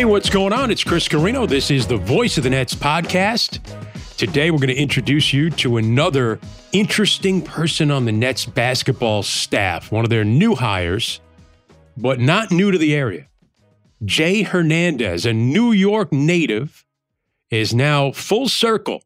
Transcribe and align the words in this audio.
Hey, 0.00 0.06
what's 0.06 0.30
going 0.30 0.52
on? 0.52 0.70
It's 0.70 0.82
Chris 0.82 1.08
Carino. 1.08 1.46
This 1.46 1.70
is 1.70 1.86
the 1.86 1.98
Voice 1.98 2.38
of 2.38 2.44
the 2.44 2.50
Nets 2.50 2.74
podcast. 2.74 3.58
Today, 4.16 4.50
we're 4.50 4.58
going 4.58 4.68
to 4.68 4.74
introduce 4.74 5.32
you 5.32 5.50
to 5.50 5.76
another 5.76 6.40
interesting 6.72 7.42
person 7.42 7.90
on 7.90 8.06
the 8.06 8.12
Nets 8.12 8.46
basketball 8.46 9.22
staff, 9.22 9.92
one 9.92 10.04
of 10.04 10.08
their 10.08 10.24
new 10.24 10.54
hires, 10.54 11.20
but 11.98 12.18
not 12.18 12.50
new 12.50 12.70
to 12.70 12.78
the 12.78 12.94
area. 12.94 13.26
Jay 14.04 14.42
Hernandez, 14.42 15.26
a 15.26 15.34
New 15.34 15.72
York 15.72 16.12
native, 16.12 16.86
is 17.50 17.74
now 17.74 18.12
full 18.12 18.48
circle 18.48 19.02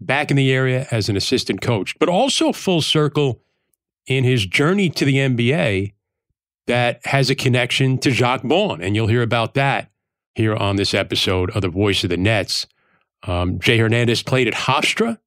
back 0.00 0.30
in 0.30 0.36
the 0.36 0.52
area 0.52 0.86
as 0.90 1.08
an 1.08 1.16
assistant 1.16 1.60
coach, 1.60 1.98
but 1.98 2.08
also 2.08 2.52
full 2.52 2.80
circle 2.80 3.42
in 4.06 4.24
his 4.24 4.46
journey 4.46 4.88
to 4.90 5.04
the 5.04 5.16
NBA 5.16 5.92
that 6.66 7.04
has 7.06 7.30
a 7.30 7.34
connection 7.34 7.98
to 7.98 8.10
Jacque 8.10 8.42
Vaughn. 8.42 8.80
And 8.80 8.94
you'll 8.94 9.08
hear 9.08 9.22
about 9.22 9.54
that 9.54 9.90
here 10.34 10.54
on 10.54 10.76
this 10.76 10.94
episode 10.94 11.50
of 11.50 11.62
The 11.62 11.68
Voice 11.68 12.04
of 12.04 12.10
the 12.10 12.16
Nets. 12.16 12.66
Um, 13.24 13.58
Jay 13.58 13.78
Hernandez 13.78 14.22
played 14.22 14.46
at 14.46 14.54
Hofstra, 14.54 15.18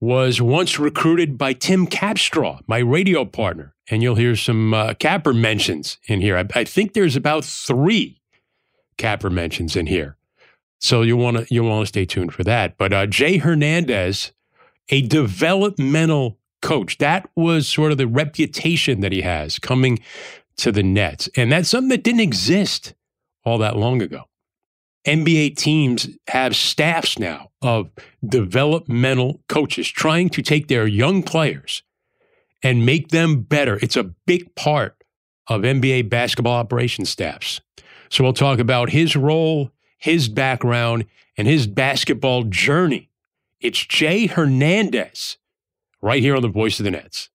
was 0.00 0.40
once 0.40 0.78
recruited 0.78 1.38
by 1.38 1.52
Tim 1.52 1.86
Capstraw, 1.86 2.60
my 2.66 2.78
radio 2.78 3.24
partner. 3.24 3.74
And 3.88 4.02
you'll 4.02 4.16
hear 4.16 4.36
some 4.36 4.74
uh, 4.74 4.94
Capper 4.94 5.32
mentions 5.32 5.98
in 6.06 6.20
here. 6.20 6.36
I, 6.36 6.44
I 6.54 6.64
think 6.64 6.92
there's 6.92 7.16
about 7.16 7.44
three 7.44 8.20
Capper 8.98 9.30
mentions 9.30 9.76
in 9.76 9.86
here. 9.86 10.16
So 10.80 11.02
you 11.02 11.16
want 11.16 11.38
to 11.38 11.54
you 11.54 11.64
want 11.64 11.82
to 11.82 11.86
stay 11.86 12.04
tuned 12.04 12.32
for 12.32 12.44
that. 12.44 12.76
But 12.76 12.92
uh, 12.92 13.06
Jay 13.06 13.38
Hernandez, 13.38 14.32
a 14.88 15.02
developmental 15.02 16.38
coach, 16.62 16.98
that 16.98 17.28
was 17.34 17.68
sort 17.68 17.92
of 17.92 17.98
the 17.98 18.06
reputation 18.06 19.00
that 19.00 19.12
he 19.12 19.22
has 19.22 19.58
coming 19.58 19.98
to 20.58 20.72
the 20.72 20.82
Nets, 20.82 21.28
and 21.36 21.52
that's 21.52 21.68
something 21.68 21.90
that 21.90 22.02
didn't 22.02 22.20
exist 22.20 22.94
all 23.44 23.58
that 23.58 23.76
long 23.76 24.02
ago. 24.02 24.24
NBA 25.06 25.56
teams 25.56 26.08
have 26.28 26.56
staffs 26.56 27.18
now 27.18 27.50
of 27.62 27.90
developmental 28.26 29.40
coaches 29.48 29.88
trying 29.88 30.28
to 30.30 30.42
take 30.42 30.66
their 30.66 30.86
young 30.86 31.22
players 31.22 31.82
and 32.62 32.84
make 32.84 33.08
them 33.10 33.42
better. 33.42 33.78
It's 33.80 33.96
a 33.96 34.02
big 34.26 34.52
part 34.56 34.96
of 35.46 35.62
NBA 35.62 36.10
basketball 36.10 36.54
operations 36.54 37.08
staffs. 37.08 37.60
So 38.08 38.24
we'll 38.24 38.32
talk 38.32 38.58
about 38.58 38.90
his 38.90 39.14
role, 39.14 39.70
his 40.06 40.28
background, 40.28 41.04
and 41.36 41.48
his 41.48 41.66
basketball 41.66 42.44
journey. 42.44 43.10
It's 43.60 43.84
Jay 43.84 44.26
Hernandez 44.26 45.36
right 46.00 46.22
here 46.22 46.36
on 46.36 46.42
the 46.42 46.48
Voice 46.48 46.78
of 46.78 46.84
the 46.84 46.92
Nets. 46.92 47.28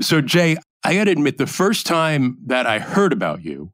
So, 0.00 0.20
Jay, 0.20 0.56
I 0.84 0.94
got 0.94 1.04
to 1.04 1.10
admit, 1.10 1.36
the 1.36 1.48
first 1.48 1.84
time 1.84 2.38
that 2.46 2.64
I 2.64 2.78
heard 2.78 3.12
about 3.12 3.44
you, 3.44 3.72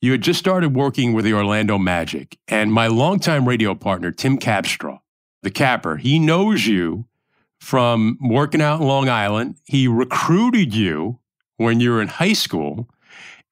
you 0.00 0.12
had 0.12 0.22
just 0.22 0.38
started 0.38 0.76
working 0.76 1.14
with 1.14 1.24
the 1.24 1.34
Orlando 1.34 1.76
Magic. 1.76 2.38
And 2.46 2.72
my 2.72 2.86
longtime 2.86 3.48
radio 3.48 3.74
partner, 3.74 4.12
Tim 4.12 4.38
Capstraw, 4.38 5.00
the 5.42 5.50
capper, 5.50 5.96
he 5.96 6.20
knows 6.20 6.64
you 6.64 7.06
from 7.58 8.18
working 8.20 8.62
out 8.62 8.80
in 8.80 8.86
Long 8.86 9.08
Island. 9.08 9.56
He 9.64 9.88
recruited 9.88 10.72
you 10.76 11.18
when 11.56 11.80
you 11.80 11.90
were 11.90 12.00
in 12.00 12.06
high 12.06 12.34
school. 12.34 12.88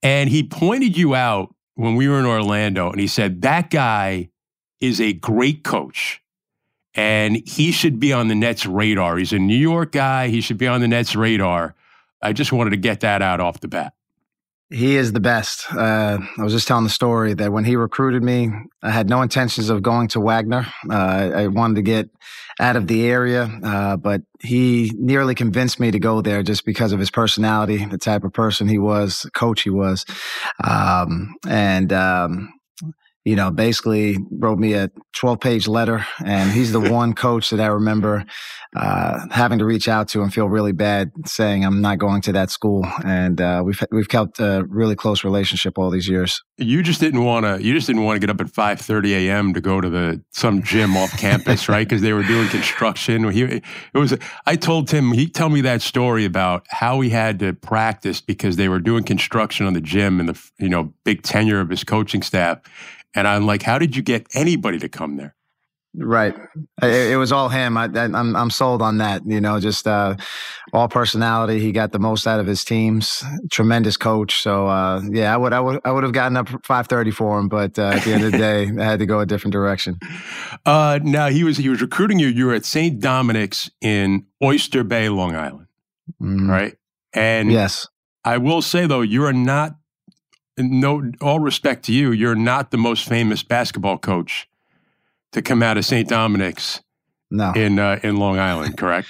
And 0.03 0.29
he 0.29 0.43
pointed 0.43 0.97
you 0.97 1.15
out 1.15 1.55
when 1.75 1.97
we 1.97 2.09
were 2.09 2.19
in 2.19 2.27
Orlando. 2.27 2.91
And 2.91 3.01
he 3.01 3.07
said, 3.07 3.43
That 3.43 3.71
guy 3.71 4.31
is 4.81 5.01
a 5.01 5.13
great 5.13 5.63
coach 5.63 6.23
and 6.95 7.37
he 7.47 7.73
should 7.73 7.99
be 7.99 8.13
on 8.13 8.29
the 8.29 8.35
Nets 8.35 8.67
radar. 8.67 9.17
He's 9.17 9.33
a 9.33 9.39
New 9.39 9.57
York 9.57 9.93
guy. 9.93 10.29
He 10.29 10.41
should 10.41 10.59
be 10.59 10.67
on 10.67 10.81
the 10.81 10.89
Nets 10.89 11.17
radar. 11.17 11.75
I 12.21 12.33
just 12.33 12.53
wanted 12.53 12.71
to 12.71 12.77
get 12.77 13.01
that 13.01 13.23
out 13.23 13.41
off 13.41 13.61
the 13.61 13.69
bat. 13.69 13.95
He 14.73 14.97
is 14.97 15.13
the 15.13 15.21
best. 15.21 15.67
Uh, 15.71 16.19
I 16.39 16.43
was 16.43 16.55
just 16.55 16.67
telling 16.67 16.85
the 16.85 16.91
story 16.91 17.35
that 17.35 17.53
when 17.53 17.65
he 17.65 17.77
recruited 17.77 18.23
me, 18.23 18.51
I 18.83 18.91
had 18.91 19.09
no 19.09 19.21
intentions 19.21 19.69
of 19.69 19.83
going 19.83 20.09
to 20.09 20.21
Wagner. 20.21 20.67
Uh, 20.89 21.31
I 21.35 21.47
wanted 21.49 21.75
to 21.75 21.83
get 21.83 22.09
out 22.59 22.77
of 22.77 22.87
the 22.87 23.07
area, 23.07 23.43
uh, 23.63 23.97
but 23.99 24.23
he 24.41 24.91
nearly 24.97 25.35
convinced 25.35 25.79
me 25.79 25.91
to 25.91 25.99
go 25.99 26.23
there 26.23 26.43
just 26.43 26.65
because 26.65 26.93
of 26.93 27.01
his 27.01 27.11
personality, 27.11 27.85
the 27.85 27.99
type 27.99 28.25
of 28.25 28.33
person 28.33 28.67
he 28.67 28.79
was, 28.79 29.29
coach 29.35 29.63
he 29.63 29.71
was. 29.71 30.07
Um, 30.65 31.35
and 31.47 31.93
um, 31.93 32.55
you 33.25 33.37
know, 33.37 33.51
basically 33.51 34.19
wrote 34.31 34.59
me 34.59 34.73
a 34.75 34.91
12 35.15 35.41
page 35.41 35.69
letter. 35.69 36.05
And 36.25 36.51
he's 36.51 36.73
the 36.73 36.81
one 36.93 37.15
coach 37.15 37.51
that 37.51 37.61
I 37.61 37.67
remember 37.67 38.25
uh, 38.75 39.27
having 39.31 39.59
to 39.59 39.65
reach 39.65 39.87
out 39.87 40.09
to 40.09 40.23
and 40.23 40.33
feel 40.33 40.49
really 40.49 40.73
bad 40.73 41.13
saying 41.27 41.65
I'm 41.65 41.81
not 41.81 41.99
going 41.99 42.23
to 42.23 42.33
that 42.33 42.51
school. 42.51 42.87
And 43.05 43.41
uh, 43.41 43.63
we've 43.65 43.83
we've 43.91 44.09
kept 44.09 44.41
a 44.41 44.65
really 44.69 44.97
close 44.97 45.25
relationship 45.25 45.79
all 45.79 45.91
these 45.91 46.09
years. 46.09 46.43
You 46.59 46.83
just 46.83 47.01
didn't 47.01 47.23
want 47.25 47.45
to. 47.45 47.63
You 47.63 47.75
just 47.75 47.87
didn't 47.87 48.05
want 48.05 48.17
to 48.17 48.27
get 48.27 48.31
up 48.31 48.41
at 48.41 48.53
5:30 48.53 49.29
a.m. 49.29 49.55
to 49.55 49.61
go 49.61 49.81
to 49.81 49.91
the 49.91 50.23
some 50.31 50.63
gym 50.63 50.97
off 50.97 51.17
campus, 51.19 51.69
right? 51.69 51.87
Because 51.87 52.03
they 52.03 52.13
were 52.13 52.23
doing 52.23 52.49
construction. 52.49 53.31
He, 53.31 53.43
it 53.43 53.63
was. 53.95 54.17
I 54.47 54.57
told 54.57 54.89
Tim. 54.89 55.13
He 55.13 55.29
tell 55.29 55.49
me 55.51 55.61
that 55.61 55.83
story 55.83 56.25
about 56.25 56.67
how 56.71 57.01
he 57.01 57.11
had 57.11 57.39
to 57.41 57.53
practice 57.53 58.21
because 58.21 58.57
they 58.57 58.69
were 58.69 58.81
doing 58.81 59.05
construction 59.05 59.67
on 59.67 59.75
the 59.75 59.81
gym 59.81 60.19
and 60.19 60.31
the 60.31 60.51
you 60.59 60.69
know 60.69 60.95
big 61.05 61.23
tenure 61.23 61.61
of 61.61 61.69
his 61.69 61.85
coaching 61.85 62.23
staff 62.23 62.61
and 63.15 63.29
I'm 63.29 63.47
like, 63.47 63.63
how 63.63 63.79
did 63.79 63.97
you 63.97 64.03
get 64.03 64.27
anybody 64.35 64.79
to 64.79 64.89
come 64.89 65.17
there? 65.17 65.35
Right. 65.95 66.35
It, 66.83 67.13
it 67.13 67.17
was 67.19 67.33
all 67.33 67.51
him. 67.51 67.77
I, 67.77 67.85
am 67.85 68.15
I'm, 68.15 68.35
I'm 68.35 68.51
sold 68.51 68.81
on 68.81 68.99
that. 68.99 69.23
You 69.27 69.43
know, 69.43 69.61
just 69.61 69.87
uh, 69.87 70.17
all 70.73 70.89
personality. 70.89 71.61
He 71.61 71.71
got 71.71 71.93
the 71.93 71.99
most 71.99 72.27
out 72.27 72.41
of 72.41 72.47
his 72.47 72.65
teams. 72.65 73.23
Tremendous 73.51 73.99
coach. 73.99 74.41
So 74.41 74.69
uh, 74.69 75.03
yeah, 75.11 75.35
I 75.35 75.37
would 75.37 75.53
I 75.53 75.61
would 75.61 75.81
I 75.85 75.93
would 75.93 76.03
have 76.03 76.15
gotten 76.15 76.39
up 76.39 76.49
5:30 76.49 77.13
for 77.13 77.39
him, 77.39 77.49
but 77.49 77.79
uh, 77.79 77.91
at 77.95 78.05
the 78.05 78.15
end 78.15 78.25
of 78.25 78.33
the 78.33 78.39
day, 78.39 78.71
I 78.79 78.85
had 78.85 79.01
to 79.01 79.07
go 79.07 79.21
a 79.21 79.27
different 79.27 79.53
direction. 79.53 79.99
Uh, 80.65 80.99
now 81.03 81.29
he 81.29 81.45
was 81.45 81.59
he 81.59 81.69
was 81.69 81.83
recruiting 81.83 82.19
you. 82.19 82.29
You 82.29 82.47
were 82.47 82.55
at 82.55 82.65
St. 82.65 82.99
Dominic's 82.99 83.71
in 83.83 84.25
Oyster 84.43 84.85
Bay, 84.85 85.11
Long 85.11 85.37
Island, 85.37 85.67
mm. 86.23 86.49
right? 86.49 86.75
And 87.13 87.53
yes, 87.53 87.87
I 88.25 88.39
will 88.39 88.63
say 88.63 88.87
though, 88.87 89.03
you 89.03 89.27
are 89.27 89.35
not 89.35 89.75
no, 90.59 91.13
all 91.21 91.41
respect 91.41 91.85
to 91.87 91.93
you, 91.93 92.13
you're 92.13 92.35
not 92.35 92.71
the 92.71 92.77
most 92.79 93.09
famous 93.09 93.43
basketball 93.43 93.99
coach 93.99 94.49
to 95.33 95.43
come 95.43 95.63
out 95.63 95.79
of 95.79 95.85
St. 95.85 96.09
Dominic's 96.09 96.83
no. 97.31 97.53
in 97.53 97.79
uh, 97.79 97.99
in 98.03 98.17
Long 98.17 98.39
Island, 98.39 98.77
correct? 98.77 99.09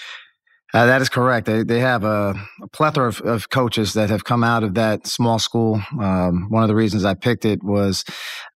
Uh, 0.75 0.87
that 0.87 1.03
is 1.03 1.11
correct. 1.11 1.47
They 1.47 1.63
they 1.65 1.81
have 1.81 2.03
a, 2.03 2.35
a 2.63 2.67
plethora 2.69 3.09
of, 3.09 3.21
of, 3.21 3.51
coaches 3.51 3.93
that 3.93 4.09
have 4.09 4.25
come 4.25 4.43
out 4.43 4.65
of 4.65 4.73
that 4.75 5.07
small 5.07 5.39
school. 5.39 5.83
Um, 6.01 6.47
one 6.49 6.63
of 6.63 6.69
the 6.69 6.75
reasons 6.75 7.05
I 7.05 7.13
picked 7.13 7.45
it 7.45 7.63
was 7.63 8.05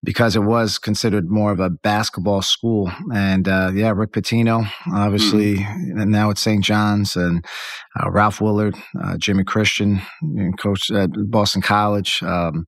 because 0.03 0.35
it 0.35 0.41
was 0.41 0.79
considered 0.79 1.29
more 1.29 1.51
of 1.51 1.59
a 1.59 1.69
basketball 1.69 2.41
school. 2.41 2.91
And 3.13 3.47
uh, 3.47 3.71
yeah, 3.73 3.91
Rick 3.95 4.13
Pitino, 4.13 4.67
obviously, 4.91 5.57
mm-hmm. 5.57 5.99
and 5.99 6.11
now 6.11 6.31
it's 6.31 6.41
St. 6.41 6.63
John's, 6.63 7.15
and 7.15 7.45
uh, 7.99 8.09
Ralph 8.09 8.41
Willard, 8.41 8.75
uh, 8.99 9.17
Jimmy 9.17 9.43
Christian, 9.43 10.01
coach 10.57 10.89
at 10.89 11.11
Boston 11.29 11.61
College. 11.61 12.23
Um, 12.23 12.65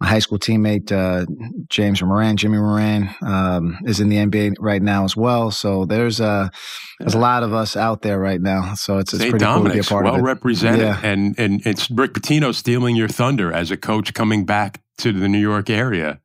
my 0.00 0.08
high 0.08 0.18
school 0.18 0.38
teammate 0.38 0.90
uh, 0.90 1.26
James 1.68 2.02
Moran, 2.02 2.36
Jimmy 2.36 2.58
Moran, 2.58 3.14
um, 3.22 3.78
is 3.84 4.00
in 4.00 4.08
the 4.08 4.16
NBA 4.16 4.56
right 4.58 4.80
now 4.80 5.04
as 5.04 5.14
well. 5.14 5.50
So 5.50 5.84
there's 5.84 6.20
a 6.20 6.50
there's 6.98 7.14
a 7.14 7.18
lot 7.18 7.42
of 7.42 7.52
us 7.52 7.76
out 7.76 8.02
there 8.02 8.18
right 8.18 8.40
now. 8.40 8.74
So 8.74 8.98
it's, 8.98 9.12
it's 9.12 9.22
pretty 9.22 9.38
Dominic's, 9.38 9.64
cool 9.64 9.70
to 9.70 9.74
be 9.74 9.78
a 9.78 9.82
part 9.84 10.04
well 10.04 10.14
of 10.14 10.20
it. 10.20 10.24
represented, 10.24 10.80
yeah. 10.80 11.00
and 11.02 11.38
and 11.38 11.66
it's 11.66 11.90
Rick 11.90 12.14
Pitino 12.14 12.54
stealing 12.54 12.96
your 12.96 13.08
thunder 13.08 13.52
as 13.52 13.70
a 13.70 13.76
coach 13.76 14.14
coming 14.14 14.46
back 14.46 14.82
to 14.98 15.12
the 15.12 15.28
New 15.28 15.38
York 15.38 15.68
area 15.68 16.20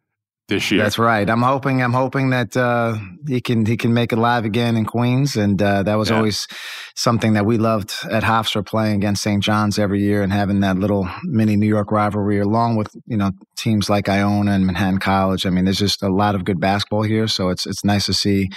this 0.47 0.71
year. 0.71 0.83
That's 0.83 0.99
right. 0.99 1.27
I'm 1.29 1.41
hoping. 1.41 1.81
I'm 1.81 1.93
hoping 1.93 2.29
that 2.29 2.55
uh, 2.55 2.97
he 3.27 3.41
can 3.41 3.65
he 3.65 3.77
can 3.77 3.93
make 3.93 4.11
it 4.11 4.17
live 4.17 4.45
again 4.45 4.75
in 4.75 4.85
Queens, 4.85 5.35
and 5.35 5.61
uh, 5.61 5.83
that 5.83 5.95
was 5.95 6.09
yeah. 6.09 6.17
always 6.17 6.47
something 6.95 7.33
that 7.33 7.45
we 7.45 7.57
loved 7.57 7.93
at 8.09 8.23
Hofstra 8.23 8.65
playing 8.65 8.97
against 8.97 9.23
St. 9.23 9.41
John's 9.41 9.79
every 9.79 10.01
year 10.01 10.21
and 10.21 10.31
having 10.31 10.59
that 10.59 10.77
little 10.77 11.09
mini 11.23 11.55
New 11.55 11.67
York 11.67 11.91
rivalry, 11.91 12.39
along 12.39 12.75
with 12.75 12.89
you 13.07 13.17
know 13.17 13.31
teams 13.57 13.89
like 13.89 14.07
Iona 14.07 14.51
and 14.51 14.65
Manhattan 14.65 14.99
College. 14.99 15.45
I 15.45 15.49
mean, 15.49 15.65
there's 15.65 15.79
just 15.79 16.03
a 16.03 16.09
lot 16.09 16.35
of 16.35 16.45
good 16.45 16.59
basketball 16.59 17.03
here, 17.03 17.27
so 17.27 17.49
it's 17.49 17.65
it's 17.65 17.83
nice 17.83 18.05
to 18.05 18.13
see 18.13 18.49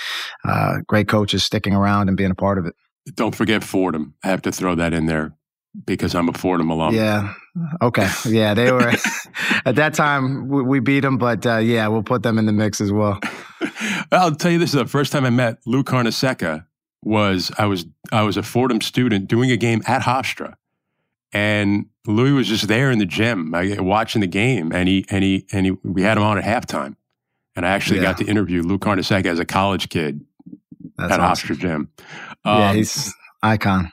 uh, 0.45 0.79
great 0.87 1.09
coaches 1.09 1.45
sticking 1.45 1.75
around 1.75 2.09
and 2.09 2.17
being 2.17 2.31
a 2.31 2.37
part 2.37 2.59
of 2.59 2.67
it. 2.67 2.75
Don't 3.15 3.35
forget 3.35 3.65
Fordham. 3.65 4.15
I 4.23 4.29
have 4.29 4.43
to 4.43 4.53
throw 4.53 4.75
that 4.75 4.93
in 4.93 5.07
there 5.07 5.38
because 5.85 6.15
I'm 6.15 6.29
a 6.29 6.33
Fordham 6.33 6.71
alum. 6.71 6.95
Yeah. 6.95 7.35
Okay. 7.83 8.09
Yeah, 8.27 8.55
they 8.55 8.73
were 8.73 8.93
at 9.65 9.77
that 9.77 9.95
time 9.95 10.49
we, 10.49 10.63
we 10.63 10.81
beat 10.81 11.01
them, 11.01 11.19
but 11.19 11.47
uh, 11.47 11.59
yeah, 11.59 11.89
we'll 11.89 12.03
put 12.03 12.23
them 12.23 12.39
in 12.39 12.47
the 12.47 12.53
mix 12.53 12.81
as 12.81 12.93
well. 12.93 13.21
I'll 14.13 14.35
tell 14.35 14.51
you 14.51 14.59
this: 14.59 14.73
the 14.73 14.87
first 14.87 15.13
time 15.13 15.25
I 15.25 15.31
met 15.31 15.59
Lou 15.67 15.83
Carnesecca 15.83 16.65
was 17.03 17.51
I 17.59 17.67
was 17.67 17.87
I 18.13 18.23
was 18.23 18.37
a 18.37 18.43
Fordham 18.43 18.81
student 18.81 19.29
doing 19.29 19.51
a 19.51 19.57
game 19.57 19.83
at 19.87 20.03
Hofstra, 20.03 20.55
and 21.33 21.87
Louis 22.07 22.33
was 22.33 22.49
just 22.49 22.69
there 22.69 22.91
in 22.91 22.99
the 22.99 23.07
gym 23.07 23.53
watching 23.79 24.21
the 24.21 24.27
game, 24.27 24.73
and 24.73 24.89
he 24.89 25.05
and 25.11 25.25
he 25.25 25.47
and 25.53 25.67
he 25.67 25.73
we 25.83 26.03
had 26.03 26.17
him 26.17 26.23
on 26.23 26.39
at 26.39 26.45
halftime, 26.45 26.97
and 27.57 27.67
I 27.67 27.71
actually 27.71 27.99
yeah. 27.99 28.05
got 28.05 28.19
to 28.19 28.25
interview 28.25 28.63
Lou 28.63 28.79
Carnesecca 28.79 29.27
as 29.27 29.39
a 29.39 29.45
college 29.45 29.89
kid 29.89 30.25
That's 30.97 31.13
at 31.13 31.21
awesome. 31.21 31.57
Hofstra 31.57 31.59
Gym. 31.59 31.89
Um, 32.45 32.59
yeah, 32.59 32.73
he's 32.75 33.15
icon. 33.43 33.91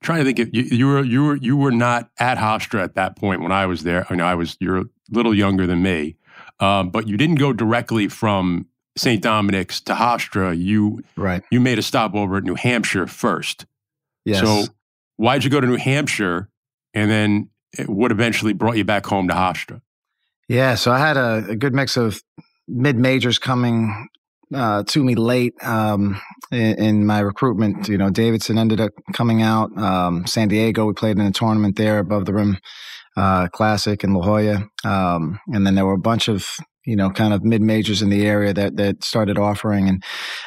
Trying 0.00 0.20
to 0.20 0.24
think, 0.24 0.38
if 0.38 0.48
you, 0.52 0.62
you, 0.62 0.86
were 0.86 1.04
you 1.04 1.24
were 1.24 1.36
you 1.36 1.56
were 1.56 1.72
not 1.72 2.10
at 2.18 2.38
Hofstra 2.38 2.82
at 2.82 2.94
that 2.94 3.16
point 3.16 3.42
when 3.42 3.52
I 3.52 3.66
was 3.66 3.82
there. 3.82 4.06
I 4.08 4.12
mean, 4.12 4.20
I 4.20 4.34
was 4.34 4.56
you're 4.60 4.78
a 4.78 4.84
little 5.10 5.34
younger 5.34 5.66
than 5.66 5.82
me, 5.82 6.16
um, 6.60 6.90
but 6.90 7.08
you 7.08 7.16
didn't 7.16 7.36
go 7.36 7.52
directly 7.52 8.08
from 8.08 8.66
St. 8.96 9.22
Dominic's 9.22 9.80
to 9.82 9.94
Hofstra. 9.94 10.56
You 10.56 11.02
right. 11.16 11.42
You 11.50 11.60
made 11.60 11.78
a 11.78 11.82
stop 11.82 12.14
over 12.14 12.36
at 12.36 12.44
New 12.44 12.54
Hampshire 12.54 13.06
first. 13.06 13.66
Yes. 14.24 14.40
So 14.40 14.72
why'd 15.16 15.44
you 15.44 15.50
go 15.50 15.60
to 15.60 15.66
New 15.66 15.76
Hampshire, 15.76 16.48
and 16.94 17.10
then 17.10 17.50
what 17.86 18.12
eventually 18.12 18.52
brought 18.52 18.76
you 18.76 18.84
back 18.84 19.06
home 19.06 19.28
to 19.28 19.34
Hofstra? 19.34 19.80
Yeah, 20.48 20.76
so 20.76 20.92
I 20.92 20.98
had 20.98 21.16
a, 21.16 21.50
a 21.50 21.56
good 21.56 21.74
mix 21.74 21.96
of 21.96 22.22
mid 22.66 22.96
majors 22.96 23.38
coming 23.38 24.08
uh, 24.54 24.82
to 24.84 25.04
me 25.04 25.14
late 25.14 25.54
um, 25.62 26.20
in, 26.50 26.78
in, 26.78 27.06
my 27.06 27.20
recruitment. 27.20 27.88
You 27.88 27.98
know, 27.98 28.10
Davidson 28.10 28.58
ended 28.58 28.80
up 28.80 28.92
coming 29.12 29.42
out. 29.42 29.76
Um, 29.78 30.26
San 30.26 30.48
Diego, 30.48 30.86
we 30.86 30.94
played 30.94 31.18
in 31.18 31.26
a 31.26 31.32
tournament 31.32 31.76
there 31.76 31.98
above 31.98 32.24
the 32.24 32.34
rim 32.34 32.58
uh, 33.16 33.48
classic 33.48 34.04
in 34.04 34.14
La 34.14 34.22
Jolla. 34.22 34.68
Um, 34.84 35.40
and 35.48 35.66
then 35.66 35.74
there 35.74 35.86
were 35.86 35.94
a 35.94 35.98
bunch 35.98 36.28
of 36.28 36.48
you 36.88 36.96
know, 36.96 37.10
kind 37.10 37.34
of 37.34 37.44
mid 37.44 37.60
majors 37.60 38.00
in 38.00 38.08
the 38.08 38.26
area 38.26 38.54
that 38.54 38.76
that 38.76 39.04
started 39.04 39.36
offering. 39.36 39.88
And 39.88 40.02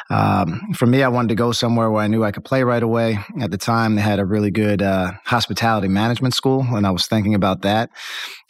um, 0.09 0.59
for 0.73 0.87
me, 0.87 1.03
I 1.03 1.07
wanted 1.07 1.29
to 1.29 1.35
go 1.35 1.51
somewhere 1.51 1.91
where 1.91 2.03
I 2.03 2.07
knew 2.07 2.23
I 2.23 2.31
could 2.31 2.43
play 2.43 2.63
right 2.63 2.81
away. 2.81 3.19
At 3.39 3.51
the 3.51 3.59
time, 3.59 3.93
they 3.93 4.01
had 4.01 4.17
a 4.19 4.25
really 4.25 4.49
good 4.49 4.81
uh, 4.81 5.11
hospitality 5.25 5.87
management 5.87 6.33
school, 6.33 6.65
and 6.71 6.87
I 6.87 6.89
was 6.89 7.05
thinking 7.05 7.35
about 7.35 7.61
that. 7.61 7.91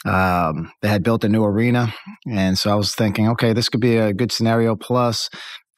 Um, 0.06 0.72
they 0.82 0.88
had 0.88 1.04
built 1.04 1.26
a 1.26 1.30
new 1.30 1.44
arena, 1.44 1.94
and 2.26 2.58
so 2.58 2.72
I 2.72 2.76
was 2.76 2.96
thinking, 2.96 3.28
okay, 3.32 3.52
this 3.52 3.68
could 3.68 3.82
be 3.82 3.98
a 3.98 4.14
good 4.14 4.32
scenario. 4.32 4.78
Plus, 4.78 5.30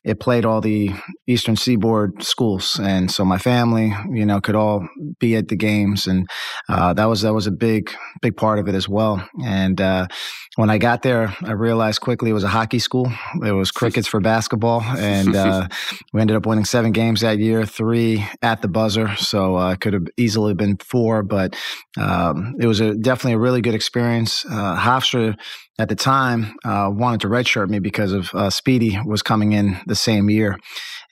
it 0.04 0.20
played 0.20 0.46
all 0.46 0.62
the 0.62 0.92
Eastern 1.28 1.56
Seaboard 1.56 2.24
schools, 2.24 2.80
and 2.82 3.10
so 3.10 3.24
my 3.24 3.38
family, 3.38 3.94
you 4.12 4.26
know, 4.26 4.42
could 4.42 4.56
all 4.56 4.88
be 5.20 5.36
at 5.36 5.48
the 5.48 5.56
games, 5.56 6.08
and 6.08 6.28
uh, 6.68 6.94
that 6.94 7.06
was 7.06 7.22
that 7.22 7.34
was 7.34 7.48
a 7.48 7.52
big 7.52 7.92
big 8.22 8.36
part 8.36 8.60
of 8.60 8.68
it 8.68 8.76
as 8.76 8.90
well. 8.90 9.28
And 9.44 9.80
uh, 9.80 10.08
when 10.56 10.70
I 10.70 10.78
got 10.78 11.02
there, 11.02 11.36
I 11.42 11.52
realized 11.52 12.02
quickly 12.02 12.30
it 12.30 12.34
was 12.34 12.44
a 12.44 12.50
hockey 12.50 12.80
school. 12.80 13.12
It 13.44 13.54
was 13.54 13.72
crickets 13.72 14.08
for 14.08 14.20
basketball, 14.20 14.82
and 14.82 15.36
uh, 15.36 15.68
we 16.14 16.22
ended 16.22 16.36
up 16.36 16.46
winning 16.46 16.66
seven 16.66 16.92
games 16.92 17.22
that 17.22 17.40
year, 17.40 17.66
three 17.66 18.26
at 18.42 18.62
the 18.62 18.68
buzzer. 18.68 19.16
So 19.16 19.58
uh, 19.58 19.72
it 19.72 19.80
could 19.80 19.94
have 19.94 20.08
easily 20.18 20.54
been 20.54 20.78
four, 20.78 21.24
but 21.24 21.56
um, 21.98 22.56
it 22.60 22.68
was 22.68 22.82
a, 22.82 22.94
definitely 22.96 23.34
a 23.34 23.40
really 23.40 23.62
good 23.62 23.76
experience. 23.76 24.46
Uh, 24.46 24.78
Hofstra 24.78 25.38
at 25.80 25.90
the 25.90 25.96
time 25.96 26.56
uh, 26.64 26.90
wanted 26.92 27.22
to 27.22 27.28
redshirt 27.28 27.70
me 27.70 27.80
because 27.80 28.12
of 28.12 28.34
uh, 28.34 28.50
Speedy 28.50 29.00
was 29.06 29.24
coming 29.24 29.54
in 29.54 29.80
the 29.88 29.96
same 29.96 30.30
year. 30.30 30.58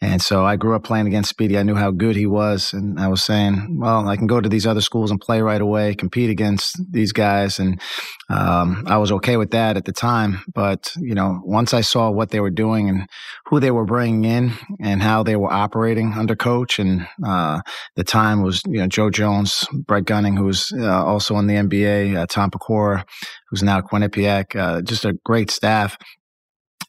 And 0.03 0.19
so 0.19 0.43
I 0.43 0.55
grew 0.55 0.75
up 0.75 0.83
playing 0.83 1.05
against 1.05 1.29
Speedy. 1.29 1.59
I 1.59 1.63
knew 1.63 1.75
how 1.75 1.91
good 1.91 2.15
he 2.15 2.25
was. 2.25 2.73
And 2.73 2.99
I 2.99 3.07
was 3.07 3.23
saying, 3.23 3.77
well, 3.79 4.07
I 4.07 4.17
can 4.17 4.25
go 4.25 4.41
to 4.41 4.49
these 4.49 4.65
other 4.65 4.81
schools 4.81 5.11
and 5.11 5.21
play 5.21 5.43
right 5.43 5.61
away, 5.61 5.93
compete 5.93 6.31
against 6.31 6.81
these 6.91 7.11
guys. 7.11 7.59
And 7.59 7.79
um, 8.27 8.83
I 8.87 8.97
was 8.97 9.11
okay 9.11 9.37
with 9.37 9.51
that 9.51 9.77
at 9.77 9.85
the 9.85 9.91
time. 9.91 10.41
But, 10.55 10.91
you 10.99 11.13
know, 11.13 11.39
once 11.43 11.71
I 11.75 11.81
saw 11.81 12.09
what 12.09 12.31
they 12.31 12.39
were 12.39 12.49
doing 12.49 12.89
and 12.89 13.07
who 13.45 13.59
they 13.59 13.69
were 13.69 13.85
bringing 13.85 14.25
in 14.25 14.53
and 14.79 15.03
how 15.03 15.21
they 15.21 15.35
were 15.35 15.53
operating 15.53 16.13
under 16.13 16.35
coach, 16.35 16.79
and 16.79 17.07
uh, 17.23 17.61
the 17.95 18.03
time 18.03 18.41
was, 18.41 18.63
you 18.65 18.79
know, 18.79 18.87
Joe 18.87 19.11
Jones, 19.11 19.67
Brett 19.71 20.05
Gunning, 20.05 20.35
who 20.35 20.45
was 20.45 20.73
uh, 20.75 21.05
also 21.05 21.37
in 21.37 21.45
the 21.45 21.55
NBA, 21.55 22.17
uh, 22.17 22.25
Tom 22.25 22.49
Pecora, 22.49 23.05
who's 23.49 23.61
now 23.61 23.77
at 23.77 23.85
Quinnipiac, 23.85 24.55
uh, 24.59 24.81
just 24.81 25.05
a 25.05 25.13
great 25.23 25.51
staff. 25.51 25.95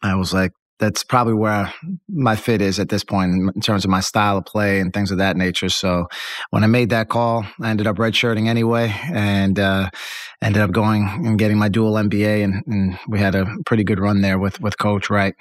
I 0.03 0.15
was 0.15 0.33
like, 0.33 0.53
that's 0.83 1.05
probably 1.05 1.35
where 1.35 1.73
my 2.09 2.35
fit 2.35 2.61
is 2.61 2.81
at 2.81 2.89
this 2.89 3.05
point 3.05 3.33
in 3.55 3.61
terms 3.61 3.85
of 3.85 3.91
my 3.91 4.01
style 4.01 4.39
of 4.39 4.45
play 4.45 4.81
and 4.81 4.93
things 4.93 5.13
of 5.13 5.19
that 5.19 5.37
nature. 5.37 5.69
So 5.69 6.09
when 6.51 6.65
I 6.65 6.67
made 6.67 6.91
that 6.91 7.09
call, 7.09 7.47
I 7.61 7.71
ended 7.71 7.87
up 7.87 7.97
redshirting 7.97 8.49
anyway 8.49 8.93
and 9.05 9.61
uh, 9.61 9.91
ended 10.43 10.61
up 10.61 10.73
going 10.73 11.09
and 11.09 11.39
getting 11.39 11.57
my 11.57 11.69
dual 11.69 11.93
MBA. 11.93 12.43
And, 12.43 12.67
and, 12.67 12.99
we 13.07 13.21
had 13.21 13.37
a 13.37 13.47
pretty 13.65 13.85
good 13.85 14.01
run 14.01 14.23
there 14.23 14.41
with, 14.41 14.61
with 14.61 14.77
Coach 14.77 15.09
Wright. 15.09 15.37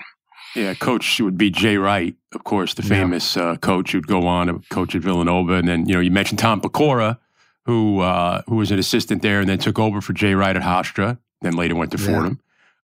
Yeah, 0.56 0.76
coach 0.76 1.20
would 1.20 1.40
be 1.40 1.50
Jay 1.50 1.78
Wright, 1.78 2.16
of 2.36 2.44
course, 2.44 2.76
the 2.76 2.84
famous 2.84 3.36
yeah. 3.36 3.44
uh, 3.44 3.56
coach 3.56 3.94
who'd 3.94 4.06
go 4.06 4.28
on 4.28 4.46
to 4.48 4.62
coach 4.70 4.94
at 4.94 5.02
Villanova. 5.02 5.54
And 5.54 5.68
then, 5.68 5.88
you 5.88 5.96
know, 5.96 6.02
you 6.02 6.12
mentioned 6.12 6.38
Tom 6.38 6.62
Pecora, 6.62 7.18
who 7.66 8.02
uh, 8.02 8.44
who 8.48 8.58
was 8.58 8.70
an 8.70 8.78
assistant 8.78 9.24
there 9.24 9.40
and 9.40 9.50
then 9.50 9.58
took 9.58 9.80
over 9.80 10.02
for 10.02 10.14
Jay 10.14 10.36
Wright 10.36 10.56
at 10.56 10.62
Hofstra, 10.62 11.18
then 11.42 11.54
later 11.54 11.76
went 11.76 11.92
to 11.94 11.98
Fordham. 11.98 12.40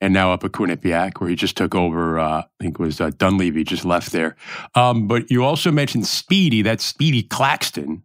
And 0.02 0.14
now 0.14 0.32
up 0.32 0.46
at 0.46 0.52
Quinnipiac, 0.52 1.20
where 1.20 1.30
he 1.30 1.36
just 1.36 1.58
took 1.58 1.76
over. 1.76 2.18
Uh, 2.20 2.42
I 2.42 2.46
think 2.62 2.80
it 2.80 2.82
was 2.82 3.02
uh, 3.02 3.12
Dunleavy 3.18 3.66
just 3.66 3.84
left 3.84 4.14
there. 4.14 4.38
Um, 4.74 5.08
but 5.08 5.30
you 5.30 5.44
also 5.44 5.72
mentioned 5.72 6.08
Speedy, 6.08 6.62
that 6.62 6.80
Speedy 6.80 7.22
Claxton, 7.22 8.04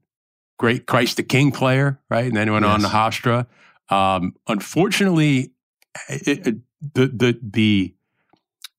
great 0.59 0.87
Christ 0.87 1.19
the 1.19 1.23
King 1.23 1.53
player, 1.53 2.01
right? 2.11 2.27
And 2.27 2.37
then 2.37 2.51
went 2.51 2.65
yes. 2.65 2.75
on 2.75 2.81
to 2.81 2.89
Hofstra. 2.89 3.47
Um, 3.91 4.35
unfortunately, 4.49 5.53
it, 6.09 6.47
it, 6.47 6.57
the 6.95 7.07
the 7.07 7.39
the 7.43 7.95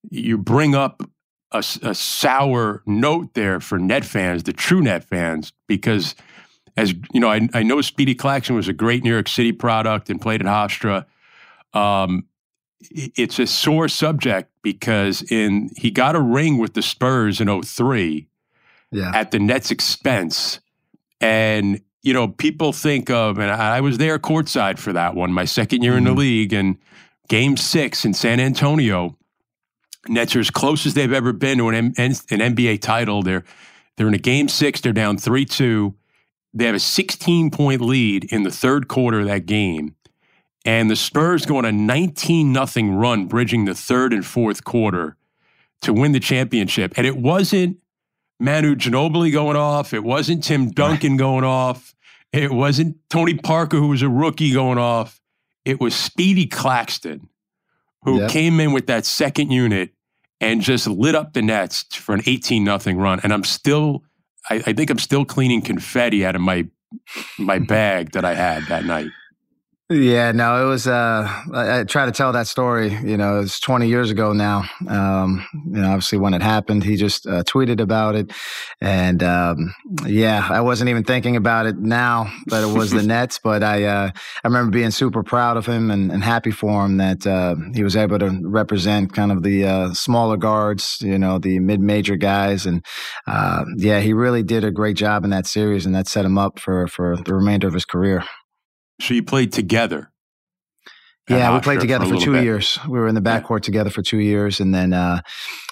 you 0.10 0.38
bring 0.38 0.76
up 0.76 1.02
a, 1.52 1.64
a, 1.82 1.96
sour 1.96 2.84
note 2.86 3.34
there 3.34 3.60
for 3.60 3.80
net 3.80 4.06
fans, 4.06 4.44
the 4.44 4.54
true 4.54 4.82
net 4.82 5.04
fans, 5.04 5.54
because 5.68 6.16
as 6.78 6.94
you 7.14 7.20
know, 7.20 7.30
I, 7.30 7.48
I 7.54 7.64
know 7.64 7.82
Speedy 7.82 8.16
Claxton 8.16 8.56
was 8.56 8.68
a 8.68 8.74
great 8.74 9.04
New 9.04 9.12
York 9.12 9.28
City 9.28 9.52
product 9.52 10.10
and 10.10 10.20
played 10.20 10.42
at 10.42 10.48
Hofstra. 10.48 11.06
Um, 11.74 12.26
it's 12.82 13.40
a 13.40 13.48
sore 13.48 13.88
subject 13.88 14.52
because 14.62 15.22
in 15.32 15.70
he 15.76 15.92
got 15.92 16.16
a 16.16 16.22
ring 16.22 16.58
with 16.58 16.74
the 16.74 16.82
Spurs 16.82 17.40
in 17.42 17.62
03 17.62 18.28
yeah. 18.92 19.12
at 19.14 19.32
the 19.32 19.40
Nets 19.40 19.72
expense. 19.72 20.60
And, 21.22 21.82
you 22.02 22.14
know, 22.14 22.28
people 22.28 22.74
think 22.74 23.10
of, 23.10 23.40
and 23.40 23.50
I 23.50 23.82
was 23.82 23.98
there 23.98 24.20
courtside 24.20 24.80
for 24.80 24.94
that 24.94 25.16
one, 25.16 25.32
my 25.32 25.46
second 25.46 25.84
year 25.84 25.94
mm-hmm. 25.94 26.00
in 26.00 26.04
the 26.04 26.10
mm-hmm. 26.12 26.20
league, 26.20 26.54
and 26.54 26.78
game 27.28 27.58
six 27.58 28.06
in 28.06 28.14
San 28.14 28.40
Antonio. 28.40 29.18
Nets 30.08 30.36
are 30.36 30.40
as 30.40 30.52
close 30.52 30.86
as 30.86 30.94
they've 30.94 31.12
ever 31.12 31.34
been 31.34 31.58
to 31.58 31.70
an, 31.70 31.76
an 31.76 31.94
NBA 31.94 32.82
title. 32.82 33.24
They're 33.24 33.44
they're 33.98 34.08
in 34.08 34.14
a 34.14 34.20
game 34.20 34.50
six. 34.50 34.82
They're 34.82 34.94
down 34.94 35.18
three 35.18 35.46
two. 35.46 35.96
They 36.54 36.66
have 36.66 36.76
a 36.76 36.80
16 36.80 37.50
point 37.50 37.82
lead 37.82 38.26
in 38.26 38.44
the 38.44 38.52
third 38.52 38.88
quarter 38.88 39.22
of 39.22 39.28
that 39.28 39.46
game, 39.46 39.96
and 40.66 40.90
the 40.90 40.96
Spurs 40.96 41.46
go 41.46 41.58
on 41.58 41.66
a 41.66 41.72
19 41.72 42.52
nothing 42.52 42.96
run, 42.96 43.28
bridging 43.28 43.66
the 43.66 43.76
third 43.76 44.12
and 44.12 44.26
fourth 44.26 44.64
quarter 44.64 45.16
to 45.82 45.94
win 45.94 46.12
the 46.12 46.20
championship. 46.20 46.94
And 46.98 47.06
it 47.06 47.18
wasn't 47.18 47.78
Manu 48.40 48.76
Ginobili 48.76 49.32
going 49.32 49.56
off. 49.56 49.94
It 49.94 50.04
wasn't 50.04 50.44
Tim 50.44 50.72
Duncan 50.72 51.18
going 51.18 51.44
off. 51.44 51.94
It 52.34 52.52
wasn't 52.52 52.98
Tony 53.10 53.36
Parker, 53.36 53.78
who 53.78 53.90
was 53.90 54.02
a 54.02 54.10
rookie, 54.10 54.52
going 54.52 54.80
off. 54.80 55.22
It 55.64 55.80
was 55.80 55.96
Speedy 55.96 56.48
Claxton, 56.48 57.30
who 58.04 58.20
yep. 58.20 58.32
came 58.32 58.60
in 58.60 58.74
with 58.74 58.88
that 58.88 59.06
second 59.06 59.52
unit 59.52 59.92
and 60.42 60.62
just 60.62 60.88
lit 60.88 61.16
up 61.16 61.34
the 61.34 61.42
Nets 61.42 61.84
for 61.96 62.14
an 62.14 62.22
18 62.26 62.64
nothing 62.64 62.98
run. 62.98 63.20
And 63.24 63.32
I'm 63.32 63.44
still, 63.44 64.04
I, 64.50 64.56
I 64.66 64.74
think 64.74 64.90
I'm 64.90 65.00
still 65.00 65.26
cleaning 65.26 65.62
confetti 65.62 66.26
out 66.26 66.36
of 66.36 66.42
my 66.42 66.68
my 67.38 67.60
bag 67.68 68.12
that 68.12 68.26
I 68.26 68.34
had 68.34 68.64
that 68.68 68.86
night. 68.86 69.12
Yeah, 69.88 70.32
no, 70.32 70.66
it 70.66 70.68
was. 70.68 70.88
Uh, 70.88 71.32
I, 71.54 71.82
I, 71.82 71.84
try 71.84 72.08
to 72.08 72.12
tell 72.12 72.32
that 72.32 72.48
story. 72.48 72.92
You 73.04 73.18
know, 73.18 73.42
it's 73.42 73.60
20 73.60 73.88
years 73.88 74.10
ago 74.10 74.34
now. 74.34 74.64
Um, 74.88 75.46
you 75.54 75.80
know, 75.80 75.90
obviously 75.90 76.18
when 76.18 76.34
it 76.34 76.42
happened, 76.42 76.84
he 76.84 76.96
just 76.96 77.28
uh, 77.28 77.44
tweeted 77.44 77.80
about 77.80 78.16
it, 78.16 78.34
and 78.82 79.22
um, 79.22 79.76
yeah, 80.08 80.48
I 80.50 80.62
wasn't 80.62 80.90
even 80.90 81.04
thinking 81.04 81.36
about 81.36 81.68
it 81.68 81.78
now 81.78 82.34
that 82.48 82.64
it 82.64 82.76
was 82.76 82.90
the 82.90 83.04
Nets, 83.08 83.38
but 83.38 83.62
I 83.62 83.84
uh, 83.84 84.10
I 84.44 84.48
remember 84.48 84.72
being 84.72 84.90
super 84.90 85.22
proud 85.22 85.56
of 85.56 85.68
him 85.68 85.92
and, 85.92 86.12
and 86.12 86.24
happy 86.24 86.50
for 86.50 86.84
him 86.84 86.98
that 86.98 87.28
uh, 87.28 87.54
he 87.76 87.84
was 87.84 87.96
able 87.96 88.18
to 88.18 88.40
represent 88.42 89.14
kind 89.14 89.32
of 89.32 89.44
the 89.44 89.66
uh, 89.66 89.94
smaller 89.94 90.38
guards, 90.38 90.98
you 91.02 91.20
know, 91.20 91.38
the 91.38 91.60
mid-major 91.60 92.16
guys, 92.16 92.66
and 92.66 92.84
uh, 93.28 93.64
yeah, 93.78 94.00
he 94.00 94.14
really 94.14 94.42
did 94.42 94.64
a 94.64 94.72
great 94.72 94.98
job 94.98 95.24
in 95.24 95.30
that 95.30 95.46
series, 95.46 95.86
and 95.86 95.94
that 95.94 96.08
set 96.08 96.26
him 96.26 96.40
up 96.40 96.58
for 96.58 96.88
for 96.88 97.18
the 97.18 97.36
remainder 97.36 97.68
of 97.68 97.76
his 97.76 97.86
career. 97.86 98.24
So 99.02 99.14
you 99.14 99.24
played 99.24 99.52
together. 99.52 100.12
Yeah, 101.30 101.56
we 101.56 101.60
played 101.62 101.82
together 101.82 102.06
for, 102.06 102.16
for 102.16 102.22
two 102.22 102.34
bit. 102.34 102.44
years. 102.44 102.78
We 102.88 103.00
were 103.00 103.08
in 103.08 103.16
the 103.16 103.22
backcourt 103.22 103.62
together 103.62 103.90
for 103.90 104.04
two 104.04 104.20
years, 104.20 104.60
and 104.60 104.76
then 104.76 104.94
uh, 104.94 105.22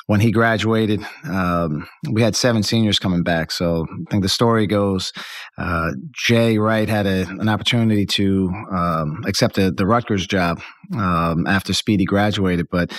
when 0.07 0.19
he 0.19 0.31
graduated, 0.31 1.05
um, 1.25 1.87
we 2.09 2.23
had 2.23 2.35
seven 2.35 2.63
seniors 2.63 2.97
coming 2.97 3.21
back. 3.21 3.51
So 3.51 3.85
I 3.85 4.11
think 4.11 4.23
the 4.23 4.29
story 4.29 4.65
goes 4.65 5.13
uh, 5.57 5.91
Jay 6.11 6.57
Wright 6.57 6.89
had 6.89 7.05
a, 7.05 7.27
an 7.27 7.49
opportunity 7.49 8.05
to 8.07 8.51
um, 8.71 9.23
accept 9.27 9.59
a, 9.59 9.69
the 9.69 9.85
Rutgers 9.85 10.25
job 10.25 10.59
um, 10.91 11.47
after 11.47 11.73
Speedy 11.73 12.05
graduated, 12.05 12.67
but 12.69 12.91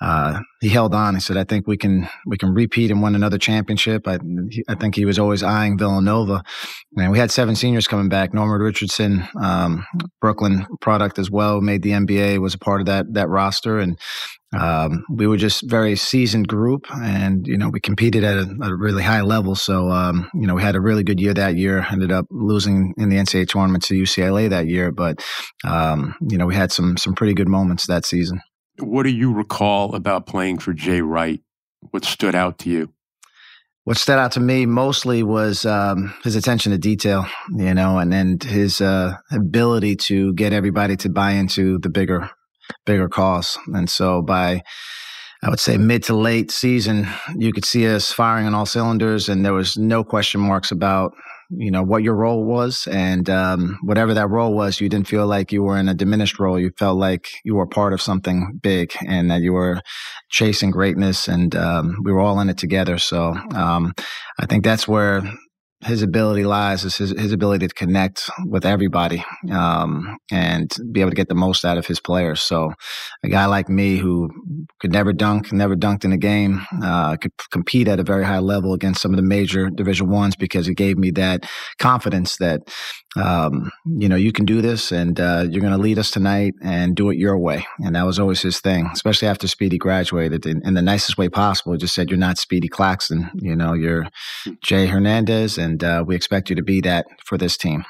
uh, 0.00 0.40
he 0.60 0.68
held 0.68 0.94
on. 0.94 1.14
He 1.14 1.20
said, 1.20 1.36
"I 1.36 1.44
think 1.44 1.66
we 1.66 1.76
can 1.76 2.08
we 2.26 2.36
can 2.36 2.54
repeat 2.54 2.90
and 2.90 3.02
win 3.02 3.14
another 3.14 3.38
championship." 3.38 4.06
I, 4.06 4.18
I 4.68 4.74
think 4.74 4.94
he 4.94 5.04
was 5.04 5.18
always 5.18 5.42
eyeing 5.42 5.78
Villanova, 5.78 6.42
and 6.96 7.12
we 7.12 7.18
had 7.18 7.30
seven 7.30 7.56
seniors 7.56 7.88
coming 7.88 8.08
back. 8.08 8.32
Norman 8.32 8.60
Richardson, 8.60 9.28
um, 9.40 9.84
Brooklyn 10.20 10.66
product 10.80 11.18
as 11.18 11.30
well, 11.30 11.60
made 11.60 11.82
the 11.82 11.90
NBA, 11.90 12.38
was 12.40 12.54
a 12.54 12.58
part 12.58 12.80
of 12.80 12.86
that 12.86 13.12
that 13.14 13.28
roster, 13.28 13.78
and 13.78 13.98
um, 14.58 15.04
we 15.08 15.26
were 15.26 15.36
just 15.36 15.68
very 15.68 15.96
seasoned 15.96 16.46
group, 16.46 16.86
and 16.94 17.46
you 17.46 17.56
know 17.56 17.70
we 17.70 17.80
competed 17.80 18.22
at 18.22 18.36
a, 18.36 18.56
a 18.62 18.74
really 18.76 19.02
high 19.02 19.22
level. 19.22 19.54
So 19.54 19.90
um, 19.90 20.28
you 20.34 20.46
know 20.46 20.54
we 20.54 20.62
had 20.62 20.76
a 20.76 20.80
really 20.80 21.02
good 21.02 21.20
year 21.20 21.34
that 21.34 21.56
year. 21.56 21.86
Ended 21.90 22.12
up 22.12 22.26
losing 22.30 22.94
in 22.98 23.08
the 23.08 23.16
NCAA 23.16 23.48
tournament 23.48 23.84
to 23.84 23.94
UCLA 23.94 24.50
that 24.50 24.66
year, 24.66 24.92
but 24.92 25.24
um, 25.64 26.14
you 26.28 26.36
know 26.36 26.46
we 26.46 26.54
had 26.54 26.70
some 26.70 26.96
some 26.96 27.14
pretty 27.14 27.34
good 27.34 27.48
moments 27.48 27.86
that 27.86 28.04
season. 28.04 28.40
What 28.78 29.04
do 29.04 29.10
you 29.10 29.32
recall 29.32 29.94
about 29.94 30.26
playing 30.26 30.58
for 30.58 30.72
Jay 30.72 31.00
Wright? 31.00 31.40
What 31.90 32.04
stood 32.04 32.34
out 32.34 32.58
to 32.60 32.70
you? 32.70 32.92
What 33.84 33.96
stood 33.96 34.18
out 34.18 34.32
to 34.32 34.40
me 34.40 34.64
mostly 34.64 35.24
was 35.24 35.66
um, 35.66 36.14
his 36.22 36.36
attention 36.36 36.70
to 36.70 36.78
detail, 36.78 37.26
you 37.50 37.74
know, 37.74 37.98
and 37.98 38.12
then 38.12 38.38
his 38.40 38.80
uh, 38.80 39.16
ability 39.32 39.96
to 39.96 40.32
get 40.34 40.52
everybody 40.52 40.96
to 40.98 41.08
buy 41.08 41.32
into 41.32 41.78
the 41.78 41.88
bigger 41.88 42.30
bigger 42.86 43.08
cause. 43.08 43.58
And 43.74 43.88
so 43.88 44.22
by 44.22 44.62
I 45.44 45.50
would 45.50 45.60
say 45.60 45.76
mid 45.76 46.04
to 46.04 46.14
late 46.14 46.52
season, 46.52 47.08
you 47.36 47.52
could 47.52 47.64
see 47.64 47.88
us 47.88 48.12
firing 48.12 48.46
on 48.46 48.54
all 48.54 48.66
cylinders, 48.66 49.28
and 49.28 49.44
there 49.44 49.52
was 49.52 49.76
no 49.76 50.04
question 50.04 50.40
marks 50.40 50.70
about 50.70 51.14
you 51.50 51.70
know 51.70 51.82
what 51.82 52.04
your 52.04 52.14
role 52.14 52.44
was, 52.44 52.86
and 52.86 53.28
um, 53.28 53.78
whatever 53.82 54.14
that 54.14 54.30
role 54.30 54.54
was, 54.54 54.80
you 54.80 54.88
didn't 54.88 55.08
feel 55.08 55.26
like 55.26 55.50
you 55.50 55.64
were 55.64 55.76
in 55.76 55.88
a 55.88 55.94
diminished 55.94 56.38
role. 56.38 56.60
You 56.60 56.70
felt 56.78 56.96
like 56.96 57.28
you 57.44 57.56
were 57.56 57.66
part 57.66 57.92
of 57.92 58.00
something 58.00 58.60
big, 58.62 58.92
and 59.04 59.32
that 59.32 59.40
you 59.40 59.52
were 59.52 59.82
chasing 60.30 60.70
greatness, 60.70 61.26
and 61.26 61.56
um, 61.56 61.96
we 62.04 62.12
were 62.12 62.20
all 62.20 62.38
in 62.38 62.48
it 62.48 62.58
together. 62.58 62.98
So 62.98 63.34
um, 63.52 63.94
I 64.38 64.46
think 64.46 64.62
that's 64.62 64.86
where 64.86 65.22
his 65.84 66.02
ability 66.02 66.44
lies 66.44 66.84
is 66.84 66.96
his, 66.96 67.10
his 67.10 67.32
ability 67.32 67.66
to 67.66 67.74
connect 67.74 68.30
with 68.46 68.64
everybody 68.64 69.24
um, 69.50 70.16
and 70.30 70.74
be 70.92 71.00
able 71.00 71.10
to 71.10 71.16
get 71.16 71.28
the 71.28 71.34
most 71.34 71.64
out 71.64 71.76
of 71.76 71.86
his 71.86 71.98
players. 71.98 72.40
So, 72.40 72.72
a 73.24 73.28
guy 73.28 73.46
like 73.46 73.68
me 73.68 73.96
who 73.96 74.30
could 74.80 74.92
never 74.92 75.12
dunk, 75.12 75.52
never 75.52 75.76
dunked 75.76 76.04
in 76.04 76.12
a 76.12 76.16
game, 76.16 76.64
uh, 76.82 77.16
could 77.16 77.32
compete 77.50 77.88
at 77.88 78.00
a 78.00 78.04
very 78.04 78.24
high 78.24 78.38
level 78.38 78.74
against 78.74 79.02
some 79.02 79.12
of 79.12 79.16
the 79.16 79.22
major 79.22 79.70
Division 79.70 80.08
ones 80.08 80.36
because 80.36 80.68
it 80.68 80.74
gave 80.74 80.98
me 80.98 81.10
that 81.12 81.46
confidence 81.78 82.36
that 82.36 82.60
um, 83.16 83.70
you 83.84 84.08
know 84.08 84.16
you 84.16 84.32
can 84.32 84.44
do 84.44 84.62
this 84.62 84.90
and 84.90 85.18
uh, 85.20 85.44
you're 85.48 85.60
going 85.60 85.72
to 85.72 85.78
lead 85.78 85.98
us 85.98 86.10
tonight 86.10 86.54
and 86.62 86.96
do 86.96 87.10
it 87.10 87.18
your 87.18 87.38
way. 87.38 87.66
And 87.78 87.94
that 87.94 88.06
was 88.06 88.18
always 88.18 88.40
his 88.40 88.60
thing, 88.60 88.88
especially 88.92 89.28
after 89.28 89.46
Speedy 89.46 89.78
graduated 89.78 90.46
in, 90.46 90.66
in 90.66 90.74
the 90.74 90.82
nicest 90.82 91.18
way 91.18 91.28
possible. 91.28 91.72
He 91.72 91.78
just 91.78 91.94
said, 91.94 92.10
"You're 92.10 92.18
not 92.18 92.38
Speedy 92.38 92.68
Claxton. 92.68 93.30
You 93.34 93.56
know, 93.56 93.74
you're 93.74 94.06
Jay 94.62 94.86
Hernandez." 94.86 95.58
And 95.58 95.82
uh, 95.84 96.04
we 96.06 96.16
expect 96.16 96.50
you 96.50 96.56
to 96.56 96.62
be 96.62 96.80
that 96.82 97.06
for 97.24 97.36
this 97.36 97.56
team. 97.56 97.84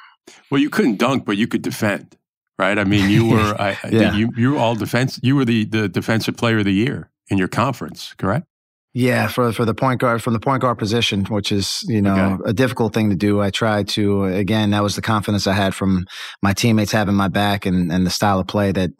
Well, 0.50 0.60
you 0.60 0.70
couldn't 0.70 0.96
dunk, 0.96 1.24
but 1.24 1.36
you 1.36 1.46
could 1.46 1.62
defend, 1.62 2.16
right? 2.58 2.78
I 2.78 2.84
mean, 2.84 3.10
you 3.10 3.28
were 3.28 3.56
I, 3.60 3.76
yeah. 3.90 4.14
you 4.14 4.30
you 4.36 4.52
were 4.52 4.58
all 4.58 4.74
defense. 4.74 5.20
You 5.22 5.36
were 5.36 5.44
the 5.44 5.64
the 5.64 5.88
defensive 5.88 6.36
player 6.36 6.58
of 6.58 6.64
the 6.64 6.72
year 6.72 7.10
in 7.28 7.38
your 7.38 7.48
conference, 7.48 8.14
correct? 8.18 8.46
Yeah, 8.94 9.28
for 9.28 9.52
for 9.52 9.64
the 9.64 9.72
point 9.72 10.00
guard 10.00 10.22
from 10.22 10.34
the 10.34 10.40
point 10.40 10.60
guard 10.60 10.76
position, 10.76 11.24
which 11.24 11.50
is 11.50 11.82
you 11.88 12.02
know 12.02 12.38
okay. 12.40 12.50
a 12.50 12.52
difficult 12.52 12.92
thing 12.92 13.08
to 13.08 13.16
do. 13.16 13.40
I 13.40 13.48
tried 13.48 13.88
to 13.88 14.24
again. 14.24 14.70
That 14.70 14.82
was 14.82 14.96
the 14.96 15.02
confidence 15.02 15.46
I 15.46 15.54
had 15.54 15.74
from 15.74 16.04
my 16.42 16.52
teammates 16.52 16.92
having 16.92 17.14
my 17.14 17.28
back 17.28 17.64
and, 17.64 17.90
and 17.90 18.04
the 18.04 18.10
style 18.10 18.38
of 18.38 18.48
play 18.48 18.70
that 18.72 18.90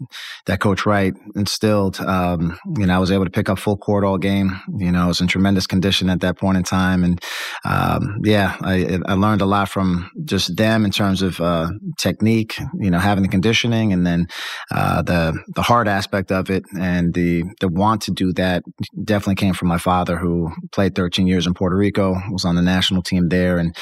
that 0.47 0.61
Coach 0.61 0.87
Wright 0.87 1.13
instilled. 1.37 2.01
Um, 2.01 2.59
you 2.79 2.87
know, 2.87 2.95
I 2.95 2.99
was 2.99 3.11
able 3.11 3.27
to 3.27 3.31
pick 3.31 3.51
up 3.51 3.59
full 3.59 3.77
court 3.77 4.03
all 4.03 4.17
game. 4.17 4.59
You 4.79 4.91
know, 4.91 5.03
I 5.03 5.07
was 5.09 5.21
in 5.21 5.27
tremendous 5.27 5.67
condition 5.67 6.09
at 6.09 6.21
that 6.21 6.39
point 6.39 6.57
in 6.57 6.63
time, 6.63 7.05
and 7.05 7.23
um, 7.67 8.19
yeah, 8.25 8.57
I, 8.63 8.99
I 9.05 9.13
learned 9.13 9.43
a 9.43 9.47
lot 9.47 9.69
from 9.69 10.11
just 10.25 10.57
them 10.57 10.87
in 10.87 10.91
terms 10.91 11.21
of 11.21 11.39
uh, 11.39 11.71
technique. 11.99 12.59
You 12.81 12.91
know, 12.91 12.99
having 12.99 13.25
the 13.25 13.29
conditioning, 13.29 13.93
and 13.93 14.07
then 14.07 14.29
uh, 14.71 15.03
the 15.03 15.39
the 15.55 15.63
hard 15.63 15.87
aspect 15.87 16.33
of 16.33 16.49
it, 16.49 16.65
and 16.81 17.13
the 17.13 17.45
the 17.61 17.69
want 17.69 18.01
to 18.03 18.11
do 18.11 18.33
that 18.33 18.63
definitely 19.05 19.35
came 19.35 19.53
from 19.53 19.69
my 19.69 19.82
father, 19.83 20.17
who 20.17 20.51
played 20.73 20.95
13 20.95 21.27
years 21.27 21.47
in 21.47 21.55
Puerto 21.55 21.77
Rico, 21.77 22.17
was 22.31 22.45
on 22.45 22.55
the 22.55 22.63
national 22.63 23.03
team 23.03 23.29
there, 23.29 23.59
and 23.59 23.77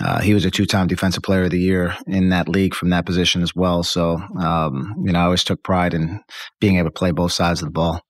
uh, 0.00 0.20
he 0.20 0.34
was 0.34 0.44
a 0.44 0.50
two-time 0.50 0.86
Defensive 0.86 1.22
Player 1.22 1.44
of 1.44 1.50
the 1.50 1.60
Year 1.60 1.96
in 2.06 2.28
that 2.28 2.48
league 2.48 2.74
from 2.74 2.90
that 2.90 3.06
position 3.06 3.42
as 3.42 3.54
well. 3.54 3.82
So, 3.82 4.18
um, 4.38 4.94
you 5.04 5.12
know, 5.12 5.18
I 5.18 5.24
always 5.24 5.44
took 5.44 5.62
pride 5.62 5.94
in 5.94 6.20
being 6.60 6.76
able 6.76 6.88
to 6.88 6.92
play 6.94 7.10
both 7.10 7.32
sides 7.32 7.62
of 7.62 7.66
the 7.66 7.72
ball. 7.72 8.02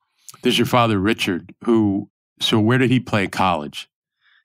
There's 0.42 0.58
your 0.58 0.66
father, 0.66 0.98
Richard, 0.98 1.54
who. 1.64 2.10
So, 2.40 2.60
where 2.60 2.76
did 2.76 2.90
he 2.90 3.00
play 3.00 3.28
college? 3.28 3.88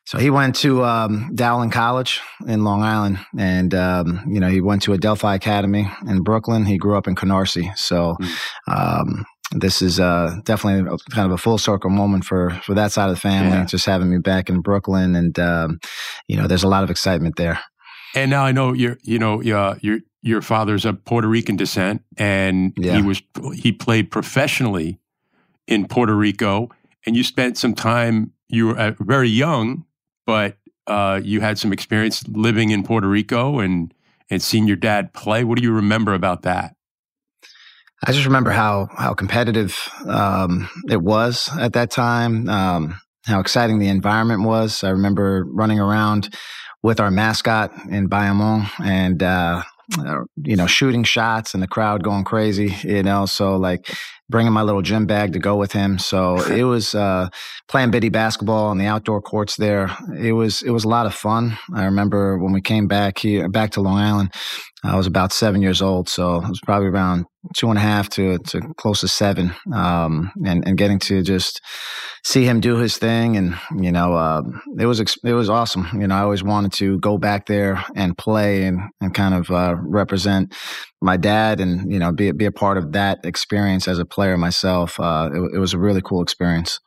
So 0.06 0.18
he 0.18 0.30
went 0.30 0.56
to 0.58 0.84
um, 0.84 1.32
Dowling 1.36 1.70
College 1.70 2.22
in 2.48 2.64
Long 2.64 2.82
Island, 2.82 3.20
and 3.38 3.74
um, 3.74 4.24
you 4.28 4.40
know 4.40 4.50
he 4.50 4.60
went 4.60 4.82
to 4.84 4.94
Adelphi 4.94 5.36
Academy 5.36 5.90
in 6.08 6.24
Brooklyn. 6.24 6.66
He 6.66 6.78
grew 6.78 6.98
up 6.98 7.08
in 7.08 7.16
Canarsie, 7.16 7.78
so 7.78 8.16
mm. 8.20 8.38
um, 8.68 9.26
this 9.52 9.82
is 9.82 10.00
uh, 10.00 10.38
definitely 10.44 10.98
kind 11.12 11.26
of 11.26 11.32
a 11.32 11.38
full 11.38 11.58
circle 11.58 11.90
moment 11.90 12.24
for 12.24 12.52
for 12.64 12.74
that 12.74 12.92
side 12.92 13.10
of 13.10 13.16
the 13.16 13.22
family. 13.22 13.58
Yeah. 13.58 13.66
Just 13.66 13.86
having 13.86 14.10
me 14.10 14.18
back 14.18 14.50
in 14.50 14.62
Brooklyn, 14.62 15.16
and 15.16 15.38
um, 15.40 15.80
you 16.28 16.38
know, 16.38 16.48
there's 16.48 16.64
a 16.64 16.68
lot 16.70 16.84
of 16.84 16.90
excitement 16.90 17.36
there. 17.36 17.60
And 18.16 18.30
now 18.30 18.44
I 18.44 18.52
know 18.52 18.74
you're, 18.74 18.98
you 19.04 19.20
know, 19.20 19.42
uh, 19.42 19.76
your 19.82 20.00
your 20.22 20.42
father's 20.42 20.86
of 20.86 21.04
Puerto 21.06 21.28
Rican 21.28 21.56
descent, 21.56 22.04
and 22.18 22.74
yeah. 22.78 22.96
he 22.96 23.02
was 23.02 23.22
he 23.54 23.72
played 23.72 24.12
professionally 24.12 25.00
in 25.68 25.88
Puerto 25.88 26.16
Rico, 26.16 26.70
and 27.06 27.16
you 27.16 27.24
spent 27.24 27.58
some 27.58 27.74
time. 27.74 28.34
You 28.48 28.68
were 28.68 28.78
uh, 28.78 28.94
very 29.00 29.30
young, 29.30 29.86
but 30.26 30.58
uh, 30.88 31.22
you 31.24 31.42
had 31.42 31.58
some 31.58 31.72
experience 31.72 32.28
living 32.28 32.70
in 32.70 32.84
Puerto 32.84 33.08
Rico 33.08 33.60
and 33.60 33.94
and 34.30 34.42
seeing 34.42 34.68
your 34.68 34.78
dad 34.78 35.14
play. 35.14 35.44
What 35.44 35.58
do 35.58 35.64
you 35.64 35.74
remember 35.74 36.14
about 36.14 36.44
that? 36.44 36.76
I 38.06 38.12
just 38.12 38.26
remember 38.26 38.50
how 38.50 38.90
how 38.98 39.14
competitive 39.14 39.78
um, 40.08 40.70
it 40.90 41.02
was 41.02 41.50
at 41.60 41.74
that 41.74 41.92
time. 41.92 42.50
Um, 42.50 43.00
how 43.26 43.40
exciting 43.40 43.78
the 43.78 43.90
environment 43.90 44.42
was. 44.42 44.84
I 44.84 44.90
remember 44.90 45.46
running 45.48 45.80
around 45.80 46.36
with 46.82 47.00
our 47.00 47.12
mascot 47.12 47.72
in 47.90 48.10
Bayamon 48.10 48.68
and 48.84 49.22
uh, 49.22 49.62
uh, 50.00 50.22
you 50.44 50.56
know 50.56 50.66
shooting 50.66 51.04
shots 51.04 51.54
and 51.54 51.62
the 51.62 51.68
crowd 51.68 52.02
going 52.02 52.24
crazy. 52.24 52.76
You 52.84 53.04
know, 53.04 53.28
so 53.28 53.58
like 53.58 53.94
bringing 54.30 54.54
my 54.54 54.64
little 54.64 54.82
gym 54.82 55.06
bag 55.06 55.34
to 55.34 55.40
go 55.40 55.56
with 55.58 55.74
him. 55.74 56.00
So 56.00 56.42
it 56.52 56.64
was 56.64 56.96
uh, 56.96 57.30
playing 57.68 57.92
bitty 57.92 58.10
basketball 58.10 58.70
on 58.70 58.80
the 58.80 58.86
outdoor 58.86 59.22
courts 59.22 59.58
there. 59.58 59.96
It 60.18 60.34
was 60.34 60.64
it 60.64 60.72
was 60.72 60.86
a 60.86 60.90
lot 60.90 61.06
of 61.06 61.14
fun. 61.14 61.56
I 61.76 61.86
remember 61.86 62.40
when 62.40 62.52
we 62.52 62.62
came 62.62 62.88
back 62.88 63.20
here 63.20 63.48
back 63.48 63.72
to 63.72 63.82
Long 63.82 64.00
Island. 64.00 64.34
I 64.84 64.98
was 64.98 65.06
about 65.06 65.32
seven 65.32 65.62
years 65.62 65.84
old, 65.84 66.10
so 66.10 66.38
it 66.38 66.50
was 66.50 66.62
probably 66.66 66.88
around 66.88 67.26
two 67.56 67.70
and 67.70 67.78
a 67.78 67.82
half 67.82 68.10
to, 68.10 68.38
to 68.40 68.62
close 68.78 69.02
to 69.02 69.08
seven, 69.08 69.54
um, 69.74 70.32
and 70.46 70.68
and 70.68 70.78
getting 70.78 71.00
to 71.00 71.22
just 71.22 71.62
see 72.24 72.46
him 72.46 72.60
do 72.60 72.78
his 72.78 72.98
thing, 72.98 73.38
and 73.38 73.58
you 73.80 73.92
know, 73.92 74.14
uh, 74.14 74.42
it 74.80 74.86
was 74.86 75.00
it 75.00 75.34
was 75.34 75.50
awesome. 75.50 75.88
You 75.94 76.08
know, 76.08 76.16
I 76.16 76.22
always 76.22 76.44
wanted 76.44 76.74
to 76.74 77.00
go 77.00 77.18
back 77.18 77.46
there 77.48 77.84
and 77.96 78.18
play 78.18 78.66
and 78.66 78.80
and 79.00 79.14
kind 79.14 79.34
of 79.34 79.50
uh, 79.50 79.76
represent 79.78 80.54
my 81.02 81.18
dad, 81.18 81.60
and 81.60 81.92
you 81.92 82.00
know, 82.00 82.12
be 82.12 82.32
be 82.32 82.46
a 82.46 82.52
part 82.52 82.78
of 82.78 82.92
that 82.94 83.26
experience 83.26 83.88
as 83.88 84.00
a 84.00 84.06
player 84.06 84.38
myself. 84.38 85.00
Uh, 85.00 85.30
it, 85.34 85.56
it 85.56 85.60
was 85.60 85.74
a 85.74 85.80
really 85.80 86.02
cool 86.02 86.22
experience. 86.22 86.80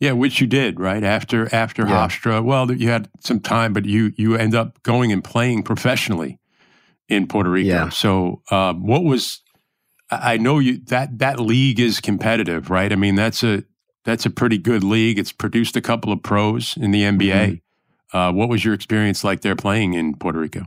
Yeah, 0.00 0.12
which 0.12 0.40
you 0.40 0.46
did 0.46 0.80
right 0.80 1.04
after 1.04 1.54
after 1.54 1.82
yeah. 1.82 2.08
Hofstra. 2.08 2.42
Well, 2.42 2.72
you 2.72 2.88
had 2.88 3.08
some 3.20 3.38
time, 3.38 3.72
but 3.72 3.84
you 3.84 4.12
you 4.16 4.34
end 4.34 4.54
up 4.54 4.82
going 4.82 5.12
and 5.12 5.22
playing 5.22 5.62
professionally 5.62 6.38
in 7.08 7.26
Puerto 7.26 7.50
Rico. 7.50 7.68
Yeah. 7.68 7.88
So, 7.90 8.42
um, 8.50 8.86
what 8.86 9.04
was? 9.04 9.42
I 10.10 10.36
know 10.38 10.58
you 10.58 10.78
that 10.86 11.18
that 11.18 11.38
league 11.38 11.78
is 11.78 12.00
competitive, 12.00 12.70
right? 12.70 12.92
I 12.92 12.96
mean, 12.96 13.14
that's 13.14 13.42
a 13.42 13.64
that's 14.04 14.26
a 14.26 14.30
pretty 14.30 14.58
good 14.58 14.82
league. 14.82 15.18
It's 15.18 15.32
produced 15.32 15.76
a 15.76 15.80
couple 15.80 16.12
of 16.12 16.22
pros 16.22 16.76
in 16.76 16.90
the 16.90 17.02
NBA. 17.02 17.30
Mm-hmm. 17.30 18.16
Uh, 18.16 18.32
what 18.32 18.48
was 18.48 18.64
your 18.64 18.74
experience 18.74 19.22
like 19.22 19.42
there 19.42 19.54
playing 19.54 19.94
in 19.94 20.16
Puerto 20.16 20.38
Rico? 20.38 20.66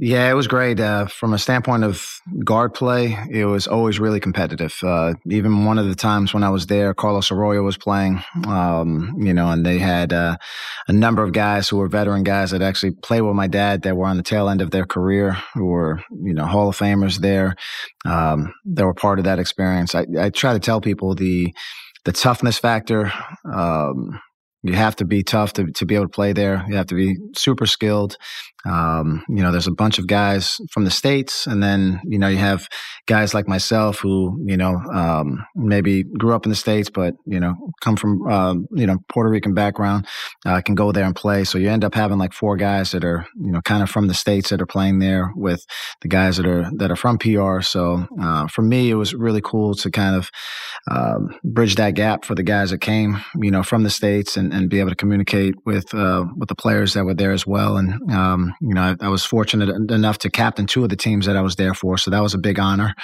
Yeah, 0.00 0.30
it 0.30 0.34
was 0.34 0.46
great. 0.46 0.78
Uh, 0.78 1.06
from 1.06 1.32
a 1.32 1.38
standpoint 1.38 1.82
of 1.82 2.20
guard 2.44 2.72
play, 2.72 3.18
it 3.32 3.46
was 3.46 3.66
always 3.66 3.98
really 3.98 4.20
competitive. 4.20 4.78
Uh, 4.80 5.14
even 5.28 5.64
one 5.64 5.76
of 5.76 5.88
the 5.88 5.96
times 5.96 6.32
when 6.32 6.44
I 6.44 6.50
was 6.50 6.66
there, 6.66 6.94
Carlos 6.94 7.32
Arroyo 7.32 7.64
was 7.64 7.76
playing, 7.76 8.22
um, 8.46 9.16
you 9.18 9.34
know, 9.34 9.50
and 9.50 9.66
they 9.66 9.78
had 9.78 10.12
uh, 10.12 10.36
a 10.86 10.92
number 10.92 11.24
of 11.24 11.32
guys 11.32 11.68
who 11.68 11.78
were 11.78 11.88
veteran 11.88 12.22
guys 12.22 12.52
that 12.52 12.62
actually 12.62 12.92
played 12.92 13.22
with 13.22 13.34
my 13.34 13.48
dad 13.48 13.82
that 13.82 13.96
were 13.96 14.06
on 14.06 14.16
the 14.16 14.22
tail 14.22 14.48
end 14.48 14.60
of 14.60 14.70
their 14.70 14.86
career, 14.86 15.32
who 15.54 15.64
were, 15.64 16.00
you 16.22 16.32
know, 16.32 16.46
Hall 16.46 16.68
of 16.68 16.78
Famers 16.78 17.18
there. 17.18 17.56
Um, 18.04 18.54
that 18.66 18.84
were 18.86 18.94
part 18.94 19.18
of 19.18 19.24
that 19.24 19.40
experience. 19.40 19.96
I, 19.96 20.06
I 20.16 20.30
try 20.30 20.52
to 20.52 20.60
tell 20.60 20.80
people 20.80 21.16
the 21.16 21.52
the 22.04 22.12
toughness 22.12 22.56
factor. 22.58 23.12
Um, 23.52 24.20
you 24.62 24.74
have 24.74 24.96
to 24.96 25.04
be 25.04 25.22
tough 25.22 25.52
to, 25.54 25.70
to 25.72 25.86
be 25.86 25.94
able 25.94 26.06
to 26.06 26.10
play 26.10 26.32
there. 26.32 26.64
You 26.68 26.76
have 26.76 26.86
to 26.86 26.94
be 26.94 27.16
super 27.36 27.66
skilled. 27.66 28.16
Um, 28.64 29.24
you 29.28 29.42
know, 29.42 29.52
there's 29.52 29.66
a 29.66 29.72
bunch 29.72 29.98
of 29.98 30.06
guys 30.06 30.60
from 30.70 30.84
the 30.84 30.90
states, 30.90 31.46
and 31.46 31.62
then 31.62 32.00
you 32.04 32.18
know 32.18 32.28
you 32.28 32.38
have 32.38 32.68
guys 33.06 33.32
like 33.32 33.46
myself 33.46 34.00
who 34.00 34.42
you 34.46 34.56
know 34.56 34.76
um, 34.92 35.44
maybe 35.54 36.02
grew 36.02 36.34
up 36.34 36.44
in 36.44 36.50
the 36.50 36.56
states, 36.56 36.90
but 36.90 37.14
you 37.24 37.38
know 37.38 37.54
come 37.80 37.96
from 37.96 38.26
uh, 38.28 38.54
you 38.72 38.86
know 38.86 38.98
Puerto 39.08 39.30
Rican 39.30 39.54
background, 39.54 40.06
uh, 40.44 40.60
can 40.60 40.74
go 40.74 40.92
there 40.92 41.04
and 41.04 41.14
play. 41.14 41.44
So 41.44 41.58
you 41.58 41.70
end 41.70 41.84
up 41.84 41.94
having 41.94 42.18
like 42.18 42.32
four 42.32 42.56
guys 42.56 42.90
that 42.90 43.04
are 43.04 43.26
you 43.40 43.52
know 43.52 43.60
kind 43.62 43.82
of 43.82 43.90
from 43.90 44.08
the 44.08 44.14
states 44.14 44.50
that 44.50 44.60
are 44.60 44.66
playing 44.66 44.98
there 44.98 45.32
with 45.36 45.64
the 46.00 46.08
guys 46.08 46.36
that 46.36 46.46
are 46.46 46.70
that 46.76 46.90
are 46.90 46.96
from 46.96 47.18
PR. 47.18 47.60
So 47.60 48.06
uh, 48.20 48.48
for 48.48 48.62
me, 48.62 48.90
it 48.90 48.94
was 48.94 49.14
really 49.14 49.40
cool 49.40 49.74
to 49.76 49.90
kind 49.90 50.16
of 50.16 50.30
um, 50.90 51.38
bridge 51.44 51.76
that 51.76 51.94
gap 51.94 52.24
for 52.24 52.34
the 52.34 52.42
guys 52.42 52.70
that 52.70 52.80
came 52.80 53.18
you 53.40 53.50
know 53.50 53.62
from 53.62 53.84
the 53.84 53.90
states 53.90 54.36
and, 54.36 54.52
and 54.52 54.68
be 54.68 54.80
able 54.80 54.90
to 54.90 54.96
communicate 54.96 55.54
with 55.64 55.94
uh, 55.94 56.24
with 56.36 56.48
the 56.48 56.54
players 56.56 56.94
that 56.94 57.04
were 57.04 57.14
there 57.14 57.32
as 57.32 57.46
well. 57.46 57.76
And 57.76 58.10
um, 58.10 58.47
you 58.60 58.74
know, 58.74 58.82
I, 58.82 59.06
I, 59.06 59.08
was 59.08 59.24
fortunate 59.24 59.68
enough 59.90 60.18
to 60.18 60.30
captain 60.30 60.66
two 60.66 60.82
of 60.82 60.90
the 60.90 60.96
teams 60.96 61.26
that 61.26 61.36
I 61.36 61.42
was 61.42 61.56
there 61.56 61.74
for, 61.74 61.98
so 61.98 62.10
that 62.10 62.22
was 62.22 62.34
a 62.34 62.38
big 62.38 62.58
honor. 62.58 62.94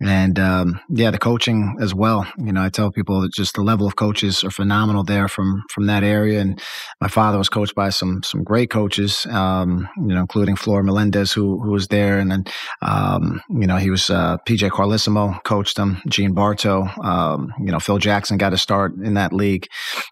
And 0.00 0.38
um, 0.38 0.80
yeah, 0.90 1.10
the 1.10 1.18
coaching 1.18 1.76
as 1.80 1.94
well. 1.94 2.26
You 2.36 2.52
know, 2.52 2.62
I 2.62 2.68
tell 2.68 2.92
people 2.92 3.22
that 3.22 3.32
just 3.32 3.54
the 3.54 3.62
level 3.62 3.86
of 3.86 3.96
coaches 3.96 4.44
are 4.44 4.50
phenomenal 4.50 5.04
there 5.04 5.26
from 5.26 5.62
from 5.70 5.86
that 5.86 6.04
area. 6.04 6.40
And 6.40 6.60
my 7.00 7.08
father 7.08 7.38
was 7.38 7.48
coached 7.48 7.74
by 7.74 7.88
some 7.88 8.22
some 8.22 8.44
great 8.44 8.68
coaches, 8.68 9.26
um, 9.30 9.88
you 9.96 10.14
know, 10.14 10.20
including 10.20 10.56
Flor 10.56 10.82
Melendez, 10.82 11.32
who 11.32 11.60
who 11.62 11.70
was 11.70 11.88
there, 11.88 12.18
and 12.18 12.30
then 12.30 12.44
um, 12.82 13.40
you 13.48 13.66
know 13.66 13.76
he 13.76 13.88
was 13.88 14.10
uh, 14.10 14.36
PJ 14.46 14.70
Carlesimo 14.70 15.42
coached 15.44 15.78
him, 15.78 16.02
Gene 16.08 16.34
Bartow. 16.34 16.88
Um, 17.02 17.54
you 17.58 17.72
know, 17.72 17.80
Phil 17.80 17.98
Jackson 17.98 18.36
got 18.36 18.52
a 18.52 18.58
start 18.58 18.92
in 19.02 19.14
that 19.14 19.32
league. 19.32 19.66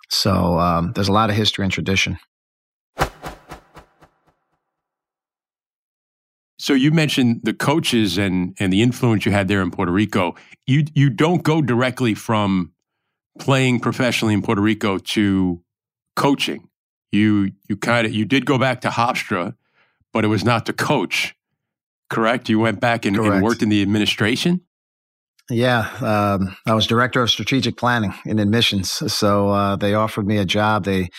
So 0.09 0.59
um, 0.59 0.93
there's 0.95 1.09
a 1.09 1.13
lot 1.13 1.29
of 1.29 1.37
history 1.37 1.65
and 1.65 1.73
tradition. 1.73 2.19
So 6.65 6.73
you 6.73 6.93
mentioned 6.93 7.43
the 7.43 7.53
coaches 7.53 8.17
and 8.17 8.57
and 8.59 8.73
the 8.73 8.81
influence 8.81 9.27
you 9.27 9.33
had 9.33 9.49
there 9.49 9.61
in 9.61 9.71
Puerto 9.71 9.93
Rico. 9.93 10.35
You 10.67 10.87
you 10.95 11.11
don't 11.11 11.43
go 11.43 11.61
directly 11.61 12.15
from 12.15 12.73
playing 13.39 13.81
professionally 13.81 14.33
in 14.33 14.41
Puerto 14.41 14.63
Rico 14.63 14.97
to 14.97 15.63
coaching. 16.17 16.71
You 17.13 17.53
you 17.69 17.77
kind 17.77 18.07
of 18.07 18.15
you 18.15 18.25
did 18.25 18.47
go 18.47 18.57
back 18.57 18.81
to 18.81 18.89
Hofstra, 18.89 19.55
but 20.15 20.25
it 20.25 20.29
was 20.29 20.43
not 20.43 20.65
to 20.65 20.73
coach. 20.73 21.35
Correct? 22.09 22.49
You 22.49 22.61
went 22.61 22.81
back 22.81 23.05
and, 23.05 23.15
and 23.15 23.43
worked 23.43 23.63
in 23.63 23.69
the 23.69 23.83
administration. 23.83 24.63
Yeah, 25.51 25.81
um, 26.01 26.57
I 26.67 26.73
was 26.73 26.87
director 26.87 27.21
of 27.21 27.31
strategic 27.31 27.77
planning 27.77 28.15
in 28.25 28.39
admissions. 28.39 28.91
So 29.13 29.51
uh, 29.51 29.77
they 29.77 29.93
offered 29.93 30.27
me 30.27 30.39
a 30.39 30.47
job. 30.47 30.87
They 30.87 31.11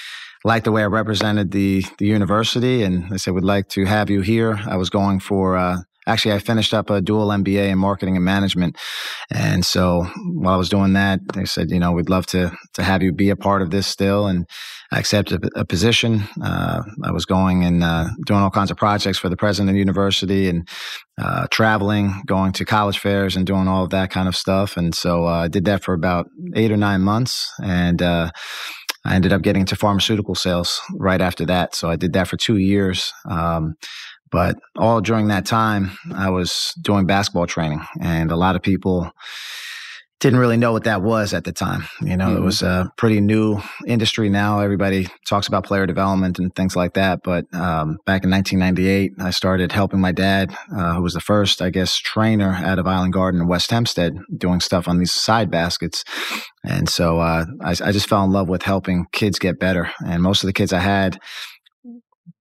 liked 0.46 0.64
the 0.64 0.72
way 0.72 0.84
I 0.84 0.86
represented 0.86 1.52
the 1.52 1.84
the 1.98 2.06
university, 2.06 2.84
and 2.84 3.10
they 3.10 3.18
said, 3.18 3.34
"We'd 3.34 3.44
like 3.44 3.68
to 3.70 3.86
have 3.86 4.10
you 4.10 4.22
here." 4.22 4.60
I 4.68 4.78
was 4.78 4.90
going 4.90 5.20
for. 5.20 5.58
Uh, 5.58 5.78
actually, 6.08 6.36
I 6.36 6.40
finished 6.40 6.74
up 6.74 6.90
a 6.90 7.02
dual 7.02 7.30
MBA 7.30 7.70
in 7.70 7.80
marketing 7.80 8.16
and 8.16 8.24
management, 8.24 8.78
and 9.34 9.66
so 9.66 10.04
while 10.36 10.54
I 10.54 10.58
was 10.58 10.70
doing 10.70 10.94
that, 10.94 11.20
they 11.34 11.46
said, 11.46 11.72
"You 11.72 11.80
know, 11.80 11.92
we'd 11.92 12.10
love 12.10 12.28
to 12.28 12.56
to 12.76 12.84
have 12.84 13.02
you 13.02 13.12
be 13.12 13.32
a 13.32 13.36
part 13.36 13.62
of 13.62 13.72
this 13.72 13.88
still." 13.88 14.28
And 14.28 14.46
I 14.92 15.00
accepted 15.00 15.44
a, 15.44 15.62
a 15.62 15.66
position. 15.66 16.24
Uh, 16.42 16.84
I 17.04 17.12
was 17.12 17.26
going 17.26 17.64
and 17.64 17.84
uh, 17.84 18.06
doing 18.28 18.40
all 18.40 18.52
kinds 18.52 18.70
of 18.70 18.78
projects 18.78 19.18
for 19.18 19.30
the 19.30 19.38
president 19.38 19.72
of 19.72 19.74
the 19.74 19.80
university 19.80 20.48
and 20.48 20.70
uh, 21.18 21.48
traveling, 21.50 22.22
going 22.28 22.54
to 22.54 22.66
college 22.66 23.00
fairs, 23.00 23.36
and 23.36 23.48
doing 23.48 23.68
all 23.68 23.84
of 23.84 23.90
that 23.90 24.12
kind 24.12 24.28
of 24.28 24.36
stuff. 24.36 24.78
And 24.78 24.94
so 24.94 25.26
uh, 25.26 25.46
I 25.46 25.48
did 25.48 25.66
that 25.66 25.84
for 25.84 25.96
about 25.96 26.28
eight 26.56 26.72
or 26.72 26.78
nine 26.78 27.02
months, 27.02 27.52
and 27.64 28.00
uh, 28.02 28.30
I 29.06 29.16
ended 29.16 29.32
up 29.32 29.44
getting 29.44 29.62
into 29.62 29.76
pharmaceutical 29.76 30.36
sales 30.36 30.82
right 30.96 31.22
after 31.22 31.46
that. 31.46 31.76
So 31.76 31.90
I 31.90 31.96
did 31.96 32.14
that 32.14 32.28
for 32.28 32.38
two 32.38 32.58
years. 32.58 33.14
Um, 33.30 33.76
but 34.32 34.58
all 34.76 35.00
during 35.00 35.28
that 35.28 35.46
time, 35.46 35.92
I 36.14 36.30
was 36.32 36.74
doing 36.82 37.06
basketball 37.06 37.48
training, 37.48 37.82
and 38.02 38.32
a 38.32 38.36
lot 38.36 38.56
of 38.56 38.62
people 38.64 39.12
didn't 40.22 40.40
really 40.40 40.58
know 40.58 40.72
what 40.72 40.86
that 40.86 41.02
was 41.02 41.34
at 41.34 41.44
the 41.44 41.52
time. 41.52 41.84
You 42.02 42.16
know, 42.16 42.28
mm-hmm. 42.28 42.38
it 42.38 42.42
was 42.42 42.62
a 42.62 42.90
pretty 42.98 43.20
new 43.20 43.62
industry 43.86 44.30
now. 44.30 44.62
Everybody 44.62 45.08
talks 45.28 45.48
about 45.48 45.66
player 45.66 45.86
development 45.86 46.40
and 46.40 46.56
things 46.56 46.76
like 46.76 46.94
that. 46.94 47.20
But 47.22 47.46
um, 47.54 47.98
back 48.06 48.24
in 48.24 48.32
1998, 48.32 49.12
I 49.20 49.30
started 49.32 49.74
helping 49.74 50.00
my 50.00 50.14
dad, 50.14 50.56
uh, 50.76 50.96
who 50.96 51.02
was 51.02 51.14
the 51.14 51.20
first, 51.20 51.62
I 51.62 51.70
guess, 51.70 51.98
trainer 51.98 52.54
out 52.54 52.80
of 52.80 52.88
Island 52.88 53.14
Garden 53.14 53.42
in 53.42 53.48
West 53.48 53.70
Hempstead, 53.72 54.16
doing 54.38 54.62
stuff 54.62 54.88
on 54.88 55.00
these 55.00 55.14
side 55.14 55.52
baskets. 55.52 56.06
And 56.64 56.88
so 56.88 57.20
uh, 57.20 57.46
I, 57.62 57.72
I 57.72 57.92
just 57.92 58.08
fell 58.08 58.24
in 58.24 58.32
love 58.32 58.48
with 58.48 58.64
helping 58.64 59.08
kids 59.12 59.38
get 59.38 59.60
better. 59.60 59.92
And 60.06 60.24
most 60.24 60.44
of 60.44 60.48
the 60.48 60.54
kids 60.54 60.72
I 60.72 60.80
had, 60.80 61.20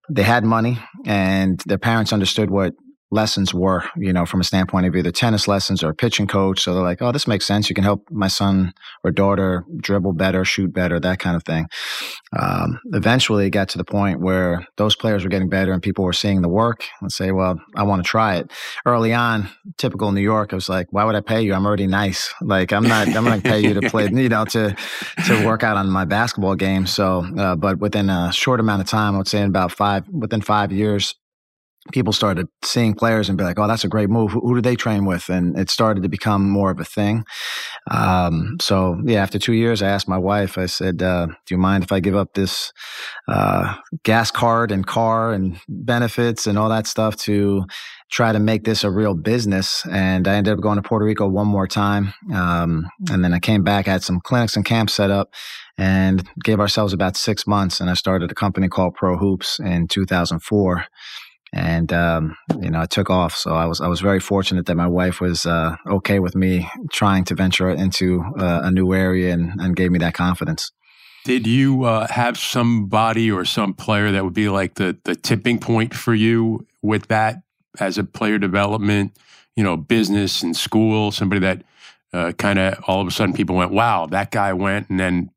they 0.08 0.22
had 0.22 0.44
money 0.44 0.78
and 1.06 1.60
their 1.66 1.78
parents 1.78 2.12
understood 2.12 2.50
what 2.50 2.74
lessons 3.14 3.54
were, 3.54 3.84
you 3.96 4.12
know, 4.12 4.26
from 4.26 4.40
a 4.40 4.44
standpoint 4.44 4.86
of 4.86 4.96
either 4.96 5.10
tennis 5.10 5.48
lessons 5.48 5.82
or 5.82 5.94
pitching 5.94 6.26
coach. 6.26 6.60
So 6.60 6.74
they're 6.74 6.82
like, 6.82 7.00
oh, 7.00 7.12
this 7.12 7.26
makes 7.26 7.46
sense. 7.46 7.70
You 7.70 7.74
can 7.74 7.84
help 7.84 8.06
my 8.10 8.28
son 8.28 8.74
or 9.04 9.10
daughter 9.10 9.64
dribble 9.78 10.14
better, 10.14 10.44
shoot 10.44 10.72
better, 10.72 11.00
that 11.00 11.20
kind 11.20 11.36
of 11.36 11.44
thing. 11.44 11.66
Um, 12.38 12.80
eventually, 12.92 13.46
it 13.46 13.50
got 13.50 13.68
to 13.70 13.78
the 13.78 13.84
point 13.84 14.20
where 14.20 14.66
those 14.76 14.96
players 14.96 15.22
were 15.22 15.30
getting 15.30 15.48
better 15.48 15.72
and 15.72 15.82
people 15.82 16.04
were 16.04 16.12
seeing 16.12 16.42
the 16.42 16.48
work 16.48 16.84
and 17.00 17.10
say, 17.10 17.30
well, 17.30 17.60
I 17.76 17.84
want 17.84 18.04
to 18.04 18.08
try 18.08 18.36
it. 18.36 18.50
Early 18.84 19.14
on, 19.14 19.48
typical 19.78 20.12
New 20.12 20.20
York, 20.20 20.52
I 20.52 20.56
was 20.56 20.68
like, 20.68 20.88
why 20.90 21.04
would 21.04 21.14
I 21.14 21.20
pay 21.20 21.42
you? 21.42 21.54
I'm 21.54 21.64
already 21.64 21.86
nice. 21.86 22.34
Like, 22.42 22.72
I'm 22.72 22.84
not, 22.84 23.08
I'm 23.08 23.24
going 23.24 23.40
to 23.40 23.48
pay 23.48 23.60
you 23.60 23.74
to 23.74 23.88
play, 23.88 24.08
you 24.10 24.28
know, 24.28 24.44
to, 24.46 24.76
to 25.26 25.46
work 25.46 25.62
out 25.62 25.76
on 25.76 25.88
my 25.88 26.04
basketball 26.04 26.56
game. 26.56 26.86
So, 26.86 27.24
uh, 27.38 27.54
but 27.54 27.78
within 27.78 28.10
a 28.10 28.32
short 28.32 28.60
amount 28.60 28.82
of 28.82 28.88
time, 28.88 29.14
I 29.14 29.18
would 29.18 29.28
say 29.28 29.40
in 29.40 29.48
about 29.48 29.70
five, 29.72 30.08
within 30.08 30.40
five 30.40 30.72
years, 30.72 31.14
people 31.92 32.12
started 32.12 32.48
seeing 32.62 32.94
players 32.94 33.28
and 33.28 33.36
be 33.36 33.44
like, 33.44 33.58
"Oh, 33.58 33.68
that's 33.68 33.84
a 33.84 33.88
great 33.88 34.08
move. 34.08 34.32
Who, 34.32 34.40
who 34.40 34.54
do 34.54 34.60
they 34.62 34.76
train 34.76 35.04
with?" 35.04 35.28
And 35.28 35.58
it 35.58 35.70
started 35.70 36.02
to 36.02 36.08
become 36.08 36.48
more 36.48 36.70
of 36.70 36.80
a 36.80 36.84
thing. 36.84 37.24
Um, 37.90 38.56
so 38.60 39.00
yeah, 39.04 39.22
after 39.22 39.38
two 39.38 39.52
years, 39.52 39.82
I 39.82 39.88
asked 39.88 40.08
my 40.08 40.18
wife. 40.18 40.56
I 40.56 40.66
said, 40.66 41.02
uh, 41.02 41.26
"Do 41.26 41.54
you 41.54 41.58
mind 41.58 41.84
if 41.84 41.92
I 41.92 42.00
give 42.00 42.16
up 42.16 42.34
this 42.34 42.72
uh, 43.28 43.74
gas 44.02 44.30
card 44.30 44.70
and 44.70 44.86
car 44.86 45.32
and 45.32 45.58
benefits 45.68 46.46
and 46.46 46.58
all 46.58 46.70
that 46.70 46.86
stuff 46.86 47.16
to 47.16 47.64
try 48.10 48.32
to 48.32 48.38
make 48.38 48.64
this 48.64 48.84
a 48.84 48.90
real 48.90 49.14
business?" 49.14 49.84
And 49.90 50.26
I 50.26 50.36
ended 50.36 50.54
up 50.54 50.60
going 50.60 50.76
to 50.76 50.82
Puerto 50.82 51.04
Rico 51.04 51.28
one 51.28 51.48
more 51.48 51.68
time, 51.68 52.14
um, 52.32 52.88
and 53.10 53.22
then 53.22 53.34
I 53.34 53.40
came 53.40 53.62
back, 53.62 53.86
had 53.86 54.02
some 54.02 54.20
clinics 54.20 54.56
and 54.56 54.64
camps 54.64 54.94
set 54.94 55.10
up. 55.10 55.32
And 55.76 56.22
gave 56.44 56.60
ourselves 56.60 56.92
about 56.92 57.16
six 57.16 57.48
months, 57.48 57.80
and 57.80 57.90
I 57.90 57.94
started 57.94 58.30
a 58.30 58.34
company 58.34 58.68
called 58.68 58.94
Pro 58.94 59.16
Hoops 59.16 59.58
in 59.58 59.88
2004 59.88 60.86
and 61.54 61.92
um, 61.92 62.36
you 62.60 62.68
know, 62.68 62.80
I 62.80 62.86
took 62.86 63.10
off. 63.10 63.36
So 63.36 63.54
I 63.54 63.66
was 63.66 63.80
I 63.80 63.86
was 63.86 64.00
very 64.00 64.18
fortunate 64.18 64.66
that 64.66 64.74
my 64.74 64.88
wife 64.88 65.20
was 65.20 65.46
uh, 65.46 65.76
okay 65.86 66.18
with 66.18 66.34
me 66.34 66.68
trying 66.90 67.24
to 67.24 67.34
venture 67.36 67.70
into 67.70 68.24
uh, 68.36 68.62
a 68.64 68.72
new 68.72 68.92
area 68.92 69.32
and, 69.32 69.60
and 69.60 69.76
gave 69.76 69.92
me 69.92 70.00
that 70.00 70.14
confidence. 70.14 70.72
Did 71.24 71.46
you 71.46 71.84
uh, 71.84 72.08
have 72.08 72.36
somebody 72.36 73.30
or 73.30 73.44
some 73.44 73.72
player 73.72 74.10
that 74.10 74.24
would 74.24 74.34
be 74.34 74.48
like 74.48 74.74
the 74.74 74.98
the 75.04 75.14
tipping 75.14 75.60
point 75.60 75.94
for 75.94 76.12
you 76.12 76.66
with 76.82 77.06
that 77.06 77.42
as 77.78 77.98
a 77.98 78.04
player 78.04 78.38
development, 78.38 79.16
you 79.54 79.62
know, 79.62 79.76
business 79.76 80.42
and 80.42 80.56
school? 80.56 81.12
Somebody 81.12 81.40
that 81.42 81.62
uh, 82.12 82.32
kind 82.32 82.58
of 82.58 82.82
all 82.88 83.00
of 83.00 83.06
a 83.06 83.12
sudden 83.12 83.32
people 83.32 83.54
went, 83.54 83.70
"Wow, 83.70 84.06
that 84.06 84.32
guy 84.32 84.52
went," 84.52 84.90
and 84.90 84.98
then 84.98 85.30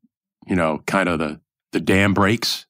you 0.48 0.56
know, 0.56 0.82
kind 0.86 1.08
of 1.08 1.20
the 1.20 1.40
the 1.70 1.80
dam 1.80 2.12
breaks. 2.12 2.66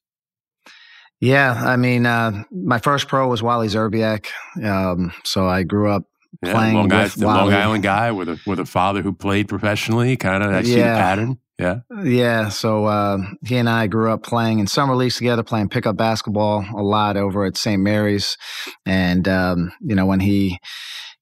Yeah, 1.21 1.53
I 1.53 1.75
mean, 1.75 2.05
uh, 2.05 2.43
my 2.51 2.79
first 2.79 3.07
pro 3.07 3.27
was 3.27 3.43
Wally 3.43 3.67
Szczerbiak. 3.67 4.27
Um, 4.63 5.11
so 5.25 5.47
I 5.47 5.63
grew 5.63 5.91
up 5.91 6.03
yeah, 6.41 6.53
playing 6.53 6.75
Long, 6.75 6.89
with 6.89 7.15
the 7.15 7.25
Wally. 7.25 7.51
Long 7.51 7.61
Island 7.61 7.83
guy 7.83 8.11
with 8.11 8.29
a 8.29 8.39
with 8.45 8.59
a 8.59 8.65
father 8.65 9.01
who 9.01 9.13
played 9.13 9.47
professionally. 9.49 10.15
Kind 10.15 10.43
of, 10.43 10.51
I 10.51 10.63
see 10.63 10.77
yeah. 10.77 10.93
the 10.93 10.99
pattern. 10.99 11.39
Yeah, 11.57 11.79
yeah. 12.03 12.47
So 12.47 12.85
uh, 12.85 13.17
he 13.45 13.57
and 13.57 13.69
I 13.69 13.87
grew 13.87 14.11
up 14.11 14.23
playing 14.23 14.59
in 14.59 14.67
summer 14.67 14.95
leagues 14.95 15.17
together, 15.17 15.43
playing 15.43 15.67
pickup 15.67 15.97
basketball 15.97 16.65
a 16.73 16.81
lot 16.81 17.17
over 17.17 17.43
at 17.43 17.57
St. 17.57 17.81
Mary's, 17.81 18.37
and 18.85 19.27
um, 19.27 19.73
you 19.81 19.95
know 19.95 20.05
when 20.05 20.21
he 20.21 20.59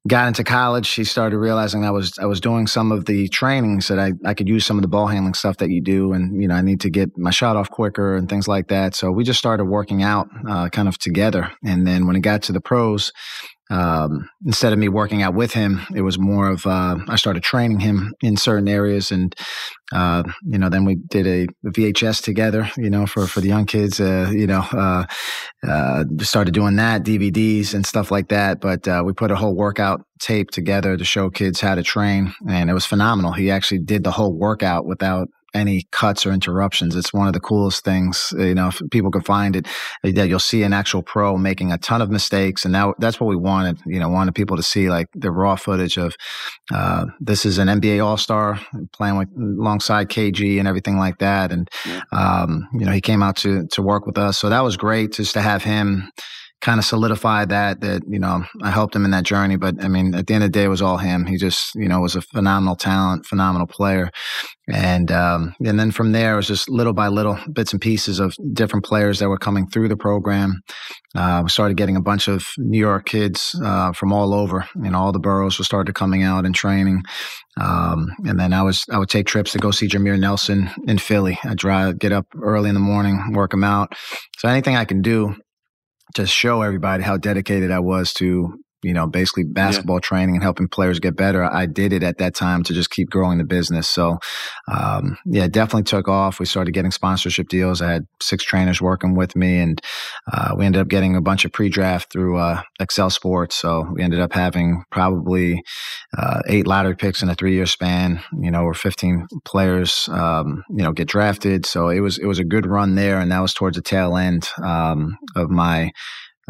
got 0.08 0.28
into 0.28 0.43
college, 0.43 0.86
she 0.86 1.04
started 1.04 1.38
realizing 1.38 1.86
I 1.86 1.91
was 1.91 2.17
I 2.20 2.26
was 2.26 2.41
doing 2.41 2.67
some 2.67 2.91
of 2.91 3.06
the 3.06 3.28
trainings 3.28 3.88
that 3.89 4.00
I, 4.00 4.13
I 4.26 4.34
could 4.34 4.48
use 4.48 4.65
some 4.65 4.78
of 4.78 4.82
the 4.82 4.88
ball 4.88 5.08
handling 5.08 5.34
stuff 5.34 5.58
that 5.58 5.70
you 5.70 5.82
do, 5.82 6.13
and 6.13 6.41
you 6.41 6.48
know 6.48 6.56
I 6.56 6.62
need 6.62 6.82
to 6.82 6.89
get 6.89 7.17
my 7.17 7.32
shot 7.32 7.56
off 7.56 7.70
quicker 7.70 8.15
and 8.15 8.28
things 8.30 8.48
like 8.48 8.67
that. 8.70 8.96
So 8.96 9.12
we 9.12 9.24
just 9.24 9.39
started 9.39 9.65
working 9.65 10.04
out 10.04 10.30
uh, 10.48 10.70
kind 10.70 10.88
of 10.88 10.98
together, 10.98 11.52
and 11.63 11.86
then 11.86 12.08
when 12.08 12.15
it 12.15 12.22
got 12.22 12.41
to 12.43 12.54
the 12.54 12.62
pros, 12.62 13.12
um, 13.69 14.30
instead 14.45 14.71
of 14.71 14.80
me 14.80 14.88
working 14.88 15.21
out 15.21 15.34
with 15.34 15.53
him, 15.53 15.82
it 15.93 16.01
was 16.01 16.17
more 16.17 16.49
of 16.49 16.65
uh, 16.65 16.97
I 17.08 17.15
started 17.17 17.43
training 17.43 17.80
him 17.80 18.13
in 18.21 18.38
certain 18.38 18.67
areas, 18.67 19.12
and 19.12 19.36
uh, 19.91 20.23
you 20.45 20.58
know, 20.58 20.69
then 20.69 20.86
we 20.86 20.95
did 20.95 21.27
a 21.27 21.47
VHS 21.69 22.23
together, 22.23 22.69
you 22.77 22.89
know, 22.89 23.06
for 23.06 23.27
for 23.27 23.41
the 23.41 23.47
young 23.47 23.65
kids, 23.65 23.99
uh, 23.99 24.32
you 24.34 24.47
know, 24.47 24.65
uh, 24.71 25.06
uh, 25.67 26.03
started 26.19 26.53
doing 26.53 26.77
that 26.77 27.03
DVDs 27.03 27.73
and 27.73 27.86
stuff 27.86 28.10
like 28.10 28.30
that. 28.30 28.62
But 28.62 28.88
uh, 28.88 29.03
we 29.06 29.13
put 29.13 29.32
a 29.32 29.36
whole 29.36 29.56
workout 29.56 30.01
tape 30.19 30.51
together 30.51 30.95
to 30.95 31.03
show 31.03 31.30
kids 31.30 31.60
how 31.60 31.75
to 31.75 31.84
train, 31.84 32.34
and 32.49 32.69
it 32.69 32.73
was 32.73 32.86
phenomenal. 32.86 33.34
He 33.34 33.51
actually 33.51 33.80
did 33.80 34.03
the 34.03 34.12
whole 34.12 34.34
workout 34.34 34.86
without 34.86 35.27
any 35.53 35.88
cuts 35.91 36.25
or 36.25 36.31
interruptions. 36.31 36.95
It's 36.95 37.13
one 37.13 37.27
of 37.27 37.33
the 37.33 37.39
coolest 37.39 37.83
things. 37.83 38.33
You 38.38 38.55
know, 38.55 38.67
if 38.67 38.81
people 38.91 39.12
can 39.12 39.21
find 39.21 39.55
it, 39.55 39.67
that 40.03 40.27
you'll 40.27 40.39
see 40.39 40.63
an 40.63 40.73
actual 40.73 41.01
pro 41.01 41.38
making 41.38 41.71
a 41.71 41.77
ton 41.77 42.01
of 42.01 42.10
mistakes, 42.10 42.65
and 42.65 42.71
now 42.71 42.93
that's 42.99 43.19
what 43.19 43.27
we 43.27 43.36
wanted. 43.36 43.79
You 43.86 43.99
know, 43.99 44.10
wanted 44.10 44.36
people 44.36 44.57
to 44.57 44.63
see 44.63 44.89
like 44.89 45.07
the 45.13 45.31
raw 45.31 45.55
footage 45.55 45.97
of 45.97 46.15
uh, 46.73 47.05
this 47.19 47.45
is 47.45 47.57
an 47.57 47.67
NBA 47.67 48.03
All 48.03 48.17
Star 48.17 48.60
playing 48.93 49.17
with 49.17 49.29
alongside 49.38 50.10
KG 50.10 50.60
and 50.60 50.67
everything 50.67 50.97
like 50.97 51.19
that, 51.19 51.51
and 51.51 51.69
um, 52.12 52.67
you 52.73 52.86
know 52.86 52.91
he 52.91 53.01
came 53.01 53.23
out 53.23 53.38
to 53.38 53.67
to 53.67 53.81
work 53.81 54.05
with 54.05 54.17
us, 54.17 54.38
so 54.38 54.49
that 54.49 54.63
was 54.63 54.77
great 54.77 55.13
just 55.13 55.33
to 55.33 55.41
have 55.41 55.63
him 55.63 56.12
kind 56.62 56.80
of 56.80 56.86
solidified 56.86 57.50
that 57.50 57.82
that 57.82 58.02
you 58.08 58.20
know 58.20 58.43
I 58.62 58.72
helped 58.72 58.96
him 58.96 59.06
in 59.06 59.12
that 59.12 59.24
journey. 59.24 59.58
But 59.58 59.84
I 59.84 59.88
mean, 59.88 60.15
at 60.15 60.28
the 60.28 60.34
end 60.34 60.43
of 60.43 60.52
the 60.52 60.60
day, 60.60 60.65
it 60.65 60.70
was 60.70 60.82
all 60.82 60.98
him. 60.98 61.26
He 61.26 61.38
just 61.38 61.76
you 61.76 61.88
know 61.88 62.00
was 62.02 62.15
a 62.15 62.22
phenomenal 62.22 62.76
talent, 62.76 63.26
phenomenal 63.26 63.67
player, 63.67 64.10
and 64.67 65.12
um, 65.12 65.56
and 65.63 65.80
then 65.80 65.91
from 65.91 66.12
there 66.12 66.34
it 66.34 66.38
was 66.38 66.48
just 66.48 66.70
little 66.70 66.93
by 66.93 67.08
little 67.08 67.38
bits 67.52 67.74
and 67.74 67.82
pieces 67.82 68.20
of 68.20 68.36
different 68.54 68.86
players 68.86 69.20
that 69.20 69.30
were 69.30 69.38
coming 69.38 69.67
through 69.67 69.88
the 69.88 69.98
program. 69.98 70.62
Uh, 71.15 71.41
we 71.43 71.50
started 71.50 71.78
getting 71.78 71.96
a 71.96 72.02
bunch 72.02 72.28
of 72.28 72.46
New 72.58 72.80
York 72.80 73.06
kids 73.06 73.60
uh, 73.63 73.91
from 73.93 74.12
all 74.12 74.34
over. 74.34 74.67
You 74.76 74.91
know, 74.91 75.00
all 75.00 75.12
the 75.12 75.20
boroughs 75.20 75.58
were 75.58 75.65
started 75.65 75.93
coming 75.96 76.24
out 76.24 76.46
and 76.46 76.54
training. 76.54 77.04
Um, 77.60 78.10
and 78.26 78.39
then 78.39 78.54
I 78.54 78.62
was 78.62 78.84
I 78.91 79.00
would 79.00 79.10
take 79.10 79.26
trips 79.26 79.52
to 79.54 79.60
go 79.60 79.72
see 79.72 79.88
Jameer 79.88 80.20
Nelson 80.20 80.70
in 80.88 80.98
Philly. 80.98 81.39
I 81.43 81.56
drive, 81.56 82.00
get 82.00 82.12
up 82.12 82.28
early 82.41 82.70
in 82.70 82.76
the 82.76 82.82
morning, 82.82 83.34
work 83.34 83.54
him 83.54 83.63
out. 83.63 83.93
So 84.38 84.48
anything 84.48 84.76
I 84.76 84.86
can 84.86 85.02
do 85.02 85.36
to 86.15 86.26
show 86.26 86.62
everybody 86.62 87.04
how 87.04 87.17
dedicated 87.17 87.72
I 87.72 87.80
was 87.80 88.13
to 88.15 88.60
you 88.83 88.93
know, 88.93 89.07
basically 89.07 89.43
basketball 89.43 89.97
yeah. 89.97 90.01
training 90.01 90.35
and 90.35 90.43
helping 90.43 90.67
players 90.67 90.99
get 90.99 91.15
better. 91.15 91.43
I 91.43 91.65
did 91.65 91.93
it 91.93 92.03
at 92.03 92.19
that 92.19 92.35
time 92.35 92.63
to 92.63 92.73
just 92.73 92.89
keep 92.91 93.09
growing 93.09 93.37
the 93.37 93.43
business. 93.43 93.89
So, 93.89 94.19
um, 94.71 95.17
yeah, 95.25 95.47
definitely 95.47 95.83
took 95.83 96.07
off. 96.07 96.39
We 96.39 96.45
started 96.45 96.73
getting 96.73 96.91
sponsorship 96.91 97.49
deals. 97.49 97.81
I 97.81 97.91
had 97.91 98.07
six 98.21 98.43
trainers 98.43 98.81
working 98.81 99.15
with 99.15 99.35
me, 99.35 99.59
and 99.59 99.81
uh, 100.31 100.53
we 100.57 100.65
ended 100.65 100.81
up 100.81 100.89
getting 100.89 101.15
a 101.15 101.21
bunch 101.21 101.43
of 101.45 101.51
pre-draft 101.51 102.11
through 102.11 102.37
uh, 102.37 102.61
Excel 102.79 103.09
Sports. 103.09 103.55
So 103.55 103.87
we 103.93 104.03
ended 104.03 104.19
up 104.19 104.33
having 104.33 104.83
probably 104.91 105.63
uh, 106.17 106.41
eight 106.47 106.67
lottery 106.67 106.95
picks 106.95 107.23
in 107.23 107.29
a 107.29 107.35
three-year 107.35 107.65
span. 107.65 108.21
You 108.39 108.51
know, 108.51 108.63
or 108.63 108.73
15 108.73 109.27
players, 109.45 110.07
um, 110.11 110.63
you 110.69 110.83
know, 110.83 110.91
get 110.91 111.07
drafted. 111.07 111.65
So 111.65 111.89
it 111.89 111.99
was 111.99 112.17
it 112.17 112.25
was 112.25 112.39
a 112.39 112.43
good 112.43 112.65
run 112.65 112.95
there, 112.95 113.19
and 113.19 113.31
that 113.31 113.41
was 113.41 113.53
towards 113.53 113.77
the 113.77 113.81
tail 113.81 114.17
end 114.17 114.47
um, 114.63 115.17
of 115.35 115.49
my 115.49 115.91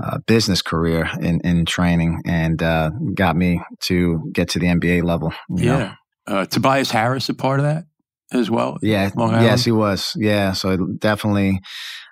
uh, 0.01 0.19
business 0.27 0.61
career 0.61 1.09
in, 1.19 1.39
in 1.41 1.65
training 1.65 2.21
and 2.25 2.61
uh, 2.61 2.91
got 3.13 3.35
me 3.35 3.61
to 3.81 4.29
get 4.31 4.49
to 4.49 4.59
the 4.59 4.67
NBA 4.67 5.03
level. 5.03 5.33
Yeah. 5.49 5.95
Uh, 6.25 6.45
Tobias 6.45 6.91
Harris, 6.91 7.29
a 7.29 7.33
part 7.33 7.59
of 7.59 7.65
that 7.65 7.85
as 8.31 8.49
well? 8.49 8.77
Yeah. 8.81 9.09
Yes, 9.41 9.65
he 9.65 9.71
was. 9.71 10.15
Yeah. 10.17 10.53
So 10.53 10.77
definitely 10.97 11.61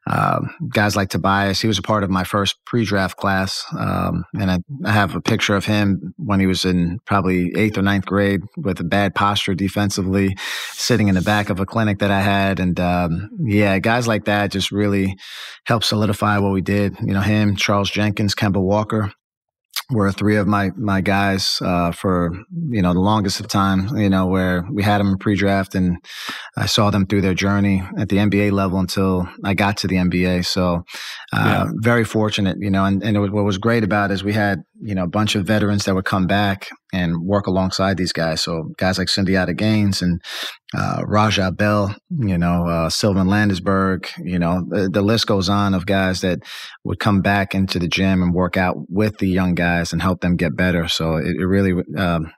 um, 0.08 0.54
guys 0.70 0.96
like 0.96 1.10
Tobias. 1.10 1.60
He 1.60 1.68
was 1.68 1.80
a 1.80 1.82
part 1.84 2.04
of 2.04 2.10
my 2.10 2.24
first 2.24 2.64
pre-draft 2.66 3.18
class, 3.18 3.66
um, 3.78 4.24
and 4.40 4.52
I, 4.52 4.60
I, 4.86 4.92
have 4.92 5.16
a 5.16 5.22
picture 5.22 5.56
of 5.56 5.66
him 5.66 6.14
when 6.18 6.40
he 6.40 6.46
was 6.46 6.64
in 6.64 7.00
probably 7.06 7.52
eighth 7.56 7.78
or 7.78 7.82
ninth 7.82 8.06
grade 8.06 8.42
with 8.56 8.80
a 8.80 8.84
bad 8.84 9.16
posture 9.16 9.56
defensively, 9.56 10.36
sitting 10.74 11.08
in 11.08 11.16
the 11.16 11.22
back 11.22 11.50
of 11.50 11.60
a 11.60 11.66
clinic 11.66 12.00
that 12.00 12.12
I 12.12 12.22
had. 12.22 12.60
And 12.60 12.80
um, 12.80 13.32
yeah, 13.46 13.80
guys 13.80 14.08
like 14.08 14.26
that 14.26 14.52
just 14.52 14.72
really 14.72 15.18
helped 15.66 15.86
solidify 15.86 16.38
what 16.38 16.52
we 16.52 16.62
did. 16.62 16.96
You 17.02 17.14
know, 17.14 17.22
him, 17.22 17.56
Charles 17.56 17.90
Jenkins, 17.90 18.36
Kemba 18.36 18.62
Walker 18.62 19.12
were 19.90 20.12
three 20.12 20.36
of 20.36 20.48
my 20.48 20.72
my 20.76 21.02
guys 21.02 21.60
uh, 21.62 21.92
for 21.92 22.32
you 22.70 22.82
know 22.82 22.94
the 22.94 23.00
longest 23.00 23.40
of 23.40 23.48
time. 23.48 23.96
You 23.98 24.10
know 24.10 24.28
where 24.28 24.66
we 24.72 24.84
had 24.84 25.00
them 25.00 25.10
in 25.10 25.18
pre-draft, 25.18 25.76
and 25.76 25.98
I 26.58 26.66
saw 26.66 26.90
them 26.90 27.06
through 27.06 27.22
their 27.22 27.34
journey 27.34 27.84
at 27.98 28.10
the 28.10 28.18
NBA 28.18 28.52
level 28.52 28.80
until 28.80 29.28
I 29.44 29.54
got 29.54 29.78
to 29.78 29.88
the 29.88 29.96
NBA. 29.96 30.46
So 30.46 30.84
uh, 31.34 31.66
yeah. 31.68 31.72
very 31.76 32.04
fortunate, 32.04 32.58
you 32.60 32.72
know. 32.72 32.86
And, 32.86 33.04
and 33.04 33.20
was, 33.20 33.32
what 33.32 33.46
was 33.46 33.58
great 33.58 33.84
about 33.84 34.12
it 34.12 34.16
is 34.16 34.24
we 34.24 34.34
had 34.34 34.64
you 34.86 34.94
know 34.94 35.04
a 35.04 35.08
bunch 35.08 35.36
of 35.36 35.46
veterans 35.48 35.86
that 35.86 35.96
would 35.96 36.06
come 36.06 36.28
back 36.28 36.70
and 36.94 37.24
work 37.24 37.48
alongside 37.48 37.98
these 37.98 38.14
guys. 38.14 38.42
So 38.42 38.72
guys 38.78 38.98
like 39.00 39.08
Sundiata 39.08 39.58
Gaines 39.58 40.02
and 40.02 40.22
uh, 40.76 41.02
Raja 41.06 41.52
Bell, 41.52 41.96
you 42.10 42.38
know, 42.38 42.68
uh, 42.68 42.90
Sylven 42.90 43.28
Landesberg, 43.28 44.08
you 44.20 44.38
know, 44.38 44.64
the, 44.70 44.90
the, 44.90 45.02
list 45.02 45.26
goes 45.26 45.50
on 45.50 45.74
of 45.74 45.86
guys 45.86 46.22
that 46.22 46.40
would 46.84 47.00
come 47.00 47.22
back 47.22 47.56
into 47.56 47.80
the 47.80 47.88
gym 47.88 48.22
and 48.22 48.34
work 48.34 48.58
out 48.58 48.76
with 48.90 49.18
the 49.18 49.28
young 49.28 49.56
guys 49.56 49.92
and 49.92 50.02
help 50.02 50.22
them 50.22 50.36
get 50.36 50.56
better. 50.56 50.88
So 50.88 51.16
it, 51.16 51.36
it 51.36 51.46
really, 51.46 51.74
um, 51.98 52.32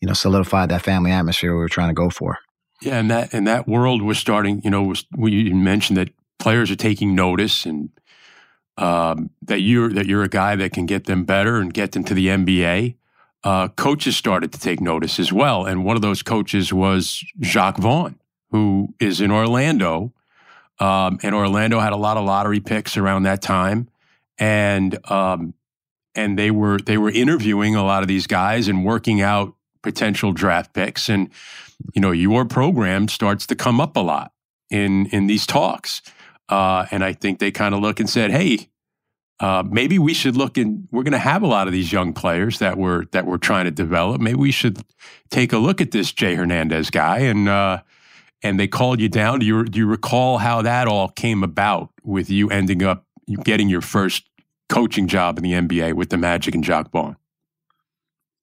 you 0.00 0.08
know, 0.08 0.14
solidified 0.14 0.70
that 0.70 0.82
family 0.82 1.12
atmosphere 1.12 1.52
we 1.52 1.60
were 1.60 1.68
trying 1.68 1.90
to 1.90 1.94
go 1.94 2.10
for. 2.10 2.38
Yeah, 2.82 2.98
and 2.98 3.10
that 3.10 3.32
and 3.32 3.46
that 3.46 3.68
world 3.68 4.02
was 4.02 4.18
starting. 4.18 4.60
You 4.64 4.70
know, 4.70 4.82
was, 4.82 5.06
we 5.16 5.52
mentioned 5.52 5.96
that 5.96 6.10
players 6.38 6.70
are 6.70 6.76
taking 6.76 7.14
notice 7.14 7.64
and 7.64 7.88
um, 8.76 9.30
that 9.42 9.60
you're 9.60 9.92
that 9.92 10.06
you're 10.06 10.22
a 10.22 10.28
guy 10.28 10.56
that 10.56 10.72
can 10.72 10.86
get 10.86 11.04
them 11.04 11.24
better 11.24 11.58
and 11.58 11.72
get 11.72 11.92
them 11.92 12.04
to 12.04 12.14
the 12.14 12.28
NBA 12.28 12.96
uh, 13.44 13.68
coaches 13.68 14.16
started 14.16 14.52
to 14.52 14.58
take 14.58 14.80
notice 14.80 15.20
as 15.20 15.32
well. 15.32 15.66
And 15.66 15.84
one 15.84 15.96
of 15.96 16.02
those 16.02 16.22
coaches 16.22 16.72
was 16.72 17.22
Jacque 17.40 17.76
Vaughn, 17.76 18.18
who 18.50 18.94
is 18.98 19.20
in 19.20 19.30
Orlando. 19.30 20.12
Um, 20.80 21.20
and 21.22 21.34
Orlando 21.34 21.78
had 21.78 21.92
a 21.92 21.96
lot 21.96 22.16
of 22.16 22.24
lottery 22.24 22.60
picks 22.60 22.96
around 22.96 23.24
that 23.24 23.42
time. 23.42 23.88
And 24.38 24.98
um, 25.10 25.54
and 26.14 26.38
they 26.38 26.50
were 26.50 26.78
they 26.78 26.96
were 26.96 27.10
interviewing 27.10 27.76
a 27.76 27.84
lot 27.84 28.02
of 28.02 28.08
these 28.08 28.26
guys 28.26 28.66
and 28.66 28.84
working 28.84 29.20
out 29.20 29.54
potential 29.82 30.32
draft 30.32 30.72
picks. 30.72 31.08
And 31.08 31.28
you 31.92 32.00
know, 32.00 32.10
your 32.12 32.44
program 32.46 33.08
starts 33.08 33.46
to 33.48 33.54
come 33.54 33.80
up 33.80 33.96
a 33.96 34.00
lot 34.00 34.32
in 34.70 35.06
in 35.06 35.26
these 35.26 35.46
talks. 35.46 36.02
Uh, 36.48 36.86
and 36.90 37.04
I 37.04 37.12
think 37.12 37.38
they 37.38 37.50
kind 37.50 37.74
of 37.74 37.80
look 37.80 38.00
and 38.00 38.08
said, 38.08 38.30
"Hey, 38.30 38.68
uh, 39.40 39.64
maybe 39.68 39.98
we 39.98 40.14
should 40.14 40.36
look 40.36 40.56
and 40.56 40.86
We're 40.92 41.02
going 41.02 41.12
to 41.12 41.18
have 41.18 41.42
a 41.42 41.46
lot 41.46 41.66
of 41.66 41.72
these 41.72 41.92
young 41.92 42.12
players 42.12 42.60
that 42.60 42.78
we're 42.78 43.06
that 43.06 43.26
we're 43.26 43.38
trying 43.38 43.64
to 43.64 43.70
develop. 43.70 44.20
Maybe 44.20 44.36
we 44.36 44.52
should 44.52 44.78
take 45.30 45.52
a 45.52 45.58
look 45.58 45.80
at 45.80 45.90
this 45.90 46.12
Jay 46.12 46.34
Hernandez 46.34 46.90
guy. 46.90 47.18
And 47.18 47.48
uh, 47.48 47.82
and 48.42 48.60
they 48.60 48.68
called 48.68 49.00
you 49.00 49.08
down. 49.08 49.40
Do 49.40 49.46
you 49.46 49.64
do 49.64 49.78
you 49.80 49.86
recall 49.86 50.38
how 50.38 50.62
that 50.62 50.86
all 50.86 51.08
came 51.08 51.42
about 51.42 51.90
with 52.04 52.30
you 52.30 52.48
ending 52.50 52.82
up 52.82 53.06
getting 53.42 53.68
your 53.68 53.80
first 53.80 54.24
coaching 54.68 55.08
job 55.08 55.38
in 55.38 55.44
the 55.44 55.52
NBA 55.52 55.94
with 55.94 56.10
the 56.10 56.18
Magic 56.18 56.54
and 56.54 56.62
Jacque 56.62 56.90
Vaughn? 56.92 57.16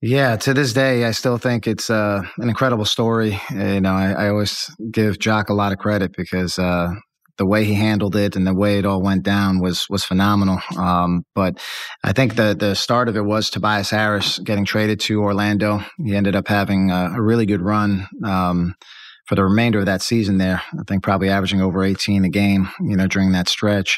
Yeah, 0.01 0.35
to 0.37 0.53
this 0.55 0.73
day, 0.73 1.05
I 1.05 1.11
still 1.11 1.37
think 1.37 1.67
it's 1.67 1.91
uh, 1.91 2.23
an 2.37 2.49
incredible 2.49 2.85
story. 2.85 3.39
You 3.51 3.81
know, 3.81 3.93
I, 3.93 4.11
I, 4.13 4.29
always 4.29 4.75
give 4.89 5.19
Jacque 5.19 5.49
a 5.49 5.53
lot 5.53 5.71
of 5.71 5.77
credit 5.77 6.15
because 6.17 6.57
uh, 6.57 6.95
the 7.41 7.45
way 7.47 7.63
he 7.63 7.73
handled 7.73 8.15
it 8.15 8.35
and 8.35 8.45
the 8.45 8.53
way 8.53 8.77
it 8.77 8.85
all 8.85 9.01
went 9.01 9.23
down 9.23 9.59
was 9.59 9.89
was 9.89 10.03
phenomenal. 10.03 10.59
Um, 10.77 11.25
but 11.33 11.59
I 12.03 12.13
think 12.13 12.35
the 12.35 12.53
the 12.53 12.75
start 12.75 13.09
of 13.09 13.17
it 13.17 13.25
was 13.25 13.49
Tobias 13.49 13.89
Harris 13.89 14.37
getting 14.37 14.63
traded 14.63 14.99
to 14.99 15.23
Orlando. 15.23 15.83
He 15.97 16.15
ended 16.15 16.35
up 16.35 16.47
having 16.47 16.91
a, 16.91 17.13
a 17.15 17.21
really 17.21 17.47
good 17.47 17.63
run. 17.63 18.07
Um, 18.23 18.75
for 19.25 19.35
the 19.35 19.43
remainder 19.43 19.79
of 19.79 19.85
that 19.85 20.01
season 20.01 20.39
there. 20.39 20.61
I 20.77 20.83
think 20.85 21.03
probably 21.03 21.29
averaging 21.29 21.61
over 21.61 21.85
18 21.85 22.25
a 22.25 22.29
game, 22.29 22.67
you 22.81 22.97
know, 22.97 23.07
during 23.07 23.31
that 23.31 23.47
stretch. 23.47 23.97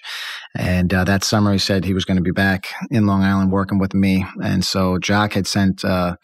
And 0.56 0.94
uh, 0.94 1.06
that 1.06 1.24
summer, 1.24 1.54
he 1.54 1.58
said 1.58 1.86
he 1.86 1.96
was 1.96 2.06
going 2.06 2.18
to 2.18 2.24
be 2.24 2.30
back 2.30 2.68
in 2.92 3.08
Long 3.08 3.24
Island 3.24 3.52
working 3.52 3.80
with 3.80 3.96
me. 3.96 4.26
And 4.44 4.64
so 4.64 5.00
Jacque 5.00 5.34
had 5.34 5.48
sent 5.48 5.84
uh, 5.84 6.18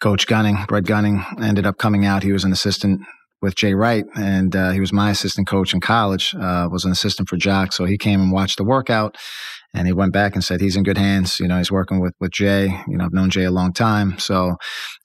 Coach 0.00 0.28
Gunning, 0.28 0.58
Brett 0.68 0.84
Gunning, 0.84 1.24
ended 1.40 1.66
up 1.66 1.78
coming 1.78 2.04
out. 2.04 2.22
He 2.22 2.30
was 2.30 2.44
an 2.44 2.52
assistant 2.52 3.00
with 3.42 3.56
Jay 3.56 3.74
Wright, 3.74 4.06
and 4.14 4.54
uh, 4.54 4.70
he 4.70 4.80
was 4.80 4.92
my 4.92 5.10
assistant 5.10 5.48
coach 5.48 5.74
in 5.74 5.80
college. 5.80 6.34
Uh, 6.34 6.68
was 6.70 6.84
an 6.84 6.92
assistant 6.92 7.28
for 7.28 7.36
Jacque, 7.36 7.72
so 7.72 7.84
he 7.84 7.98
came 7.98 8.20
and 8.20 8.32
watched 8.32 8.56
the 8.56 8.64
workout, 8.64 9.18
and 9.74 9.86
he 9.86 9.92
went 9.92 10.12
back 10.12 10.34
and 10.34 10.44
said 10.44 10.60
he's 10.60 10.76
in 10.76 10.84
good 10.84 10.96
hands. 10.96 11.40
You 11.40 11.48
know, 11.48 11.58
he's 11.58 11.72
working 11.72 12.00
with 12.00 12.14
with 12.20 12.30
Jay. 12.30 12.68
You 12.88 12.96
know, 12.96 13.04
I've 13.04 13.12
known 13.12 13.30
Jay 13.30 13.44
a 13.44 13.50
long 13.50 13.72
time, 13.72 14.18
so 14.18 14.56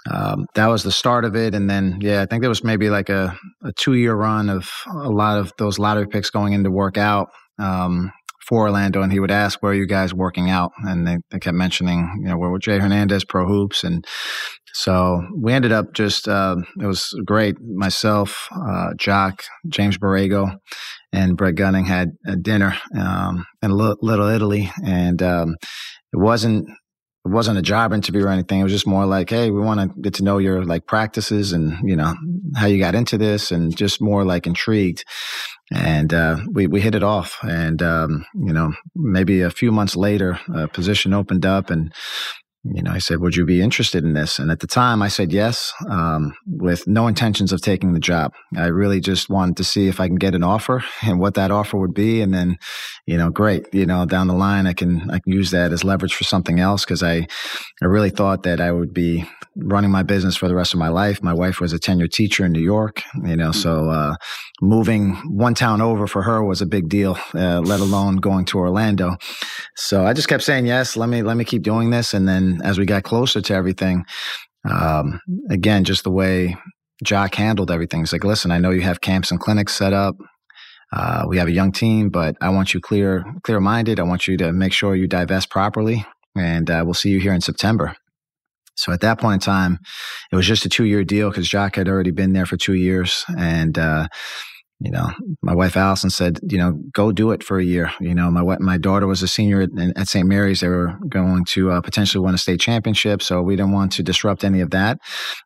um, 0.10 0.45
that 0.54 0.67
was 0.67 0.84
the 0.84 0.91
start 0.91 1.26
of 1.26 1.36
it. 1.36 1.56
And 1.56 1.69
then, 1.69 1.97
yeah, 2.00 2.21
I 2.21 2.26
think 2.28 2.41
there 2.41 2.50
was 2.50 2.63
maybe 2.63 2.89
like 2.89 3.10
a, 3.10 3.38
a 3.63 3.73
two 3.73 3.95
year 3.95 4.13
run 4.13 4.50
of 4.50 4.69
a 4.88 5.10
lot 5.10 5.39
of 5.39 5.52
those 5.58 5.80
lottery 5.80 6.08
picks 6.08 6.30
going 6.30 6.54
into 6.54 6.71
work 6.71 6.97
out. 6.97 7.30
Um, 7.60 8.12
for 8.47 8.62
Orlando, 8.62 9.01
and 9.01 9.12
he 9.12 9.19
would 9.19 9.31
ask, 9.31 9.62
"Where 9.62 9.71
are 9.71 9.75
you 9.75 9.88
guys 9.88 10.13
working 10.13 10.49
out?" 10.49 10.71
And 10.83 11.05
they, 11.05 11.17
they 11.31 11.39
kept 11.39 11.55
mentioning, 11.55 12.10
you 12.21 12.29
know, 12.29 12.38
where 12.38 12.49
were 12.49 12.60
Jay 12.60 12.79
Hernandez 12.79 13.25
Pro 13.25 13.45
Hoops, 13.45 13.83
and 13.83 14.05
so 14.73 15.21
we 15.36 15.53
ended 15.53 15.71
up 15.71 15.93
just 15.93 16.27
uh, 16.27 16.55
it 16.79 16.86
was 16.86 17.10
great. 17.25 17.55
Myself, 17.60 18.47
uh, 18.55 18.91
Jacque, 18.97 19.43
James 19.67 19.97
Borrego, 19.97 20.57
and 21.12 21.36
Brett 21.36 21.55
Gunning 21.55 21.86
had 21.86 22.12
a 22.25 22.36
dinner 22.36 22.77
um, 22.97 23.45
in 23.62 23.71
Little 23.71 24.27
Italy, 24.27 24.71
and 24.86 25.21
um, 25.21 25.55
it 26.13 26.17
wasn't 26.17 26.69
it 26.69 27.31
wasn't 27.31 27.57
a 27.57 27.63
job 27.63 27.91
interview 27.91 28.23
or 28.23 28.29
anything. 28.29 28.62
It 28.62 28.63
was 28.63 28.71
just 28.71 28.88
more 28.88 29.05
like, 29.05 29.29
hey, 29.29 29.51
we 29.51 29.60
want 29.60 29.79
to 29.79 30.01
get 30.01 30.13
to 30.15 30.23
know 30.23 30.38
your 30.38 30.63
like 30.63 30.86
practices 30.86 31.51
and 31.51 31.77
you 31.83 31.95
know 31.95 32.13
how 32.55 32.67
you 32.67 32.79
got 32.79 32.95
into 32.95 33.17
this, 33.17 33.51
and 33.51 33.75
just 33.75 34.01
more 34.01 34.23
like 34.23 34.47
intrigued 34.47 35.03
and 35.71 36.13
uh, 36.13 36.38
we 36.51 36.67
we 36.67 36.82
hit 36.82 36.95
it 36.95 37.03
off. 37.03 37.38
And 37.43 37.82
um, 37.82 38.25
you 38.34 38.53
know, 38.53 38.73
maybe 38.95 39.41
a 39.41 39.49
few 39.49 39.71
months 39.71 39.95
later, 39.95 40.39
a 40.53 40.67
position 40.67 41.13
opened 41.13 41.45
up, 41.45 41.69
and 41.69 41.93
you 42.73 42.82
know, 42.82 42.91
I 42.91 42.99
said, 42.99 43.19
Would 43.19 43.36
you 43.36 43.45
be 43.45 43.62
interested 43.62 44.03
in 44.03 44.13
this? 44.13 44.39
And 44.39 44.51
at 44.51 44.60
the 44.60 44.67
time, 44.67 45.01
I 45.01 45.08
said 45.08 45.32
yes, 45.32 45.73
um, 45.89 46.36
with 46.45 46.88
no 46.88 47.08
intentions 47.08 47.51
of 47.51 47.62
taking 47.62 47.93
the 47.93 47.99
job. 47.99 48.34
I 48.56 48.67
really 48.67 48.99
just 48.99 49.30
wanted 49.30 49.58
to 49.58 49.63
see 49.63 49.88
if 49.88 49.99
I 49.99 50.08
can 50.08 50.15
get 50.15 50.36
an 50.36 50.43
offer 50.43 50.84
and 51.03 51.19
what 51.19 51.36
that 51.36 51.51
offer 51.51 51.77
would 51.77 51.93
be. 51.93 52.21
And 52.21 52.34
then, 52.34 52.58
you 53.06 53.17
know, 53.17 53.30
great, 53.30 53.73
you 53.73 53.86
know, 53.86 54.06
down 54.06 54.27
the 54.27 54.34
line, 54.34 54.67
I 54.67 54.73
can, 54.73 55.10
I 55.10 55.19
can 55.19 55.34
use 55.34 55.51
that 55.51 55.71
as 55.71 55.84
leverage 55.84 56.15
for 56.15 56.23
something 56.23 56.60
else 56.60 56.84
because 56.84 57.03
I, 57.03 57.27
I 57.82 57.86
really 57.86 58.10
thought 58.10 58.43
that 58.43 58.60
I 58.62 58.71
would 58.71 58.93
be 58.93 59.25
running 59.56 59.89
my 59.89 60.03
business 60.03 60.36
for 60.36 60.47
the 60.47 60.56
rest 60.56 60.73
of 60.73 60.80
my 60.80 60.89
life. 60.89 61.23
My 61.23 61.34
wife 61.34 61.60
was 61.60 61.73
a 61.73 61.80
tenured 61.80 62.12
teacher 62.12 62.45
in 62.45 62.51
New 62.51 62.62
York, 62.62 63.03
you 63.23 63.36
know, 63.36 63.49
mm-hmm. 63.49 63.62
so, 63.62 63.89
uh, 63.89 64.15
moving 64.62 65.15
one 65.27 65.53
town 65.53 65.82
over 65.82 66.08
for 66.08 66.23
her 66.23 66.43
was 66.43 66.62
a 66.62 66.65
big 66.65 66.89
deal, 66.89 67.17
uh, 67.34 67.60
let 67.60 67.80
alone 67.80 68.17
going 68.17 68.45
to 68.45 68.58
Orlando. 68.58 69.17
So 69.75 70.06
I 70.06 70.13
just 70.13 70.27
kept 70.27 70.43
saying 70.43 70.65
yes. 70.65 70.95
Let 70.97 71.10
me 71.10 71.21
let 71.21 71.38
me 71.38 71.45
keep 71.45 71.63
doing 71.63 71.89
this. 71.89 72.13
And 72.13 72.27
then 72.27 72.62
as 72.63 72.77
we 72.77 72.86
got 72.86 73.03
closer 73.03 73.41
to 73.41 73.53
everything, 73.53 74.06
um, 74.69 75.19
again, 75.49 75.84
just 75.84 76.03
the 76.03 76.12
way 76.12 76.56
Jacque 77.03 77.36
handled 77.36 77.71
everything. 77.71 78.01
It's 78.01 78.13
like, 78.13 78.23
listen, 78.23 78.51
I 78.51 78.58
know 78.58 78.71
you 78.71 78.82
have 78.82 79.01
camps 79.01 79.32
and 79.32 79.39
clinics 79.39 79.75
set 79.75 79.93
up. 79.93 80.15
Uh, 80.91 81.25
we 81.27 81.38
have 81.38 81.47
a 81.47 81.51
young 81.51 81.71
team, 81.71 82.10
but 82.10 82.36
I 82.41 82.49
want 82.49 82.73
you 82.73 82.80
clear 82.80 83.25
clear 83.43 83.60
minded. 83.60 83.99
I 83.99 84.03
want 84.03 84.27
you 84.27 84.38
to 84.38 84.53
make 84.53 84.73
sure 84.73 84.95
you 84.95 85.08
divest 85.08 85.49
properly, 85.49 86.06
and 86.36 86.69
uh, 86.69 86.82
we'll 86.86 86.93
see 86.93 87.10
you 87.10 87.19
here 87.19 87.34
in 87.34 87.41
September. 87.41 87.95
So 88.75 88.91
at 88.91 89.01
that 89.01 89.19
point 89.19 89.34
in 89.36 89.39
time, 89.45 89.80
it 90.32 90.36
was 90.36 90.47
just 90.47 90.65
a 90.65 90.69
two 90.69 90.86
year 90.86 91.03
deal 91.03 91.30
because 91.30 91.49
Jacque 91.49 91.75
had 91.75 91.89
already 91.89 92.12
been 92.12 92.34
there 92.34 92.45
for 92.45 92.58
two 92.58 92.75
years, 92.75 93.25
and 93.38 93.77
uh, 93.77 94.08
you 94.79 94.91
know, 94.91 95.09
my 95.41 95.55
wife 95.55 95.75
Allison 95.75 96.11
said, 96.11 96.39
you 96.43 96.59
know, 96.59 96.73
go 96.93 97.11
do 97.11 97.31
it 97.31 97.43
for 97.43 97.57
a 97.57 97.63
year. 97.63 97.91
You 97.99 98.13
know, 98.13 98.29
my 98.29 98.57
my 98.59 98.77
daughter 98.77 99.07
was 99.07 99.23
a 99.23 99.27
senior 99.27 99.61
at, 99.61 99.69
at 99.95 100.07
St. 100.07 100.27
Mary's. 100.27 100.59
They 100.59 100.67
were 100.67 100.99
going 101.09 101.45
to 101.45 101.71
uh, 101.71 101.81
potentially 101.81 102.23
win 102.23 102.35
a 102.35 102.37
state 102.37 102.59
championship, 102.59 103.23
so 103.23 103.41
we 103.41 103.55
didn't 103.55 103.71
want 103.71 103.93
to 103.93 104.03
disrupt 104.03 104.43
any 104.43 104.61
of 104.61 104.69
that. 104.71 104.99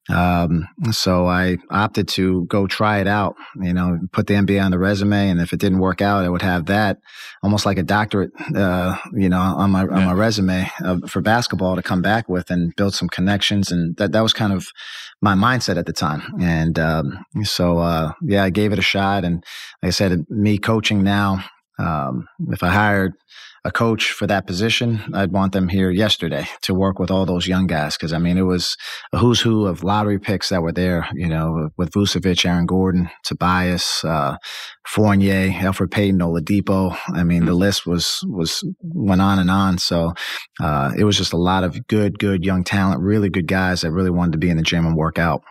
Um, 0.10 0.68
so 0.92 1.28
I 1.28 1.58
opted 1.70 2.10
to 2.10 2.46
go 2.48 2.68
try 2.68 3.00
it 3.00 3.08
out. 3.08 3.36
You 3.56 3.74
know, 3.74 4.00
put 4.12 4.28
the 4.28 4.34
MBA 4.34 4.62
on 4.62 4.72
the 4.72 4.80
resume, 4.80 5.30
and 5.30 5.40
if 5.40 5.54
it 5.54 5.62
didn't 5.62 5.80
work 5.80 6.02
out, 6.02 6.26
I 6.26 6.30
would 6.30 6.42
have 6.42 6.66
that 6.66 6.98
almost 7.42 7.66
like 7.66 7.78
a 7.78 7.84
doctorate. 7.84 8.32
Uh, 8.54 8.98
you 9.14 9.30
know, 9.30 9.40
on 9.40 9.72
my 9.72 9.84
yeah. 9.84 9.92
on 9.92 10.06
my 10.06 10.14
resume 10.14 10.70
uh, 10.84 10.98
for 11.08 11.22
basketball 11.22 11.78
to 11.78 11.82
come 11.82 12.02
back 12.02 12.28
with 12.28 12.50
and 12.50 12.76
build 12.76 12.96
some 12.96 13.08
connections, 13.08 13.72
and 13.72 13.96
that 13.96 14.12
that 14.12 14.22
was 14.22 14.34
kind 14.34 14.52
of 14.52 14.68
my 15.22 15.36
mindset 15.36 15.78
at 15.78 15.86
the 15.86 15.94
time. 15.94 16.24
And 16.42 16.80
um, 16.80 17.24
so, 17.44 17.78
uh, 17.78 18.14
yeah, 18.24 18.44
I 18.44 18.50
gave 18.50 18.74
it 18.74 18.80
a 18.80 18.84
shot. 18.84 19.24
And 19.24 19.44
like 19.82 19.90
I 19.90 19.92
said, 19.92 20.26
me 20.30 20.58
coaching 20.58 21.04
now, 21.04 21.44
um, 21.78 22.28
if 22.50 22.64
I 22.64 22.70
hired 22.70 23.14
a 23.64 23.72
coach 23.72 24.12
for 24.12 24.26
that 24.26 24.48
position, 24.48 25.02
I'd 25.14 25.32
want 25.32 25.54
them 25.54 25.68
here 25.68 25.92
yesterday 25.92 26.48
to 26.64 26.74
work 26.74 26.98
with 26.98 27.12
all 27.12 27.26
those 27.26 27.48
young 27.48 27.68
guys. 27.68 27.96
Cause 27.96 28.12
I 28.12 28.18
mean, 28.18 28.38
it 28.38 28.44
was 28.44 28.76
a 29.14 29.20
who's 29.20 29.40
who 29.40 29.68
of 29.68 29.84
lottery 29.84 30.20
picks 30.20 30.50
that 30.50 30.64
were 30.64 30.72
there, 30.72 31.08
you 31.14 31.28
know, 31.28 31.70
with 31.78 31.92
Vucevic, 31.92 32.44
Aaron 32.44 32.66
Gordon, 32.66 33.10
Tobias, 33.24 34.04
uh, 34.04 34.38
Fournier, 34.88 35.52
Elfrid 35.52 35.92
Payton, 35.92 36.20
Oladipo. 36.20 36.98
I 37.10 37.24
mean, 37.24 37.46
the 37.46 37.52
mm-hmm. 37.52 37.60
list 37.60 37.86
was, 37.86 38.24
was, 38.28 38.64
went 38.82 39.22
on 39.22 39.38
and 39.38 39.52
on. 39.52 39.78
So, 39.78 40.14
uh, 40.60 40.92
it 40.98 41.04
was 41.04 41.18
just 41.18 41.34
a 41.34 41.38
lot 41.38 41.64
of 41.64 41.88
good, 41.88 42.18
good 42.18 42.44
young 42.44 42.64
talent, 42.64 43.02
really 43.02 43.30
good 43.30 43.48
guys 43.48 43.82
that 43.82 43.92
really 43.92 44.10
wanted 44.10 44.32
to 44.34 44.38
be 44.40 44.50
in 44.50 44.58
the 44.58 44.64
gym 44.64 44.88
and 44.88 44.96
work 44.96 45.20
out. 45.20 45.44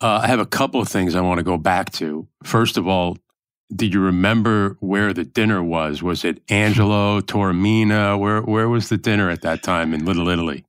Uh, 0.00 0.20
I 0.24 0.26
have 0.26 0.40
a 0.40 0.46
couple 0.46 0.80
of 0.80 0.88
things 0.88 1.14
I 1.14 1.20
want 1.20 1.38
to 1.38 1.44
go 1.44 1.56
back 1.56 1.92
to. 1.92 2.26
First 2.42 2.76
of 2.76 2.88
all, 2.88 3.16
do 3.74 3.86
you 3.86 4.00
remember 4.00 4.76
where 4.80 5.12
the 5.12 5.24
dinner 5.24 5.62
was? 5.62 6.02
Was 6.02 6.24
it 6.24 6.42
Angelo, 6.48 7.20
Taormina? 7.20 8.18
Where 8.18 8.42
where 8.42 8.68
was 8.68 8.88
the 8.88 8.98
dinner 8.98 9.30
at 9.30 9.42
that 9.42 9.62
time 9.62 9.94
in 9.94 10.04
Little 10.04 10.28
Italy? 10.28 10.64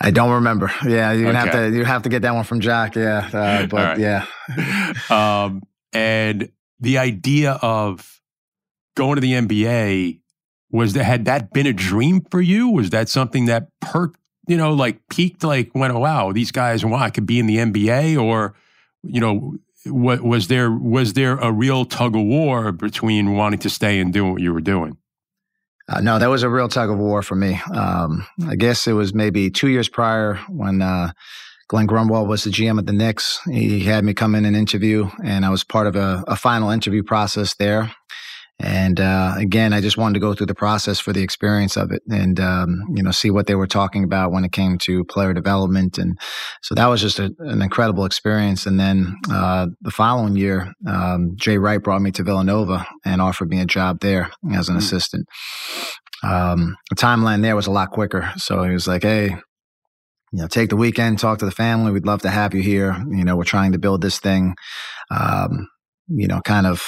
I 0.00 0.10
don't 0.10 0.32
remember. 0.32 0.70
Yeah, 0.86 1.12
you 1.12 1.28
okay. 1.28 1.38
have 1.38 1.52
to 1.52 1.70
you 1.70 1.84
have 1.84 2.02
to 2.02 2.08
get 2.08 2.22
that 2.22 2.34
one 2.34 2.44
from 2.44 2.60
Jack. 2.60 2.96
Yeah, 2.96 3.28
uh, 3.32 3.66
but 3.70 3.98
right. 3.98 3.98
yeah. 3.98 4.26
um, 5.10 5.62
and 5.92 6.50
the 6.80 6.98
idea 6.98 7.52
of 7.62 8.20
going 8.96 9.14
to 9.16 9.20
the 9.20 9.32
NBA 9.32 10.20
was 10.70 10.92
that 10.94 11.04
had 11.04 11.24
that 11.26 11.52
been 11.52 11.66
a 11.66 11.72
dream 11.72 12.20
for 12.30 12.40
you? 12.40 12.68
Was 12.68 12.90
that 12.90 13.08
something 13.08 13.46
that 13.46 13.68
perked? 13.80 14.18
You 14.46 14.58
know, 14.58 14.74
like 14.74 15.00
peaked, 15.08 15.42
like 15.42 15.74
went, 15.74 15.94
oh, 15.94 16.00
wow, 16.00 16.32
these 16.32 16.50
guys, 16.50 16.84
wow, 16.84 16.98
I 16.98 17.08
could 17.08 17.24
be 17.24 17.38
in 17.38 17.46
the 17.46 17.56
NBA, 17.56 18.22
or 18.22 18.54
you 19.02 19.20
know, 19.20 19.56
what 19.86 20.22
was 20.22 20.48
there 20.48 20.70
was 20.70 21.12
there 21.12 21.36
a 21.36 21.52
real 21.52 21.84
tug 21.84 22.14
of 22.16 22.22
war 22.22 22.72
between 22.72 23.34
wanting 23.34 23.60
to 23.60 23.70
stay 23.70 24.00
and 24.00 24.12
doing 24.12 24.32
what 24.32 24.42
you 24.42 24.52
were 24.52 24.60
doing? 24.60 24.96
Uh, 25.88 26.00
no, 26.00 26.18
that 26.18 26.30
was 26.30 26.42
a 26.42 26.48
real 26.48 26.68
tug 26.68 26.90
of 26.90 26.98
war 26.98 27.22
for 27.22 27.34
me. 27.34 27.60
Um, 27.72 28.26
I 28.46 28.56
guess 28.56 28.86
it 28.86 28.92
was 28.92 29.12
maybe 29.12 29.50
two 29.50 29.68
years 29.68 29.88
prior 29.88 30.36
when 30.48 30.80
uh, 30.80 31.12
Glen 31.68 31.86
Grunwald 31.86 32.28
was 32.28 32.44
the 32.44 32.50
GM 32.50 32.78
at 32.78 32.86
the 32.86 32.92
Knicks. 32.92 33.40
He 33.50 33.80
had 33.80 34.04
me 34.04 34.14
come 34.14 34.34
in 34.34 34.46
and 34.46 34.56
interview, 34.56 35.10
and 35.22 35.44
I 35.44 35.50
was 35.50 35.62
part 35.62 35.86
of 35.86 35.96
a, 35.96 36.24
a 36.26 36.36
final 36.36 36.70
interview 36.70 37.02
process 37.02 37.54
there. 37.54 37.92
And 38.60 39.00
uh, 39.00 39.34
again, 39.36 39.72
I 39.72 39.80
just 39.80 39.96
wanted 39.96 40.14
to 40.14 40.20
go 40.20 40.32
through 40.32 40.46
the 40.46 40.54
process 40.54 41.00
for 41.00 41.12
the 41.12 41.22
experience 41.22 41.76
of 41.76 41.90
it, 41.90 42.02
and 42.08 42.38
um, 42.38 42.82
you 42.94 43.02
know, 43.02 43.10
see 43.10 43.30
what 43.30 43.46
they 43.46 43.56
were 43.56 43.66
talking 43.66 44.04
about 44.04 44.30
when 44.30 44.44
it 44.44 44.52
came 44.52 44.78
to 44.78 45.04
player 45.04 45.34
development. 45.34 45.98
And 45.98 46.16
so 46.62 46.74
that 46.76 46.86
was 46.86 47.00
just 47.00 47.18
a, 47.18 47.34
an 47.40 47.62
incredible 47.62 48.04
experience. 48.04 48.64
And 48.64 48.78
then 48.78 49.16
uh, 49.28 49.66
the 49.80 49.90
following 49.90 50.36
year, 50.36 50.72
um, 50.86 51.32
Jay 51.34 51.58
Wright 51.58 51.82
brought 51.82 52.00
me 52.00 52.12
to 52.12 52.22
Villanova 52.22 52.86
and 53.04 53.20
offered 53.20 53.48
me 53.48 53.60
a 53.60 53.66
job 53.66 54.00
there 54.00 54.30
as 54.52 54.68
an 54.68 54.74
mm-hmm. 54.74 54.78
assistant. 54.78 55.26
Um, 56.22 56.76
the 56.90 56.96
timeline 56.96 57.42
there 57.42 57.56
was 57.56 57.66
a 57.66 57.72
lot 57.72 57.90
quicker, 57.90 58.32
so 58.36 58.62
he 58.62 58.70
was 58.70 58.86
like, 58.86 59.02
"Hey, 59.02 59.30
you 60.34 60.40
know, 60.40 60.46
take 60.46 60.70
the 60.70 60.76
weekend, 60.76 61.18
talk 61.18 61.38
to 61.38 61.44
the 61.44 61.50
family. 61.50 61.92
We'd 61.92 62.06
love 62.06 62.22
to 62.22 62.30
have 62.30 62.54
you 62.54 62.62
here. 62.62 62.96
You 63.10 63.24
know, 63.24 63.36
we're 63.36 63.44
trying 63.44 63.72
to 63.72 63.78
build 63.78 64.00
this 64.00 64.20
thing. 64.20 64.54
Um, 65.10 65.68
you 66.08 66.26
know, 66.26 66.40
kind 66.40 66.66
of 66.66 66.82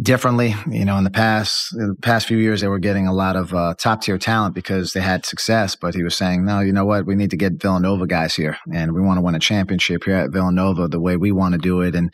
differently. 0.00 0.54
You 0.70 0.84
know, 0.84 0.96
in 0.98 1.04
the 1.04 1.10
past, 1.10 1.72
in 1.74 1.88
the 1.88 1.94
past 1.94 2.26
few 2.26 2.36
years, 2.36 2.60
they 2.60 2.68
were 2.68 2.78
getting 2.78 3.06
a 3.06 3.12
lot 3.12 3.36
of 3.36 3.54
uh, 3.54 3.74
top 3.78 4.02
tier 4.02 4.18
talent 4.18 4.54
because 4.54 4.92
they 4.92 5.00
had 5.00 5.24
success. 5.24 5.76
But 5.76 5.94
he 5.94 6.02
was 6.02 6.16
saying, 6.16 6.44
no, 6.44 6.60
you 6.60 6.72
know 6.72 6.84
what? 6.84 7.06
We 7.06 7.14
need 7.14 7.30
to 7.30 7.36
get 7.36 7.60
Villanova 7.60 8.06
guys 8.06 8.34
here, 8.34 8.56
and 8.72 8.92
we 8.92 9.00
want 9.00 9.18
to 9.18 9.22
win 9.22 9.34
a 9.34 9.40
championship 9.40 10.04
here 10.04 10.16
at 10.16 10.32
Villanova 10.32 10.88
the 10.88 11.00
way 11.00 11.16
we 11.16 11.32
want 11.32 11.52
to 11.52 11.58
do 11.58 11.80
it. 11.82 11.94
And 11.94 12.12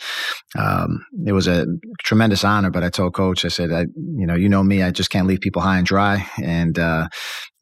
um, 0.59 1.05
it 1.27 1.33
was 1.33 1.47
a 1.47 1.67
tremendous 2.03 2.45
honor. 2.45 2.71
But 2.71 2.85
I 2.85 2.91
told 2.91 3.15
Coach, 3.15 3.45
I 3.45 3.49
said, 3.49 3.73
I, 3.73 3.83
you 3.97 4.27
know, 4.27 4.35
you 4.35 4.49
know 4.49 4.63
me, 4.63 4.83
I 4.83 4.91
just 4.91 5.11
can't 5.11 5.27
leave 5.27 5.41
people 5.41 5.63
high 5.63 5.79
and 5.79 5.87
dry, 5.87 6.27
and 6.43 6.79
uh, 6.79 7.09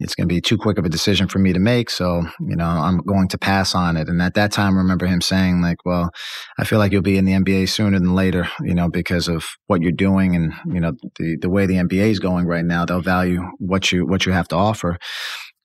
it's 0.01 0.15
going 0.15 0.29
to 0.29 0.33
be 0.33 0.41
too 0.41 0.57
quick 0.57 0.79
of 0.79 0.85
a 0.85 0.89
decision 0.89 1.27
for 1.27 1.39
me 1.39 1.53
to 1.53 1.59
make. 1.59 1.91
So, 1.91 2.23
you 2.41 2.55
know, 2.55 2.67
I'm 2.67 2.99
going 2.99 3.29
to 3.29 3.39
pass 3.39 3.75
on 3.75 3.97
it. 3.97 4.09
And 4.09 4.23
at 4.23 4.35
that 4.35 4.53
time, 4.53 4.75
I 4.75 4.79
remember 4.79 5.07
him 5.07 5.21
saying, 5.21 5.61
like, 5.61 5.85
well, 5.85 6.11
I 6.59 6.65
feel 6.65 6.79
like 6.79 6.93
you'll 6.93 7.03
be 7.03 7.19
in 7.19 7.25
the 7.25 7.33
NBA 7.33 7.69
sooner 7.69 7.99
than 7.99 8.15
later, 8.15 8.49
you 8.61 8.75
know, 8.75 8.89
because 8.89 9.27
of 9.27 9.45
what 9.67 9.83
you're 9.83 9.91
doing 9.91 10.08
and, 10.17 10.53
you 10.67 10.81
know, 10.81 10.93
the, 11.19 11.37
the 11.37 11.51
way 11.51 11.67
the 11.67 11.75
NBA 11.75 12.11
is 12.11 12.19
going 12.19 12.47
right 12.47 12.65
now. 12.65 12.85
They'll 12.85 13.01
value 13.01 13.43
what 13.59 13.93
you, 13.93 14.07
what 14.07 14.25
you 14.25 14.33
have 14.33 14.49
to 14.49 14.57
offer. 14.57 14.99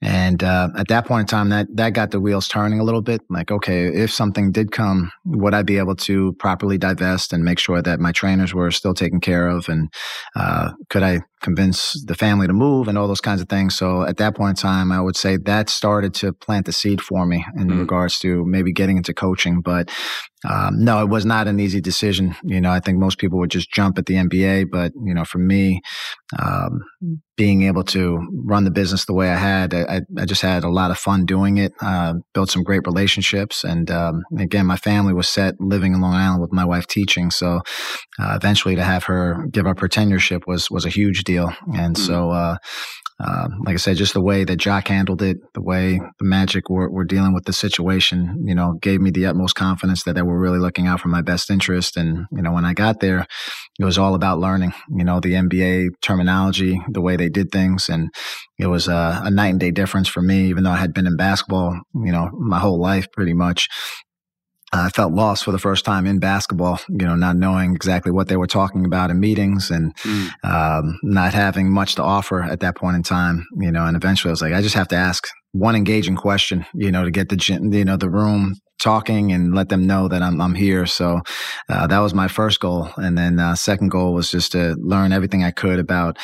And 0.03 0.43
uh, 0.43 0.67
at 0.77 0.89
that 0.89 1.05
point 1.07 1.21
in 1.21 1.27
time, 1.27 1.47
that 1.49 1.67
that 1.75 1.91
got 1.91 2.11
the 2.11 2.19
wheels 2.19 2.49
turning 2.49 2.77
a 2.81 2.83
little 2.83 3.01
bit. 3.01 3.21
Like, 3.29 3.51
okay, 3.51 3.85
if 3.85 4.11
something 4.11 4.51
did 4.51 4.73
come, 4.73 5.09
would 5.23 5.53
I 5.53 5.61
be 5.61 5.77
able 5.77 5.95
to 5.95 6.33
properly 6.33 6.77
divest 6.77 7.31
and 7.31 7.41
make 7.45 7.57
sure 7.57 7.81
that 7.81 8.01
my 8.01 8.11
trainers 8.11 8.53
were 8.53 8.69
still 8.69 8.93
taken 8.93 9.21
care 9.21 9.47
of, 9.47 9.69
and 9.69 9.93
uh, 10.35 10.71
could 10.89 11.03
I 11.03 11.21
convince 11.43 12.03
the 12.05 12.15
family 12.15 12.47
to 12.47 12.53
move 12.53 12.87
and 12.87 12.97
all 12.97 13.07
those 13.07 13.21
kinds 13.21 13.41
of 13.41 13.49
things? 13.49 13.75
So 13.75 14.03
at 14.03 14.17
that 14.17 14.35
point 14.35 14.57
in 14.57 14.61
time, 14.61 14.91
I 14.91 14.99
would 14.99 15.15
say 15.15 15.37
that 15.37 15.69
started 15.69 16.13
to 16.15 16.33
plant 16.33 16.65
the 16.65 16.71
seed 16.71 17.01
for 17.01 17.25
me 17.25 17.45
in 17.55 17.67
mm 17.67 17.83
regards 17.83 18.17
to 18.19 18.45
maybe 18.45 18.71
getting 18.71 18.95
into 18.95 19.13
coaching. 19.13 19.59
But 19.59 19.89
um, 20.49 20.83
no, 20.83 21.01
it 21.01 21.09
was 21.09 21.25
not 21.25 21.47
an 21.47 21.59
easy 21.59 21.79
decision. 21.79 22.35
You 22.43 22.59
know, 22.59 22.71
I 22.71 22.79
think 22.79 22.97
most 22.97 23.17
people 23.17 23.39
would 23.39 23.51
just 23.51 23.71
jump 23.71 23.97
at 23.97 24.05
the 24.05 24.15
NBA, 24.15 24.69
but 24.71 24.91
you 25.03 25.13
know, 25.13 25.25
for 25.25 25.37
me, 25.37 25.81
um, 26.37 26.81
being 27.35 27.63
able 27.63 27.83
to 27.83 28.19
run 28.45 28.63
the 28.63 28.71
business 28.71 29.05
the 29.05 29.13
way 29.13 29.29
I 29.29 29.35
had, 29.35 29.73
I, 29.73 30.01
I 30.17 30.25
just 30.25 30.41
had 30.41 30.63
a 30.63 30.69
lot 30.69 30.91
of 30.91 30.99
fun 30.99 31.25
doing 31.25 31.57
it. 31.57 31.73
Uh, 31.81 32.15
built 32.33 32.51
some 32.51 32.63
great 32.63 32.85
relationships, 32.85 33.63
and 33.63 33.89
um, 33.89 34.21
again, 34.37 34.65
my 34.65 34.77
family 34.77 35.13
was 35.13 35.29
set 35.29 35.55
living 35.59 35.93
in 35.93 36.01
Long 36.01 36.13
Island 36.13 36.41
with 36.41 36.53
my 36.53 36.65
wife 36.65 36.87
teaching. 36.87 37.31
So 37.31 37.61
uh, 38.19 38.33
eventually, 38.35 38.75
to 38.75 38.83
have 38.83 39.05
her 39.05 39.47
give 39.51 39.65
up 39.65 39.79
her 39.79 39.87
tenureship 39.87 40.45
was 40.45 40.69
was 40.69 40.85
a 40.85 40.89
huge 40.89 41.23
deal, 41.23 41.32
and 41.37 41.95
mm-hmm. 41.95 41.95
so. 41.95 42.31
Uh, 42.31 42.57
uh, 43.23 43.47
like 43.65 43.75
I 43.75 43.77
said, 43.77 43.95
just 43.95 44.13
the 44.13 44.21
way 44.21 44.43
that 44.43 44.57
Jacque 44.57 44.87
handled 44.87 45.21
it, 45.21 45.37
the 45.53 45.61
way 45.61 45.99
the 46.19 46.25
Magic 46.25 46.69
were, 46.69 46.89
were 46.89 47.05
dealing 47.05 47.33
with 47.33 47.45
the 47.45 47.53
situation, 47.53 48.43
you 48.43 48.55
know, 48.55 48.73
gave 48.81 48.99
me 48.99 49.11
the 49.11 49.27
utmost 49.27 49.55
confidence 49.55 50.03
that 50.03 50.15
they 50.15 50.21
were 50.21 50.39
really 50.39 50.59
looking 50.59 50.87
out 50.87 50.99
for 50.99 51.07
my 51.09 51.21
best 51.21 51.49
interest. 51.49 51.95
And, 51.95 52.25
you 52.31 52.41
know, 52.41 52.51
when 52.51 52.65
I 52.65 52.73
got 52.73 52.99
there, 52.99 53.25
it 53.79 53.85
was 53.85 53.97
all 53.97 54.15
about 54.15 54.39
learning, 54.39 54.73
you 54.93 55.05
know, 55.05 55.19
the 55.19 55.33
NBA 55.33 55.89
terminology, 56.01 56.81
the 56.89 57.01
way 57.01 57.15
they 57.15 57.29
did 57.29 57.51
things. 57.51 57.87
And 57.87 58.09
it 58.57 58.67
was 58.67 58.87
a, 58.87 59.21
a 59.23 59.31
night 59.31 59.49
and 59.49 59.59
day 59.59 59.71
difference 59.71 60.09
for 60.09 60.21
me, 60.21 60.47
even 60.47 60.63
though 60.63 60.71
I 60.71 60.77
had 60.77 60.93
been 60.93 61.07
in 61.07 61.15
basketball, 61.15 61.79
you 61.93 62.11
know, 62.11 62.29
my 62.33 62.59
whole 62.59 62.81
life 62.81 63.07
pretty 63.11 63.33
much. 63.33 63.69
I 64.73 64.89
felt 64.89 65.13
lost 65.13 65.43
for 65.43 65.51
the 65.51 65.59
first 65.59 65.85
time 65.85 66.07
in 66.07 66.17
basketball, 66.17 66.79
you 66.89 67.05
know, 67.05 67.15
not 67.15 67.35
knowing 67.35 67.75
exactly 67.75 68.11
what 68.11 68.27
they 68.27 68.37
were 68.37 68.47
talking 68.47 68.85
about 68.85 69.11
in 69.11 69.19
meetings 69.19 69.69
and 69.69 69.95
mm. 69.97 70.29
um, 70.43 70.99
not 71.03 71.33
having 71.33 71.71
much 71.71 71.95
to 71.95 72.03
offer 72.03 72.41
at 72.41 72.61
that 72.61 72.75
point 72.75 72.95
in 72.95 73.03
time, 73.03 73.45
you 73.57 73.71
know, 73.71 73.85
and 73.85 73.95
eventually 73.95 74.29
I 74.29 74.33
was 74.33 74.41
like, 74.41 74.53
I 74.53 74.61
just 74.61 74.75
have 74.75 74.87
to 74.89 74.95
ask 74.95 75.27
one 75.53 75.75
engaging 75.75 76.15
question, 76.15 76.65
you 76.73 76.91
know, 76.91 77.05
to 77.05 77.11
get 77.11 77.29
the 77.29 77.69
you 77.71 77.85
know 77.85 77.95
the 77.95 78.09
room 78.09 78.55
talking 78.81 79.31
and 79.31 79.55
let 79.55 79.69
them 79.69 79.87
know 79.87 80.07
that 80.07 80.21
I'm 80.21 80.41
I'm 80.41 80.55
here. 80.55 80.85
So 80.85 81.21
uh, 81.69 81.87
that 81.87 81.99
was 81.99 82.13
my 82.13 82.27
first 82.27 82.59
goal, 82.59 82.89
and 82.97 83.17
then 83.17 83.39
uh, 83.39 83.55
second 83.55 83.89
goal 83.89 84.13
was 84.13 84.29
just 84.29 84.51
to 84.51 84.75
learn 84.79 85.13
everything 85.13 85.43
I 85.43 85.51
could 85.51 85.79
about 85.79 86.17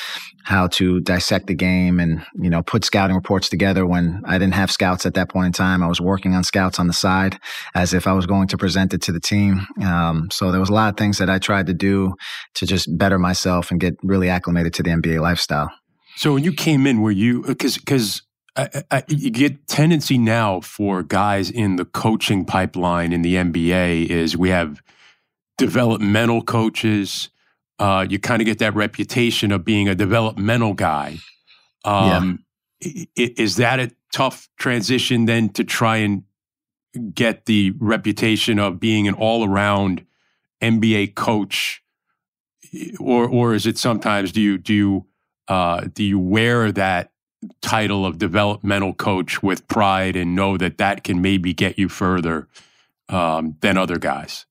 how 0.44 0.66
to 0.68 1.00
dissect 1.02 1.46
the 1.46 1.54
game 1.54 2.00
and 2.00 2.26
you 2.42 2.50
know 2.50 2.64
put 2.64 2.84
scouting 2.84 3.16
reports 3.16 3.50
together. 3.50 3.86
When 3.86 4.22
I 4.26 4.40
didn't 4.40 4.56
have 4.56 4.72
scouts 4.72 5.06
at 5.06 5.14
that 5.14 5.30
point 5.30 5.48
in 5.48 5.54
time, 5.54 5.84
I 5.84 5.88
was 5.88 6.02
working 6.02 6.34
on 6.34 6.44
scouts 6.44 6.80
on 6.80 6.88
the 6.88 6.94
side 6.94 7.40
as 7.76 7.94
if 7.94 8.08
I 8.08 8.14
was 8.14 8.26
going 8.26 8.48
to 8.50 8.58
present 8.58 8.94
it 8.94 9.02
to 9.04 9.12
the 9.12 9.22
team. 9.22 9.68
Um, 9.84 10.30
so 10.32 10.52
there 10.52 10.60
was 10.60 10.70
a 10.70 10.74
lot 10.74 10.90
of 10.90 10.98
things 10.98 11.20
that 11.20 11.30
I 11.30 11.38
tried 11.38 11.68
to 11.68 11.74
do 11.74 12.16
to 12.56 12.66
just 12.66 12.98
better 12.98 13.20
myself 13.20 13.70
and 13.70 13.80
get 13.80 13.96
really 14.02 14.28
acclimated 14.28 14.74
to 14.76 14.84
the 14.84 14.90
NBA 14.90 15.22
lifestyle. 15.22 15.72
So 16.16 16.34
when 16.34 16.44
you 16.44 16.52
came 16.52 16.88
in, 16.88 17.00
were 17.00 17.12
you 17.12 17.44
because 17.44 17.78
because 17.78 18.24
I, 18.56 18.84
I, 18.92 19.04
you 19.08 19.30
get 19.30 19.68
tendency 19.68 20.18
now 20.18 20.62
for 20.62 21.04
guys 21.04 21.50
in 21.50 21.76
the 21.76 21.86
coaching 21.86 22.46
pipeline 22.46 23.14
in 23.14 23.22
the 23.22 23.36
NBA 23.36 24.08
is 24.08 24.36
we 24.36 24.50
have 24.50 24.82
developmental 25.58 26.42
coaches. 26.42 27.30
Uh, 27.78 28.06
you 28.10 28.20
kind 28.20 28.42
of 28.42 28.46
get 28.46 28.60
that 28.60 28.76
reputation 28.76 29.52
of 29.52 29.64
being 29.64 29.88
a 29.88 29.96
developmental 29.96 30.74
guy. 30.74 31.18
Um, 31.86 32.44
yeah. 32.82 33.08
Is 33.16 33.58
that 33.58 33.80
a 33.80 33.92
tough 34.12 34.50
transition 34.58 35.26
then 35.26 35.50
to 35.50 35.64
try 35.64 35.98
and 35.98 36.24
get 37.14 37.46
the 37.46 37.72
reputation 37.78 38.58
of 38.58 38.80
being 38.80 39.08
an 39.08 39.14
all 39.14 39.46
around 39.46 40.06
NBA 40.62 41.16
coach? 41.16 41.84
Or, 43.00 43.28
or 43.28 43.54
is 43.54 43.66
it 43.66 43.78
sometimes 43.78 44.32
do 44.32 44.42
you 44.42 44.58
do 44.58 44.74
you 44.74 45.06
uh, 45.48 45.88
do 45.94 46.04
you 46.04 46.20
wear 46.20 46.72
that 46.72 47.12
title 47.62 48.06
of 48.06 48.18
developmental 48.18 48.94
coach 48.94 49.42
with 49.42 49.68
pride 49.68 50.16
and 50.16 50.36
know 50.36 50.58
that 50.58 50.78
that 50.78 51.04
can 51.04 51.22
maybe 51.22 51.54
get 51.54 51.80
you 51.80 51.90
further 51.90 52.48
um, 53.08 53.56
than 53.62 53.78
other 53.78 53.98
guys? 53.98 54.46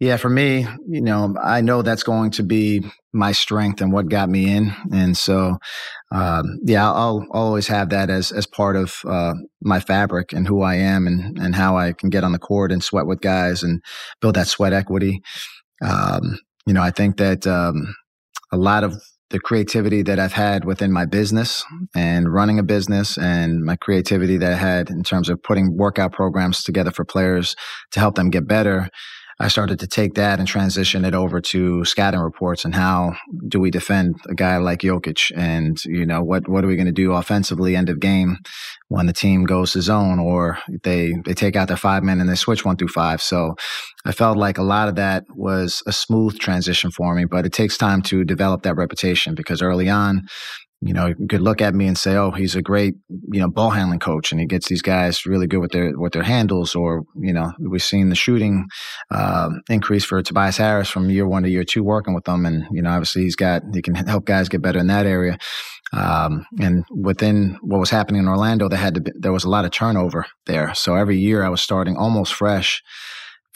Yeah, 0.00 0.16
for 0.16 0.30
me, 0.30 0.64
you 0.86 1.00
know, 1.00 1.34
I 1.42 1.60
know 1.60 1.82
that's 1.82 2.04
going 2.04 2.30
to 2.32 2.44
be 2.44 2.84
my 3.12 3.32
strength 3.32 3.80
and 3.80 3.92
what 3.92 4.08
got 4.08 4.28
me 4.28 4.48
in, 4.48 4.72
and 4.92 5.16
so 5.16 5.58
um, 6.12 6.60
yeah, 6.62 6.86
I'll, 6.86 7.26
I'll, 7.32 7.42
always 7.46 7.66
have 7.66 7.90
that 7.90 8.08
as 8.08 8.30
as 8.30 8.46
part 8.46 8.76
of 8.76 9.00
uh, 9.04 9.34
my 9.60 9.80
fabric 9.80 10.32
and 10.32 10.46
who 10.46 10.62
I 10.62 10.76
am 10.76 11.08
and 11.08 11.36
and 11.38 11.52
how 11.52 11.76
I 11.76 11.94
can 11.94 12.10
get 12.10 12.22
on 12.22 12.30
the 12.30 12.38
court 12.38 12.70
and 12.70 12.82
sweat 12.82 13.06
with 13.06 13.20
guys 13.20 13.64
and 13.64 13.82
build 14.20 14.36
that 14.36 14.46
sweat 14.46 14.72
equity. 14.72 15.20
Um, 15.82 16.38
you 16.64 16.74
know, 16.74 16.82
I 16.82 16.92
think 16.92 17.16
that 17.16 17.44
um, 17.48 17.92
a 18.52 18.56
lot 18.56 18.84
of 18.84 19.02
the 19.30 19.38
creativity 19.38 20.02
that 20.02 20.18
I've 20.18 20.32
had 20.32 20.64
within 20.64 20.92
my 20.92 21.04
business 21.04 21.64
and 21.94 22.32
running 22.32 22.58
a 22.58 22.62
business 22.62 23.18
and 23.18 23.62
my 23.64 23.76
creativity 23.76 24.38
that 24.38 24.52
I 24.52 24.56
had 24.56 24.90
in 24.90 25.02
terms 25.02 25.28
of 25.28 25.42
putting 25.42 25.76
workout 25.76 26.12
programs 26.12 26.62
together 26.62 26.90
for 26.90 27.04
players 27.04 27.54
to 27.90 28.00
help 28.00 28.14
them 28.14 28.30
get 28.30 28.48
better 28.48 28.88
I 29.40 29.48
started 29.48 29.78
to 29.80 29.86
take 29.86 30.14
that 30.14 30.40
and 30.40 30.48
transition 30.48 31.04
it 31.04 31.14
over 31.14 31.40
to 31.40 31.84
scouting 31.84 32.20
reports 32.20 32.64
and 32.64 32.74
how 32.74 33.14
do 33.46 33.60
we 33.60 33.70
defend 33.70 34.16
a 34.28 34.34
guy 34.34 34.56
like 34.56 34.80
Jokic 34.80 35.30
and 35.36 35.82
you 35.84 36.04
know 36.04 36.22
what 36.22 36.48
what 36.48 36.64
are 36.64 36.66
we 36.66 36.74
going 36.74 36.86
to 36.86 36.92
do 36.92 37.12
offensively 37.12 37.76
end 37.76 37.88
of 37.88 38.00
game 38.00 38.38
when 38.88 39.06
the 39.06 39.12
team 39.12 39.44
goes 39.44 39.72
to 39.72 39.82
zone 39.82 40.18
or 40.18 40.58
they 40.82 41.14
they 41.24 41.34
take 41.34 41.54
out 41.54 41.68
their 41.68 41.76
five 41.76 42.02
men 42.02 42.20
and 42.20 42.28
they 42.28 42.34
switch 42.34 42.64
one 42.64 42.76
through 42.76 42.88
five. 42.88 43.22
So 43.22 43.54
I 44.04 44.12
felt 44.12 44.36
like 44.36 44.58
a 44.58 44.62
lot 44.62 44.88
of 44.88 44.96
that 44.96 45.24
was 45.30 45.82
a 45.86 45.92
smooth 45.92 46.38
transition 46.38 46.90
for 46.90 47.14
me, 47.14 47.24
but 47.24 47.46
it 47.46 47.52
takes 47.52 47.76
time 47.76 48.02
to 48.02 48.24
develop 48.24 48.62
that 48.62 48.76
reputation 48.76 49.34
because 49.34 49.62
early 49.62 49.88
on 49.88 50.26
you 50.80 50.92
know, 50.92 51.12
could 51.28 51.40
look 51.40 51.60
at 51.60 51.74
me 51.74 51.86
and 51.86 51.98
say, 51.98 52.14
"Oh, 52.14 52.30
he's 52.30 52.54
a 52.54 52.62
great, 52.62 52.94
you 53.32 53.40
know, 53.40 53.48
ball 53.48 53.70
handling 53.70 53.98
coach, 53.98 54.30
and 54.30 54.40
he 54.40 54.46
gets 54.46 54.68
these 54.68 54.82
guys 54.82 55.26
really 55.26 55.48
good 55.48 55.60
with 55.60 55.72
their 55.72 55.98
with 55.98 56.12
their 56.12 56.22
handles." 56.22 56.76
Or, 56.76 57.04
you 57.16 57.32
know, 57.32 57.52
we've 57.58 57.82
seen 57.82 58.10
the 58.10 58.14
shooting 58.14 58.68
uh, 59.10 59.50
increase 59.68 60.04
for 60.04 60.22
Tobias 60.22 60.56
Harris 60.56 60.88
from 60.88 61.10
year 61.10 61.26
one 61.26 61.42
to 61.42 61.50
year 61.50 61.64
two 61.64 61.82
working 61.82 62.14
with 62.14 62.24
them, 62.24 62.46
and 62.46 62.64
you 62.70 62.80
know, 62.80 62.90
obviously 62.90 63.22
he's 63.22 63.36
got 63.36 63.62
he 63.74 63.82
can 63.82 63.94
help 63.94 64.24
guys 64.24 64.48
get 64.48 64.62
better 64.62 64.78
in 64.78 64.86
that 64.86 65.06
area. 65.06 65.38
Um, 65.92 66.44
and 66.60 66.84
within 66.90 67.58
what 67.62 67.80
was 67.80 67.90
happening 67.90 68.20
in 68.20 68.28
Orlando, 68.28 68.68
there 68.68 68.78
had 68.78 68.94
to 68.94 69.00
be, 69.00 69.10
there 69.18 69.32
was 69.32 69.44
a 69.44 69.48
lot 69.48 69.64
of 69.64 69.70
turnover 69.70 70.26
there. 70.46 70.74
So 70.74 70.94
every 70.94 71.18
year 71.18 71.42
I 71.42 71.48
was 71.48 71.62
starting 71.62 71.96
almost 71.96 72.34
fresh 72.34 72.82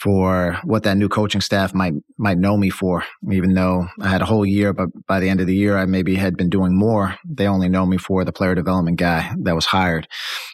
for 0.03 0.59
what 0.65 0.83
that 0.83 0.97
new 0.97 1.07
coaching 1.07 1.39
staff 1.39 1.73
might 1.73 1.93
might 2.17 2.37
know 2.37 2.57
me 2.57 2.69
for. 2.69 3.05
Even 3.31 3.53
though 3.53 3.87
I 4.01 4.09
had 4.09 4.21
a 4.21 4.25
whole 4.25 4.45
year, 4.45 4.73
but 4.73 4.89
by 5.07 5.21
the 5.21 5.29
end 5.29 5.39
of 5.39 5.47
the 5.47 5.55
year, 5.55 5.77
I 5.77 5.85
maybe 5.85 6.15
had 6.15 6.35
been 6.35 6.49
doing 6.49 6.77
more. 6.77 7.15
They 7.25 7.47
only 7.47 7.69
know 7.69 7.85
me 7.85 7.97
for 7.97 8.25
the 8.25 8.33
player 8.33 8.53
development 8.53 8.97
guy 8.97 9.33
that 9.43 9.55
was 9.55 9.65
hired, 9.65 10.07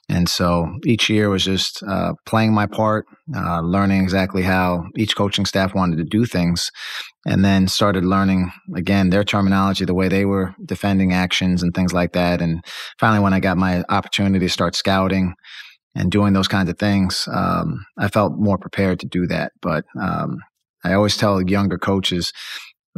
and 0.07 0.29
so 0.29 0.77
each 0.85 1.09
year 1.09 1.29
was 1.29 1.43
just 1.43 1.81
uh, 1.83 2.13
playing 2.25 2.53
my 2.53 2.67
part, 2.67 3.07
uh, 3.35 3.61
learning 3.61 4.03
exactly 4.03 4.43
how 4.43 4.85
each 4.95 5.15
coaching 5.15 5.45
staff 5.45 5.73
wanted 5.73 5.97
to 5.97 6.03
do 6.03 6.25
things, 6.25 6.69
and 7.25 7.43
then 7.43 7.67
started 7.67 8.05
learning 8.05 8.51
again 8.75 9.09
their 9.09 9.23
terminology, 9.23 9.83
the 9.83 9.95
way 9.95 10.09
they 10.09 10.25
were 10.25 10.53
defending 10.63 11.11
actions 11.11 11.63
and 11.63 11.73
things 11.73 11.91
like 11.91 12.13
that. 12.13 12.39
And 12.39 12.63
finally, 12.99 13.23
when 13.23 13.33
I 13.33 13.39
got 13.39 13.57
my 13.57 13.83
opportunity 13.89 14.45
to 14.45 14.53
start 14.53 14.75
scouting 14.75 15.33
and 15.99 16.11
doing 16.11 16.33
those 16.33 16.47
kinds 16.47 16.69
of 16.69 16.79
things, 16.79 17.27
um, 17.31 17.85
I 17.97 18.07
felt 18.07 18.37
more 18.37 18.57
prepared 18.57 19.01
to 19.01 19.05
do 19.05 19.27
that. 19.27 19.51
But 19.61 19.85
um, 20.01 20.39
I 20.83 20.93
always 20.93 21.17
tell 21.17 21.41
younger 21.41 21.77
coaches, 21.77 22.31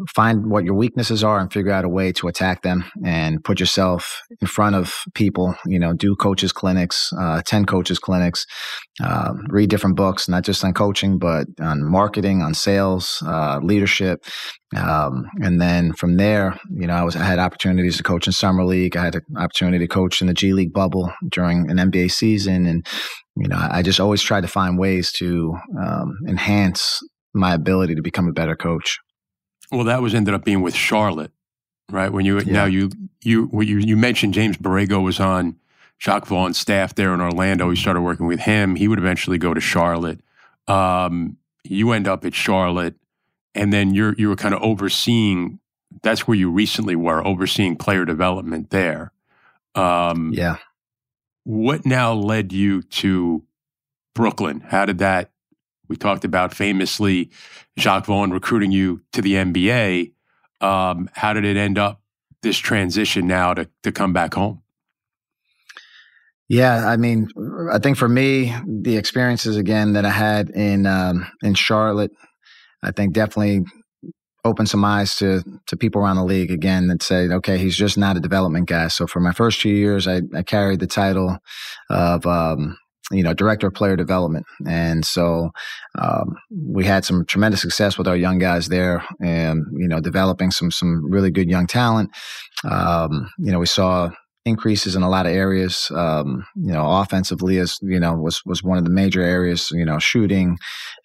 find 0.10 0.50
what 0.50 0.64
your 0.64 0.74
weaknesses 0.74 1.24
are 1.24 1.40
and 1.40 1.52
figure 1.52 1.72
out 1.72 1.86
a 1.86 1.90
way 1.90 2.12
to 2.12 2.28
attack 2.28 2.62
them 2.62 2.86
and 3.06 3.44
put 3.44 3.60
yourself 3.60 4.22
in 4.42 4.48
front 4.48 4.76
of 4.76 5.04
people 5.14 5.56
you 5.66 5.80
know 5.80 5.94
do 5.94 6.16
coaches 6.16 6.52
clinics 6.52 7.12
uh, 7.14 7.38
attend 7.40 7.68
coaches 7.68 8.00
clinics 8.00 8.46
uh, 9.04 9.34
read 9.50 9.70
different 9.70 9.96
books 9.96 10.28
not 10.28 10.44
just 10.44 10.64
on 10.64 10.74
coaching 10.74 11.18
but 11.18 11.48
on 11.60 11.84
marketing 11.84 12.42
on 12.42 12.54
sales 12.54 13.24
uh, 13.26 13.60
leadership. 13.62 14.26
Um, 14.74 15.26
and 15.42 15.60
then 15.60 15.92
from 15.94 16.16
there 16.16 16.58
you 16.74 16.88
know 16.88 16.94
I 16.94 17.04
was 17.04 17.16
I 17.16 17.24
had 17.24 17.40
opportunities 17.40 17.98
to 17.98 18.04
coach 18.04 18.28
in 18.28 18.34
summer 18.34 18.64
league. 18.64 18.96
I 18.96 19.04
had 19.04 19.16
an 19.16 19.24
opportunity 19.38 19.80
to 19.80 19.88
coach 19.88 20.22
in 20.22 20.28
the 20.28 20.34
G 20.34 20.54
League 20.54 20.74
bubble 20.74 21.12
during 21.30 21.70
an 21.70 21.78
NBA 21.78 22.12
season. 22.12 22.66
And 22.66 22.86
you 23.36 23.48
know 23.48 23.58
I 23.60 23.82
just 23.82 24.00
always 24.00 24.22
tried 24.22 24.42
to 24.42 24.48
find 24.48 24.80
ways 24.80 25.12
to 25.14 25.56
um, 25.82 26.18
enhance 26.28 27.00
my 27.34 27.54
ability 27.54 27.96
to 27.96 28.02
become 28.02 28.28
a 28.28 28.34
better 28.34 28.56
coach 28.56 29.00
well, 29.72 29.86
that 29.86 30.02
was 30.02 30.14
ended 30.14 30.34
up 30.34 30.44
being 30.44 30.62
with 30.62 30.76
Charlotte, 30.76 31.32
right? 31.90 32.12
When 32.12 32.26
you 32.26 32.40
yeah. 32.40 32.52
now 32.52 32.66
you 32.66 32.90
you 33.22 33.50
you 33.54 33.78
you 33.78 33.98
mentioned 33.98 34.34
James 34.34 34.58
Borrego 34.58 35.04
was 35.04 35.20
on 35.20 35.58
Jacque 36.00 36.26
Vaughn's 36.26 36.58
staff 36.58 36.96
there 36.96 37.14
in 37.14 37.22
Orlando. 37.22 37.70
He 37.70 37.76
started 37.76 38.02
working 38.02 38.26
with 38.26 38.42
him. 38.42 38.76
He 38.76 38.88
would 38.88 39.00
eventually 39.00 39.38
go 39.38 39.54
to 39.54 39.62
Charlotte. 39.62 40.20
Um, 40.68 41.38
you 41.64 41.92
end 41.92 42.08
up 42.08 42.26
at 42.26 42.34
Charlotte, 42.34 42.96
and 43.56 43.72
then 43.72 43.94
you're 43.94 44.14
you 44.18 44.30
were 44.30 44.36
kind 44.36 44.54
of 44.54 44.62
overseeing. 44.62 45.60
That's 46.02 46.28
where 46.28 46.38
you 46.38 46.50
recently 46.50 46.96
were 46.96 47.26
overseeing 47.26 47.76
player 47.76 48.06
development 48.06 48.70
there. 48.70 49.12
Um, 49.76 50.32
yeah. 50.34 50.58
What 51.44 51.86
now 51.86 52.14
led 52.14 52.54
you 52.54 52.82
to 52.82 53.44
Brooklyn? 54.14 54.62
How 54.62 54.86
did 54.86 55.00
that 55.00 55.32
we 55.92 55.98
talked 55.98 56.24
about 56.24 56.54
famously 56.54 57.30
Jacque 57.78 58.06
Vaughn 58.06 58.32
recruiting 58.32 58.72
you 58.72 59.02
to 59.12 59.22
the 59.22 59.34
NBA. 59.34 60.14
Um, 60.62 61.10
how 61.12 61.34
did 61.34 61.44
it 61.44 61.58
end 61.58 61.78
up 61.78 62.02
this 62.42 62.58
transition 62.58 63.28
now 63.28 63.54
to 63.54 63.68
to 63.84 63.92
come 63.92 64.14
back 64.14 64.34
home? 64.34 64.62
Yeah, 66.48 66.88
I 66.88 66.96
mean, 66.96 67.28
I 67.74 67.80
think 67.80 67.98
for 67.98 68.08
me, 68.08 68.56
the 68.66 68.96
experiences 68.96 69.58
again 69.58 69.92
that 69.94 70.06
I 70.06 70.12
had 70.12 70.50
in 70.52 70.86
um, 70.86 71.28
in 71.44 71.56
Charlotte, 71.56 72.12
I 72.82 72.92
think 72.92 73.12
definitely 73.12 73.66
opened 74.46 74.70
some 74.70 74.86
eyes 74.86 75.18
to 75.18 75.44
to 75.68 75.76
people 75.76 76.02
around 76.02 76.16
the 76.16 76.24
league 76.24 76.52
again 76.52 76.88
that 76.88 77.04
said, 77.04 77.32
okay, 77.32 77.58
he's 77.58 77.76
just 77.76 77.98
not 77.98 78.16
a 78.16 78.22
development 78.22 78.70
guy. 78.70 78.88
So 78.88 79.08
for 79.08 79.20
my 79.20 79.34
first 79.34 79.60
two 79.60 79.70
years, 79.70 80.08
I, 80.08 80.22
I 80.34 80.44
carried 80.44 80.80
the 80.80 80.88
title 80.88 81.38
of 81.90 82.26
um, 82.26 82.78
you 83.12 83.24
know, 83.24 83.34
director 83.34 83.68
of 83.68 83.74
player 83.74 83.96
development. 83.96 84.46
And 84.68 85.06
so 85.06 85.52
um, 85.98 86.36
we 86.50 86.86
had 86.86 87.06
some 87.06 87.26
tremendous 87.26 87.62
success 87.62 87.98
with 87.98 88.08
our 88.08 88.16
young 88.16 88.40
guys 88.40 88.70
there 88.70 89.04
and, 89.22 89.66
you 89.74 89.88
know, 89.88 90.00
developing 90.00 90.52
some, 90.52 90.72
some 90.72 91.10
really 91.12 91.32
good 91.32 91.50
young 91.50 91.68
talent. 91.68 92.10
Um, 92.64 93.30
you 93.38 93.52
know, 93.52 93.60
we 93.60 93.66
saw 93.66 94.12
increases 94.46 94.96
in 94.96 95.04
a 95.04 95.10
lot 95.10 95.26
of 95.26 95.34
areas. 95.34 95.92
Um, 95.96 96.46
you 96.56 96.72
know, 96.72 96.86
offensively 96.90 97.58
is 97.58 97.78
you 97.82 98.00
know 98.00 98.14
was 98.14 98.42
was 98.46 98.64
one 98.64 98.78
of 98.78 98.84
the 98.84 98.90
major 98.90 99.22
areas. 99.22 99.72
You 99.72 99.86
know, 99.86 100.00
shooting 100.00 100.58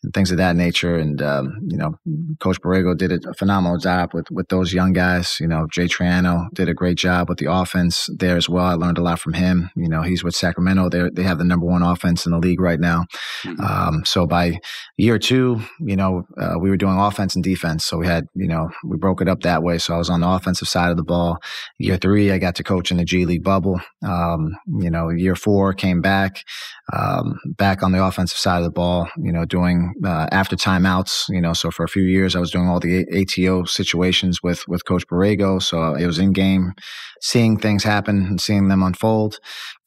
and 0.03 0.15
things 0.15 0.31
of 0.31 0.39
that 0.39 0.57
nature. 0.57 0.97
And 0.97 1.21
um, 1.21 1.59
you 1.69 1.77
know, 1.77 1.99
Coach 2.41 2.61
Borrego 2.61 2.97
did 2.97 3.13
a 3.13 3.35
phenomenal 3.35 3.79
job 3.79 4.15
with 4.15 4.31
with 4.31 4.49
those 4.49 4.73
young 4.73 4.93
guys. 4.93 5.39
You 5.41 5.49
know, 5.49 5.67
Jay 5.71 5.87
Triano 5.87 6.49
did 6.55 6.69
a 6.69 6.75
great 6.75 6.97
job 6.97 7.29
with 7.29 7.39
the 7.39 7.53
offense 7.53 8.09
there 8.19 8.37
as 8.37 8.49
well. 8.49 8.65
I 8.65 8.75
learned 8.75 8.99
a 8.99 9.03
lot 9.03 9.21
from 9.21 9.35
him. 9.35 9.71
You 9.77 9.89
know, 9.89 10.03
he's 10.03 10.25
with 10.25 10.35
Sacramento. 10.35 10.89
They 10.89 11.11
they 11.13 11.23
have 11.23 11.39
the 11.39 11.45
number 11.45 11.67
one 11.67 11.83
offense 11.83 12.25
in 12.25 12.33
the 12.33 12.39
league 12.39 12.61
right 12.61 12.81
now. 12.81 13.05
Mm-hmm. 13.45 13.65
Um, 13.65 14.05
so 14.05 14.27
by 14.27 14.61
year 14.97 15.19
two, 15.19 15.61
you 15.81 15.97
know, 15.97 16.27
uh, 16.39 16.55
we 16.59 16.71
were 16.71 16.77
doing 16.77 16.97
offense 16.97 17.35
and 17.35 17.45
defense. 17.45 17.85
So 17.85 17.99
we 17.99 18.07
had 18.07 18.29
you 18.35 18.49
know 18.49 18.71
we 18.85 18.97
broke 18.97 19.21
it 19.21 19.29
up 19.29 19.43
that 19.43 19.63
way. 19.63 19.77
So 19.77 19.95
I 19.95 19.99
was 19.99 20.09
on 20.09 20.21
the 20.21 20.29
offensive 20.29 20.69
side 20.69 20.91
of 20.91 20.97
the 20.97 21.05
ball. 21.05 21.39
Year 21.79 21.99
three, 21.99 22.33
I 22.33 22.39
got 22.39 22.55
to 22.57 22.65
coach 22.65 22.91
in 22.91 22.97
the 22.97 23.05
G 23.05 23.26
League 23.27 23.45
bubble. 23.45 23.81
Um, 24.05 24.57
you 24.81 24.91
know, 24.91 25.11
year 25.11 25.35
four 25.35 25.73
came 25.73 26.01
back, 26.01 26.45
um, 26.93 27.39
back 27.45 27.83
on 27.83 27.93
the 27.93 28.05
offensive 28.05 28.39
side 28.39 28.59
of 28.59 28.65
the 28.65 28.71
ball. 28.71 29.09
You 29.17 29.33
know, 29.33 29.45
doing 29.45 29.95
uh, 30.05 30.29
after 30.33 30.57
timeouts. 30.57 31.29
You 31.29 31.41
know, 31.41 31.53
so 31.53 31.71
for 31.71 31.85
a 31.85 31.89
few 31.89 32.03
years 32.05 32.35
I 32.35 32.41
was 32.41 32.51
doing 32.51 32.69
all 32.69 32.81
the 32.81 33.05
ATO 33.13 33.65
situations 33.65 34.43
with 34.43 34.67
with 34.69 34.85
Coach 34.85 35.07
Borrego. 35.07 35.63
So 35.63 35.95
it 35.95 36.07
was 36.07 36.19
in 36.19 36.33
game, 36.33 36.73
seeing 37.21 37.59
things 37.59 37.85
happen 37.85 38.25
and 38.27 38.41
seeing 38.41 38.69
them 38.69 38.83
unfold. 38.83 39.39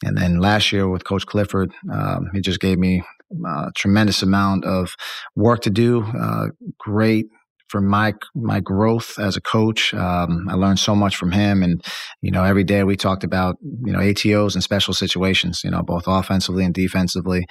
And 0.04 0.18
then 0.18 0.40
last 0.40 0.72
year 0.72 0.88
with 0.88 1.04
Coach 1.04 1.26
Clifford, 1.26 1.72
um, 1.92 2.30
he 2.34 2.42
just 2.42 2.60
gave 2.60 2.78
me 2.78 3.04
uh, 3.48 3.70
tremendous 3.76 4.24
amount 4.24 4.66
of 4.66 4.96
work 5.36 5.62
to 5.62 5.70
do. 5.70 6.04
Uh, 6.20 6.48
great 6.80 7.28
for 7.70 7.82
my 7.82 8.14
my 8.36 8.60
growth 8.60 9.18
as 9.20 9.38
a 9.38 9.42
coach. 9.42 9.94
Um, 9.94 10.48
I 10.50 10.56
learned 10.56 10.80
so 10.80 10.96
much 10.96 11.16
from 11.16 11.32
him, 11.32 11.64
and 11.64 11.84
you 12.22 12.32
know, 12.32 12.44
every 12.44 12.64
day 12.64 12.84
we 12.84 12.96
talked 12.96 13.24
about 13.24 13.58
you 13.62 13.94
know 13.94 14.00
ATOs 14.00 14.56
and 14.56 14.64
special 14.64 14.94
situations, 14.94 15.62
you 15.64 15.72
know, 15.72 15.84
both 15.84 16.04
offensively 16.08 16.66
and 16.66 16.74
defensively. 16.74 17.46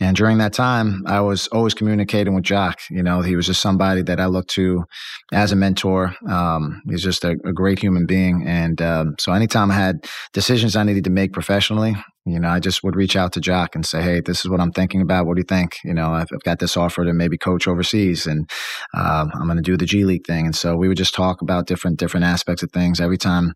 And 0.00 0.16
during 0.16 0.38
that 0.38 0.52
time, 0.52 1.02
I 1.06 1.20
was 1.20 1.48
always 1.48 1.74
communicating 1.74 2.34
with 2.34 2.44
Jacque. 2.44 2.80
You 2.90 3.02
know, 3.02 3.20
he 3.20 3.36
was 3.36 3.46
just 3.46 3.60
somebody 3.60 4.02
that 4.02 4.20
I 4.20 4.26
looked 4.26 4.50
to 4.50 4.84
as 5.32 5.52
a 5.52 5.56
mentor. 5.56 6.14
Um, 6.28 6.80
he's 6.88 7.02
just 7.02 7.24
a, 7.24 7.36
a, 7.44 7.52
great 7.52 7.78
human 7.78 8.06
being, 8.06 8.44
and 8.46 8.80
um, 8.80 9.14
so 9.18 9.32
anytime 9.32 9.70
I 9.70 9.74
had 9.74 10.06
decisions 10.32 10.76
I 10.76 10.84
needed 10.84 11.04
to 11.04 11.10
make 11.10 11.32
professionally, 11.32 11.96
you 12.26 12.40
know, 12.40 12.48
I 12.48 12.58
just 12.58 12.82
would 12.82 12.96
reach 12.96 13.16
out 13.16 13.32
to 13.32 13.40
Jacque 13.40 13.74
and 13.74 13.84
say, 13.84 14.00
"Hey, 14.00 14.20
this 14.20 14.40
is 14.40 14.48
what 14.48 14.60
I'm 14.60 14.72
thinking 14.72 15.02
about. 15.02 15.26
What 15.26 15.34
do 15.34 15.40
you 15.40 15.46
think? 15.46 15.76
You 15.84 15.92
know, 15.92 16.14
I've, 16.14 16.28
I've 16.32 16.42
got 16.42 16.58
this 16.58 16.76
offer 16.76 17.04
to 17.04 17.12
maybe 17.12 17.36
coach 17.36 17.68
overseas, 17.68 18.26
and 18.26 18.48
um, 18.94 19.30
I'm 19.34 19.44
going 19.44 19.56
to 19.56 19.62
do 19.62 19.76
the 19.76 19.84
G 19.84 20.04
League 20.04 20.26
thing." 20.26 20.46
And 20.46 20.56
so 20.56 20.74
we 20.74 20.88
would 20.88 20.96
just 20.96 21.14
talk 21.14 21.42
about 21.42 21.66
different 21.66 21.98
different 21.98 22.24
aspects 22.24 22.62
of 22.62 22.70
things 22.72 22.98
every 22.98 23.18
time. 23.18 23.52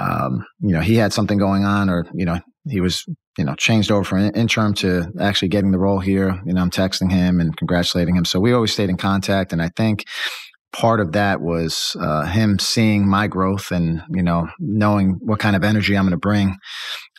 Um, 0.00 0.46
you 0.60 0.72
know, 0.72 0.80
he 0.80 0.96
had 0.96 1.12
something 1.12 1.36
going 1.36 1.64
on, 1.64 1.90
or 1.90 2.06
you 2.14 2.24
know, 2.24 2.40
he 2.66 2.80
was 2.80 3.04
you 3.36 3.44
know 3.44 3.54
changed 3.56 3.90
over 3.90 4.04
from 4.04 4.30
interim 4.34 4.72
to 4.74 5.12
actually 5.20 5.48
getting 5.48 5.72
the 5.72 5.78
role 5.78 6.00
here. 6.00 6.40
You 6.46 6.54
know, 6.54 6.62
I'm 6.62 6.70
texting 6.70 7.12
him 7.12 7.38
and 7.38 7.54
congratulating 7.54 8.16
him. 8.16 8.24
So 8.24 8.40
we 8.40 8.54
always 8.54 8.72
stayed 8.72 8.88
in 8.88 8.96
contact, 8.96 9.52
and 9.52 9.60
I 9.60 9.68
think 9.76 10.04
part 10.72 11.00
of 11.00 11.12
that 11.12 11.42
was 11.42 11.96
uh, 12.00 12.24
him 12.24 12.58
seeing 12.58 13.08
my 13.08 13.26
growth 13.26 13.70
and 13.70 14.02
you 14.10 14.22
know 14.22 14.48
knowing 14.58 15.18
what 15.20 15.38
kind 15.38 15.54
of 15.54 15.64
energy 15.64 15.96
I'm 15.96 16.04
going 16.04 16.12
to 16.12 16.16
bring 16.16 16.56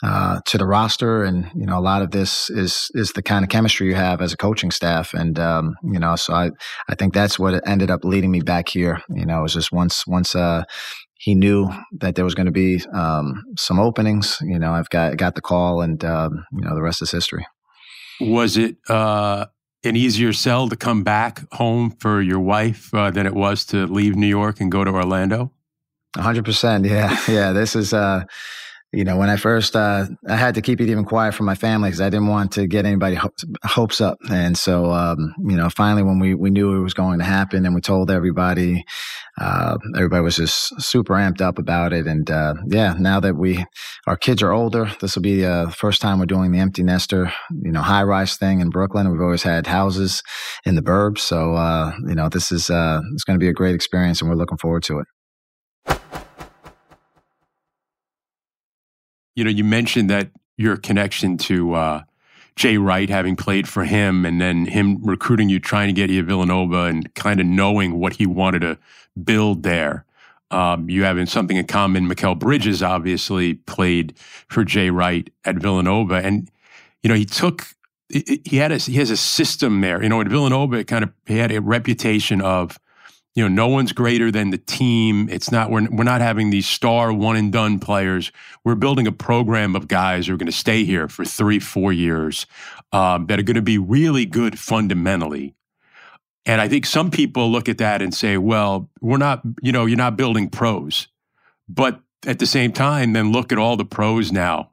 uh, 0.02 0.40
to 0.46 0.58
the 0.58 0.66
roster, 0.66 1.24
and 1.24 1.50
you 1.54 1.66
know 1.66 1.78
a 1.78 1.80
lot 1.80 2.02
of 2.02 2.10
this 2.10 2.50
is 2.50 2.90
is 2.94 3.12
the 3.12 3.22
kind 3.22 3.44
of 3.44 3.48
chemistry 3.48 3.86
you 3.88 3.94
have 3.94 4.20
as 4.20 4.32
a 4.32 4.36
coaching 4.36 4.70
staff, 4.70 5.14
and 5.14 5.38
um, 5.38 5.74
you 5.82 5.98
know 5.98 6.16
so 6.16 6.34
I 6.34 6.50
I 6.88 6.94
think 6.94 7.14
that's 7.14 7.38
what 7.38 7.66
ended 7.66 7.90
up 7.90 8.04
leading 8.04 8.30
me 8.30 8.40
back 8.40 8.68
here. 8.68 9.02
You 9.08 9.26
know, 9.26 9.40
it 9.40 9.42
was 9.42 9.54
just 9.54 9.72
once 9.72 10.06
once 10.06 10.34
uh, 10.34 10.64
he 11.14 11.34
knew 11.34 11.68
that 11.98 12.14
there 12.14 12.24
was 12.24 12.34
going 12.34 12.46
to 12.46 12.52
be 12.52 12.80
um, 12.92 13.42
some 13.58 13.80
openings. 13.80 14.38
You 14.42 14.58
know, 14.58 14.72
I've 14.72 14.90
got 14.90 15.16
got 15.16 15.34
the 15.34 15.40
call, 15.40 15.82
and 15.82 16.04
um, 16.04 16.44
you 16.52 16.62
know 16.62 16.74
the 16.74 16.82
rest 16.82 17.02
is 17.02 17.10
history. 17.10 17.46
Was 18.20 18.56
it? 18.56 18.76
Uh 18.88 19.46
an 19.84 19.96
easier 19.96 20.32
sell 20.32 20.68
to 20.68 20.76
come 20.76 21.04
back 21.04 21.40
home 21.52 21.90
for 22.00 22.20
your 22.20 22.40
wife 22.40 22.92
uh, 22.94 23.10
than 23.10 23.26
it 23.26 23.34
was 23.34 23.64
to 23.66 23.86
leave 23.86 24.16
New 24.16 24.26
York 24.26 24.60
and 24.60 24.72
go 24.72 24.84
to 24.84 24.90
Orlando? 24.90 25.52
100%. 26.16 26.88
Yeah. 26.88 27.16
Yeah. 27.28 27.52
This 27.52 27.76
is, 27.76 27.92
uh, 27.92 28.24
you 28.92 29.04
know, 29.04 29.18
when 29.18 29.28
I 29.28 29.36
first, 29.36 29.76
uh, 29.76 30.06
I 30.26 30.36
had 30.36 30.54
to 30.54 30.62
keep 30.62 30.80
it 30.80 30.88
even 30.88 31.04
quiet 31.04 31.34
from 31.34 31.44
my 31.44 31.54
family 31.54 31.88
because 31.90 32.00
I 32.00 32.08
didn't 32.08 32.28
want 32.28 32.52
to 32.52 32.66
get 32.66 32.86
anybody 32.86 33.16
ho- 33.16 33.28
hopes 33.62 34.00
up. 34.00 34.16
And 34.30 34.56
so, 34.56 34.90
um, 34.92 35.34
you 35.46 35.56
know, 35.56 35.68
finally 35.68 36.02
when 36.02 36.18
we, 36.18 36.34
we 36.34 36.48
knew 36.48 36.74
it 36.74 36.82
was 36.82 36.94
going 36.94 37.18
to 37.18 37.24
happen 37.24 37.66
and 37.66 37.74
we 37.74 37.82
told 37.82 38.10
everybody, 38.10 38.84
uh, 39.38 39.76
everybody 39.94 40.22
was 40.22 40.36
just 40.36 40.80
super 40.80 41.12
amped 41.12 41.42
up 41.42 41.58
about 41.58 41.92
it. 41.92 42.06
And, 42.06 42.30
uh, 42.30 42.54
yeah, 42.66 42.94
now 42.98 43.20
that 43.20 43.36
we, 43.36 43.62
our 44.06 44.16
kids 44.16 44.42
are 44.42 44.52
older, 44.52 44.90
this 45.02 45.14
will 45.14 45.22
be 45.22 45.44
uh, 45.44 45.66
the 45.66 45.72
first 45.72 46.00
time 46.00 46.18
we're 46.18 46.24
doing 46.24 46.50
the 46.50 46.58
empty 46.58 46.82
nester, 46.82 47.30
you 47.62 47.70
know, 47.70 47.82
high 47.82 48.04
rise 48.04 48.38
thing 48.38 48.60
in 48.60 48.70
Brooklyn. 48.70 49.10
We've 49.10 49.20
always 49.20 49.42
had 49.42 49.66
houses 49.66 50.22
in 50.64 50.76
the 50.76 50.82
burbs. 50.82 51.18
So, 51.18 51.52
uh, 51.54 51.92
you 52.08 52.14
know, 52.14 52.30
this 52.30 52.50
is, 52.50 52.70
uh, 52.70 53.02
it's 53.12 53.24
going 53.24 53.38
to 53.38 53.44
be 53.44 53.50
a 53.50 53.54
great 53.54 53.74
experience 53.74 54.22
and 54.22 54.30
we're 54.30 54.36
looking 54.36 54.58
forward 54.58 54.82
to 54.84 55.00
it. 55.00 55.06
You 59.38 59.44
know, 59.44 59.50
you 59.50 59.62
mentioned 59.62 60.10
that 60.10 60.32
your 60.56 60.76
connection 60.76 61.38
to 61.38 61.74
uh, 61.74 62.02
Jay 62.56 62.76
Wright, 62.76 63.08
having 63.08 63.36
played 63.36 63.68
for 63.68 63.84
him, 63.84 64.26
and 64.26 64.40
then 64.40 64.66
him 64.66 64.98
recruiting 65.00 65.48
you, 65.48 65.60
trying 65.60 65.86
to 65.86 65.92
get 65.92 66.10
you 66.10 66.22
to 66.22 66.26
Villanova, 66.26 66.86
and 66.86 67.14
kind 67.14 67.38
of 67.38 67.46
knowing 67.46 68.00
what 68.00 68.14
he 68.14 68.26
wanted 68.26 68.62
to 68.62 68.78
build 69.22 69.62
there. 69.62 70.04
Um, 70.50 70.90
you 70.90 71.04
having 71.04 71.26
something 71.26 71.56
in 71.56 71.66
common. 71.66 72.08
Mikal 72.08 72.36
Bridges 72.36 72.82
obviously 72.82 73.54
played 73.54 74.18
for 74.48 74.64
Jay 74.64 74.90
Wright 74.90 75.30
at 75.44 75.54
Villanova, 75.54 76.16
and 76.16 76.50
you 77.04 77.08
know 77.08 77.14
he 77.14 77.24
took 77.24 77.68
he 78.08 78.56
had 78.56 78.72
a 78.72 78.78
he 78.78 78.94
has 78.94 79.10
a 79.10 79.16
system 79.16 79.82
there. 79.82 80.02
You 80.02 80.08
know, 80.08 80.20
at 80.20 80.26
Villanova, 80.26 80.78
it 80.78 80.88
kind 80.88 81.04
of 81.04 81.12
he 81.26 81.38
had 81.38 81.52
a 81.52 81.60
reputation 81.60 82.40
of 82.40 82.80
you 83.34 83.42
know, 83.42 83.48
no 83.48 83.68
one's 83.68 83.92
greater 83.92 84.30
than 84.30 84.50
the 84.50 84.58
team. 84.58 85.28
It's 85.28 85.52
not 85.52 85.70
we're 85.70 85.88
we're 85.90 86.04
not 86.04 86.20
having 86.20 86.50
these 86.50 86.66
star 86.66 87.12
one 87.12 87.36
and 87.36 87.52
done 87.52 87.78
players. 87.78 88.32
We're 88.64 88.74
building 88.74 89.06
a 89.06 89.12
program 89.12 89.76
of 89.76 89.86
guys 89.86 90.26
who 90.26 90.34
are 90.34 90.36
going 90.36 90.46
to 90.46 90.52
stay 90.52 90.84
here 90.84 91.08
for 91.08 91.24
three, 91.24 91.58
four 91.58 91.92
years 91.92 92.46
um, 92.92 93.26
that 93.26 93.38
are 93.38 93.44
going 93.44 93.56
to 93.56 93.62
be 93.62 93.78
really 93.78 94.26
good 94.26 94.58
fundamentally. 94.58 95.54
And 96.46 96.60
I 96.60 96.68
think 96.68 96.86
some 96.86 97.10
people 97.10 97.50
look 97.50 97.68
at 97.68 97.78
that 97.78 98.00
and 98.00 98.14
say, 98.14 98.38
well, 98.38 98.88
we're 99.02 99.18
not, 99.18 99.42
you 99.60 99.70
know, 99.70 99.84
you're 99.84 99.98
not 99.98 100.16
building 100.16 100.48
pros. 100.48 101.08
But 101.68 102.00
at 102.26 102.38
the 102.38 102.46
same 102.46 102.72
time, 102.72 103.12
then 103.12 103.32
look 103.32 103.52
at 103.52 103.58
all 103.58 103.76
the 103.76 103.84
pros 103.84 104.32
now 104.32 104.70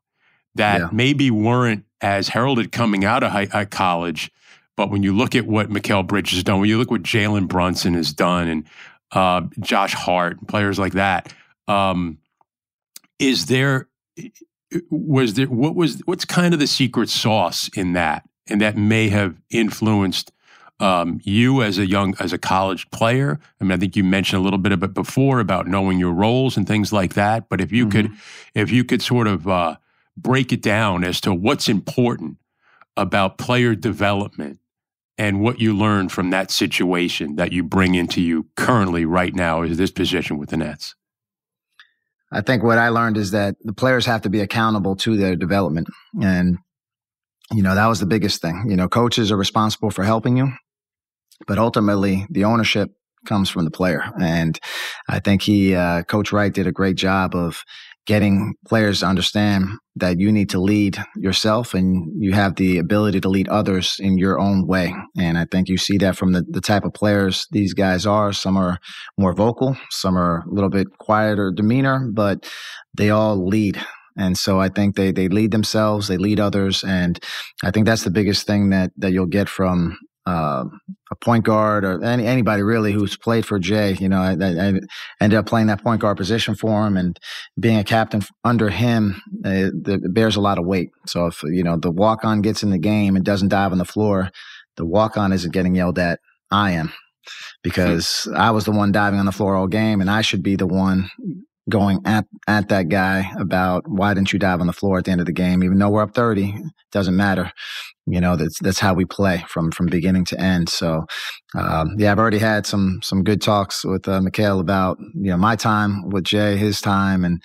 that 0.56 0.80
yeah. 0.80 0.90
maybe 0.92 1.30
weren't 1.30 1.84
as 2.00 2.30
heralded 2.30 2.72
coming 2.72 3.04
out 3.04 3.24
of 3.24 3.32
high, 3.32 3.66
college 3.66 4.32
but 4.76 4.90
when 4.90 5.04
you 5.04 5.16
look 5.16 5.36
at 5.36 5.46
what 5.48 5.70
Mikal 5.70 6.06
Bridge 6.06 6.32
has 6.32 6.44
done, 6.44 6.60
when 6.60 6.70
you 6.70 6.78
look 6.78 6.92
what 6.92 7.04
Jalen 7.04 7.48
Brunson 7.48 7.94
has 7.94 8.12
done, 8.12 8.48
and 8.48 8.66
uh, 9.12 9.42
Josh 9.60 9.94
Hart, 9.94 10.46
players 10.48 10.78
like 10.78 10.94
that, 10.94 11.34
um, 11.68 12.18
is 13.20 13.46
there 13.46 13.88
was 14.90 15.36
there 15.36 15.48
what 15.48 15.76
was 15.76 16.02
what's 16.06 16.26
kind 16.26 16.54
of 16.54 16.60
the 16.60 16.68
secret 16.68 17.10
sauce 17.10 17.70
in 17.76 17.94
that, 17.94 18.28
and 18.48 18.60
that 18.62 18.78
may 18.78 19.10
have 19.10 19.40
influenced 19.50 20.32
um, 20.82 21.22
you 21.24 21.64
as 21.64 21.78
a 21.78 21.86
young 21.86 22.16
as 22.20 22.34
a 22.34 22.38
college 22.38 22.90
player? 22.92 23.40
I 23.62 23.64
mean, 23.64 23.72
I 23.72 23.78
think 23.78 23.96
you 23.96 24.04
mentioned 24.04 24.42
a 24.42 24.44
little 24.44 24.60
bit 24.60 24.74
of 24.74 24.84
it 24.84 24.94
before 24.94 25.40
about 25.40 25.68
knowing 25.68 26.00
your 26.00 26.14
roles 26.14 26.58
and 26.58 26.68
things 26.68 26.92
like 26.92 27.14
that. 27.14 27.48
But 27.48 27.62
if 27.62 27.72
you 27.72 27.86
mm-hmm. 27.86 28.08
could, 28.08 28.12
if 28.54 28.72
you 28.72 28.84
could 28.84 29.02
sort 29.02 29.28
of 29.28 29.48
uh, 29.48 29.78
break 30.18 30.52
it 30.52 30.62
down 30.62 31.06
as 31.06 31.22
to 31.22 31.34
what's 31.34 31.70
important 31.70 32.38
about 32.98 33.38
player 33.38 33.76
development 33.76 34.60
and 35.18 35.42
what 35.42 35.60
you 35.60 35.76
learned 35.76 36.12
from 36.12 36.30
that 36.32 36.52
situation 36.52 37.36
that 37.36 37.52
you 37.52 37.64
bring 37.64 37.96
into 37.96 38.22
you 38.22 38.48
currently 38.56 39.06
right 39.06 39.34
now 39.34 39.62
is 39.62 39.78
this 39.78 39.92
position 39.92 40.38
with 40.38 40.50
the 40.50 40.58
Nets? 40.58 40.96
I 42.32 42.42
think 42.42 42.64
what 42.64 42.78
I 42.78 42.90
learned 42.90 43.18
is 43.18 43.32
that 43.32 43.56
the 43.64 43.74
players 43.74 44.06
have 44.06 44.22
to 44.24 44.30
be 44.30 44.42
accountable 44.42 44.96
to 44.98 45.16
their 45.16 45.36
development. 45.36 45.88
And, 46.22 46.58
you 47.52 47.64
know, 47.64 47.76
that 47.76 47.88
was 47.88 48.00
the 48.00 48.06
biggest 48.06 48.42
thing. 48.42 48.66
You 48.68 48.76
know, 48.76 48.90
coaches 48.90 49.32
are 49.32 49.38
responsible 49.38 49.90
for 49.90 50.04
helping 50.04 50.36
you, 50.36 50.52
but 51.48 51.58
ultimately 51.58 52.26
the 52.30 52.44
ownership 52.44 52.92
comes 53.26 53.50
from 53.50 53.64
the 53.64 53.72
player. 53.72 54.04
And 54.20 54.60
I 55.08 55.20
think 55.20 55.44
he, 55.44 55.76
uh, 55.76 56.04
Coach 56.04 56.32
Wright 56.32 56.54
did 56.54 56.68
a 56.68 56.72
great 56.72 56.98
job 56.98 57.36
of 57.36 57.64
getting 58.06 58.54
players 58.68 59.00
to 59.00 59.08
understand 59.08 59.66
that 59.96 60.20
you 60.20 60.32
need 60.32 60.50
to 60.50 60.60
lead 60.60 60.98
yourself 61.16 61.74
and 61.74 62.12
you 62.22 62.34
have 62.34 62.56
the 62.56 62.78
ability 62.78 63.20
to 63.22 63.30
lead 63.30 63.48
others 63.50 63.98
in 64.00 64.18
your 64.18 64.40
own 64.40 64.68
way. 64.68 64.94
And 65.18 65.38
I 65.38 65.46
think 65.46 65.70
you 65.70 65.78
see 65.78 65.98
that 66.00 66.16
from 66.16 66.34
the, 66.34 66.44
the 66.48 66.62
type 66.62 66.84
of 66.84 66.94
players 66.94 67.48
these 67.52 67.74
guys 67.74 68.06
are. 68.06 68.34
Some 68.34 68.58
are 68.58 68.80
more 69.18 69.34
vocal, 69.34 69.78
some 69.90 70.18
are 70.18 70.40
a 70.40 70.54
little 70.54 70.70
bit 70.70 70.88
quieter 71.00 71.52
demeanor, 71.52 72.08
but 72.14 72.48
they 72.96 73.10
all 73.10 73.48
lead. 73.48 73.84
And 74.18 74.38
so 74.38 74.60
I 74.60 74.70
think 74.70 74.96
they, 74.96 75.12
they 75.12 75.28
lead 75.28 75.52
themselves, 75.52 76.08
they 76.08 76.18
lead 76.18 76.40
others. 76.40 76.84
And 76.84 77.20
I 77.64 77.72
think 77.72 77.86
that's 77.86 78.04
the 78.04 78.12
biggest 78.12 78.48
thing 78.48 78.70
that, 78.70 78.92
that 78.98 79.12
you'll 79.12 79.26
get 79.26 79.50
from 79.50 79.98
uh, 80.26 80.66
a 81.12 81.16
point 81.16 81.44
guard 81.44 81.86
or 81.86 82.04
any, 82.04 82.26
anybody 82.26 82.64
really 82.64 82.92
who's 82.92 83.16
played 83.16 83.46
for 83.46 83.60
Jay. 83.60 83.94
You 84.00 84.10
know, 84.10 84.20
I, 84.20 84.32
I, 84.32 84.80
ended 85.22 85.38
up 85.38 85.46
playing 85.46 85.68
that 85.68 85.84
point 85.84 86.02
guard 86.02 86.18
position 86.18 86.56
for 86.56 86.86
him 86.88 86.98
and 86.98 87.20
being 87.60 87.78
a 87.78 87.84
captain 87.84 88.24
under 88.44 88.70
him, 88.70 89.22
uh, 89.46 89.70
it 89.86 90.14
bears 90.14 90.36
a 90.36 90.42
lot 90.42 90.58
of 90.58 90.66
weight. 90.66 90.90
So 91.06 91.28
if, 91.28 91.44
you 91.44 91.64
know, 91.64 91.78
the 91.78 91.92
walk 91.92 92.26
on 92.26 92.42
gets 92.42 92.64
in 92.64 92.72
the 92.72 92.80
game 92.80 93.16
and 93.16 93.24
doesn't 93.24 93.50
dive 93.50 93.72
on 93.72 93.78
the 93.78 93.86
floor, 93.86 94.32
the 94.78 94.86
walk 94.86 95.16
on 95.16 95.32
isn't 95.32 95.54
getting 95.54 95.76
yelled 95.76 96.00
at. 96.00 96.20
I 96.52 96.72
am 96.72 96.92
because 97.64 98.28
I 98.36 98.52
was 98.52 98.66
the 98.66 98.72
one 98.72 98.92
diving 98.92 99.20
on 99.20 99.26
the 99.26 99.32
floor 99.32 99.56
all 99.56 99.68
game 99.68 100.02
and 100.02 100.10
I 100.10 100.22
should 100.22 100.44
be 100.44 100.56
the 100.56 100.68
one 100.68 101.10
going 101.70 102.00
at, 102.06 102.26
at 102.48 102.70
that 102.70 102.90
guy 102.90 103.32
about 103.40 103.88
why 103.88 104.14
didn't 104.14 104.32
you 104.32 104.38
dive 104.38 104.62
on 104.62 104.68
the 104.68 104.74
floor 104.74 105.00
at 105.00 105.06
the 105.06 105.12
end 105.12 105.22
of 105.22 105.28
the 105.28 105.34
game, 105.34 105.64
even 105.64 105.80
though 105.80 105.90
we're 105.90 106.04
up 106.04 106.14
30, 106.14 106.56
doesn't 106.92 107.16
matter 107.16 107.52
you 108.06 108.22
know 108.22 108.36
that's 108.36 108.60
that's 108.60 108.80
how 108.80 108.94
we 108.94 109.06
play 109.06 109.44
from 109.48 109.72
from 109.72 109.88
beginning 109.88 110.26
to 110.26 110.40
end. 110.40 110.70
So 110.70 111.06
um, 111.56 111.96
yeah, 111.98 112.12
I've 112.12 112.20
already 112.20 112.40
had 112.40 112.66
some 112.66 113.00
some 113.02 113.24
good 113.24 113.42
talks 113.42 113.86
with 113.86 114.08
uh, 114.08 114.20
Mikal 114.20 114.60
about 114.60 114.98
you 115.00 115.32
know 115.32 115.38
my 115.38 115.56
time 115.56 116.10
with 116.10 116.26
Jay, 116.26 116.58
his 116.58 116.82
time, 116.82 117.24
and 117.24 117.42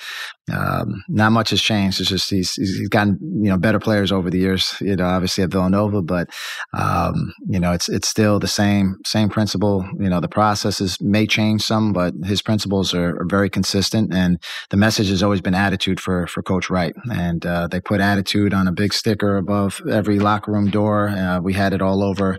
um, 0.53 1.05
not 1.09 1.33
much 1.33 1.51
has 1.51 1.63
changed. 1.63 2.01
It's 2.01 2.11
just 2.11 2.29
he's 2.31 2.55
he's 2.55 2.89
gotten 2.89 3.19
you 3.21 3.51
know 3.51 3.57
better 3.57 3.79
players 3.79 4.11
over 4.11 4.31
the 4.31 4.39
years. 4.39 4.75
You 4.81 4.97
know, 4.97 5.07
obviously 5.07 5.45
at 5.45 5.51
Villanova, 5.51 6.03
but 6.03 6.29
um, 6.75 7.33
you 7.49 7.61
know 7.61 7.73
it's 7.73 7.89
it's 7.89 8.09
still 8.09 8.39
the 8.39 8.49
same 8.49 8.97
same 9.05 9.29
principle. 9.29 9.89
You 9.99 10.09
know, 10.09 10.21
the 10.21 10.29
processes 10.29 10.99
may 11.01 11.27
change 11.27 11.63
some, 11.63 11.93
but 11.93 12.15
his 12.25 12.43
principles 12.43 12.93
are, 12.93 13.21
are 13.21 13.27
very 13.29 13.49
consistent, 13.49 14.13
and 14.13 14.43
the 14.71 14.77
message 14.77 15.09
has 15.09 15.23
always 15.23 15.41
been 15.41 15.55
attitude 15.55 16.01
for 16.01 16.27
for 16.27 16.43
Coach 16.43 16.69
Wright, 16.69 16.95
and 17.13 17.47
uh, 17.47 17.69
they 17.69 17.81
put 17.81 18.01
attitude 18.01 18.53
on 18.53 18.67
a 18.67 18.73
big 18.73 18.93
sticker 18.93 19.37
above 19.37 19.81
every 19.89 20.19
locker 20.19 20.50
room 20.51 20.71
door. 20.71 21.09
Uh, 21.09 21.41
we 21.41 21.53
had 21.53 21.73
it 21.73 21.83
all 21.83 22.03
over 22.03 22.39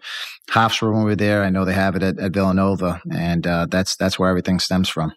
Hofstra 0.49 0.91
when 0.91 1.03
we 1.03 1.11
were 1.11 1.15
there. 1.15 1.43
I 1.43 1.49
know 1.49 1.65
they 1.65 1.73
have 1.73 1.95
it 1.95 2.03
at, 2.03 2.19
at 2.19 2.33
Villanova, 2.33 3.01
and 3.11 3.45
uh, 3.47 3.67
that's 3.69 3.95
that's 3.95 4.19
where 4.19 4.29
everything 4.29 4.59
stems 4.59 4.89
from. 4.89 5.13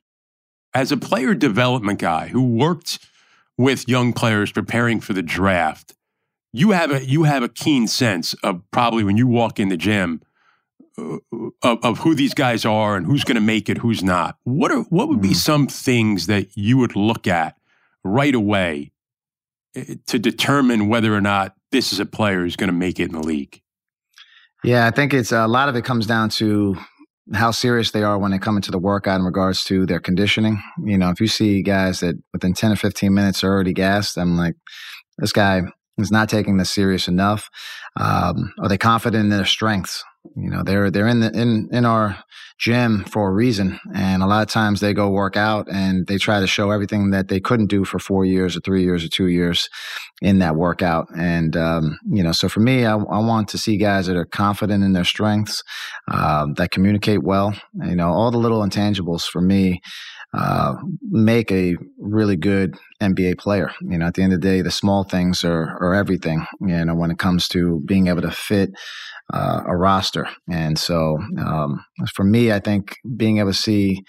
As 0.72 0.92
a 0.92 0.97
player 0.97 1.34
development 1.34 1.99
guy 1.99 2.28
who 2.28 2.42
worked 2.42 2.99
with 3.57 3.88
young 3.88 4.12
players 4.12 4.53
preparing 4.53 5.01
for 5.01 5.12
the 5.12 5.22
draft, 5.22 5.95
you 6.53 6.70
have 6.70 6.90
a 6.90 7.05
you 7.05 7.24
have 7.24 7.42
a 7.42 7.49
keen 7.49 7.86
sense 7.86 8.34
of 8.45 8.62
probably 8.70 9.05
when 9.05 9.16
you 9.16 9.26
walk 9.26 9.59
in 9.59 9.68
the 9.68 9.76
gym 9.76 10.22
uh, 10.97 11.18
of, 11.62 11.84
of, 11.84 11.99
who 11.99 12.14
these 12.14 12.34
guys 12.34 12.64
are 12.64 12.97
and 12.97 13.07
who's 13.07 13.24
going 13.24 13.34
to 13.34 13.40
make 13.40 13.68
it, 13.68 13.78
who's 13.78 14.05
not. 14.05 14.38
What 14.45 14.70
are 14.70 14.82
what 14.82 15.09
would 15.09 15.20
be 15.20 15.30
mm-hmm. 15.30 15.34
some 15.34 15.66
things 15.66 16.26
that 16.28 16.57
you 16.57 16.78
would 16.78 16.95
look 16.95 17.26
at 17.26 17.57
right 18.05 18.34
away 18.34 18.92
eh, 19.74 19.97
to 20.07 20.18
determine 20.20 20.88
whether 20.88 21.12
or 21.12 21.20
not 21.20 21.57
this 21.75 21.93
is 21.93 21.99
a 21.99 22.07
player 22.07 22.43
who's 22.43 22.55
going 22.55 22.68
to 22.68 22.72
make 22.72 23.01
it 23.01 23.07
in 23.07 23.12
the 23.12 23.20
league? 23.20 23.61
Yeah, 24.62 24.87
I 24.87 24.93
think 24.93 25.12
it's 25.12 25.33
a 25.33 25.49
lot 25.49 25.68
of 25.68 25.75
it 25.75 25.85
comes 25.85 26.07
down 26.07 26.29
to 26.31 26.77
how 27.33 27.51
serious 27.51 27.91
they 27.91 28.05
are 28.05 28.16
when 28.16 28.31
they 28.31 28.39
come 28.39 28.55
into 28.55 28.70
the 28.70 28.79
workout 28.79 29.18
in 29.18 29.27
regards 29.27 29.64
to 29.64 29.85
their 29.85 29.99
conditioning. 29.99 30.62
You 30.85 30.97
know, 30.97 31.11
if 31.11 31.20
you 31.20 31.27
see 31.27 31.62
guys 31.62 31.99
that 32.01 32.14
within 32.33 32.55
10 32.55 32.72
or 32.72 32.77
15 32.77 33.12
minutes 33.12 33.43
are 33.43 33.53
already 33.53 33.72
gassed, 33.72 34.16
I'm 34.16 34.37
like, 34.37 34.55
this 35.18 35.33
guy 35.33 35.62
is 35.99 36.12
not 36.12 36.29
taking 36.29 36.59
this 36.59 36.70
serious 36.70 37.09
enough. 37.09 37.51
Um, 37.97 38.55
are 38.62 38.68
they 38.68 38.79
confident 38.79 39.25
in 39.25 39.31
their 39.31 39.45
strengths? 39.45 40.05
You 40.37 40.51
know, 40.51 40.62
they're 40.64 40.91
they're 40.91 41.07
in 41.07 41.20
the 41.20 41.30
in 41.30 41.68
in 41.70 41.85
our 41.85 42.18
gym 42.59 43.05
for 43.05 43.28
a 43.28 43.32
reason, 43.32 43.78
and 43.95 44.22
a 44.22 44.26
lot 44.26 44.43
of 44.43 44.49
times 44.49 44.80
they 44.80 44.93
go 44.93 45.09
work 45.09 45.37
out 45.37 45.68
and 45.70 46.07
they 46.09 46.18
try 46.18 46.41
to 46.41 46.47
show 46.47 46.72
everything 46.72 47.11
that 47.11 47.28
they 47.28 47.39
couldn't 47.39 47.66
do 47.66 47.85
for 47.85 48.01
four 48.01 48.24
years 48.24 48.57
or 48.57 48.61
three 48.61 48.82
years 48.82 49.05
or 49.05 49.09
two 49.09 49.28
years 49.28 49.68
in 50.22 50.41
that 50.41 50.57
workout. 50.57 51.07
And 51.16 51.57
um, 51.57 51.99
you 52.11 52.22
know, 52.22 52.32
so 52.32 52.49
for 52.49 52.61
me, 52.61 52.85
I, 52.85 52.95
I, 52.95 53.18
want 53.20 53.49
to 53.51 53.59
see 53.59 53.76
guys 53.76 54.07
that 54.07 54.16
are 54.16 54.24
confident 54.24 54.82
in 54.82 54.93
their 54.93 55.05
strengths, 55.05 55.62
um, 56.09 56.55
that 56.55 56.72
communicate 56.72 57.22
well. 57.22 57.55
You 57.82 57.95
know, 57.95 58.09
all 58.09 58.32
the 58.32 58.39
little 58.39 58.62
intangibles 58.62 59.24
for 59.24 59.41
me. 59.41 59.82
Uh, 60.37 60.74
make 61.03 61.53
a 61.53 61.76
really 61.99 62.37
good 62.37 62.76
NBA 63.01 63.39
player. 63.39 63.70
You 63.82 63.99
know, 63.99 64.07
at 64.07 64.14
the 64.14 64.22
end 64.22 64.32
of 64.32 64.41
the 64.41 64.49
day, 64.49 64.62
the 64.62 64.70
small 64.70 65.05
things 65.05 65.45
are, 65.45 65.76
are 65.80 65.95
everything, 65.95 66.45
you 66.61 66.85
know, 66.85 66.95
when 66.95 67.11
it 67.11 67.18
comes 67.18 67.47
to 67.49 67.80
being 67.87 68.09
able 68.09 68.22
to 68.22 68.30
fit 68.30 68.72
uh, 69.32 69.62
a 69.66 69.76
roster. 69.76 70.28
And 70.51 70.78
so 70.78 71.18
um, 71.39 71.85
for 72.14 72.24
me, 72.24 72.53
I 72.53 72.59
think 72.59 72.97
being 73.16 73.39
able 73.39 73.53
to 73.53 73.59
see 73.59 74.03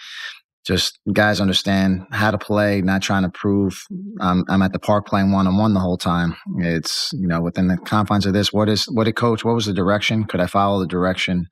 just 0.66 1.00
guys 1.14 1.40
understand 1.40 2.06
how 2.12 2.32
to 2.32 2.38
play, 2.38 2.82
not 2.82 3.02
trying 3.02 3.24
to 3.24 3.30
prove 3.30 3.86
I'm, 4.20 4.44
I'm 4.50 4.62
at 4.62 4.74
the 4.74 4.80
park 4.80 5.06
playing 5.08 5.32
one 5.32 5.48
on 5.48 5.58
one 5.58 5.74
the 5.74 5.80
whole 5.80 5.98
time. 5.98 6.36
It's, 6.58 7.12
you 7.14 7.28
know, 7.28 7.42
within 7.42 7.68
the 7.68 7.78
confines 7.78 8.26
of 8.26 8.34
this, 8.34 8.52
what 8.52 8.68
is, 8.68 8.86
what 8.86 9.04
did 9.04 9.16
coach, 9.16 9.46
what 9.46 9.56
was 9.56 9.68
the 9.68 9.74
direction? 9.74 10.26
Could 10.26 10.40
I 10.40 10.48
follow 10.48 10.80
the 10.80 10.88
direction? 10.88 11.48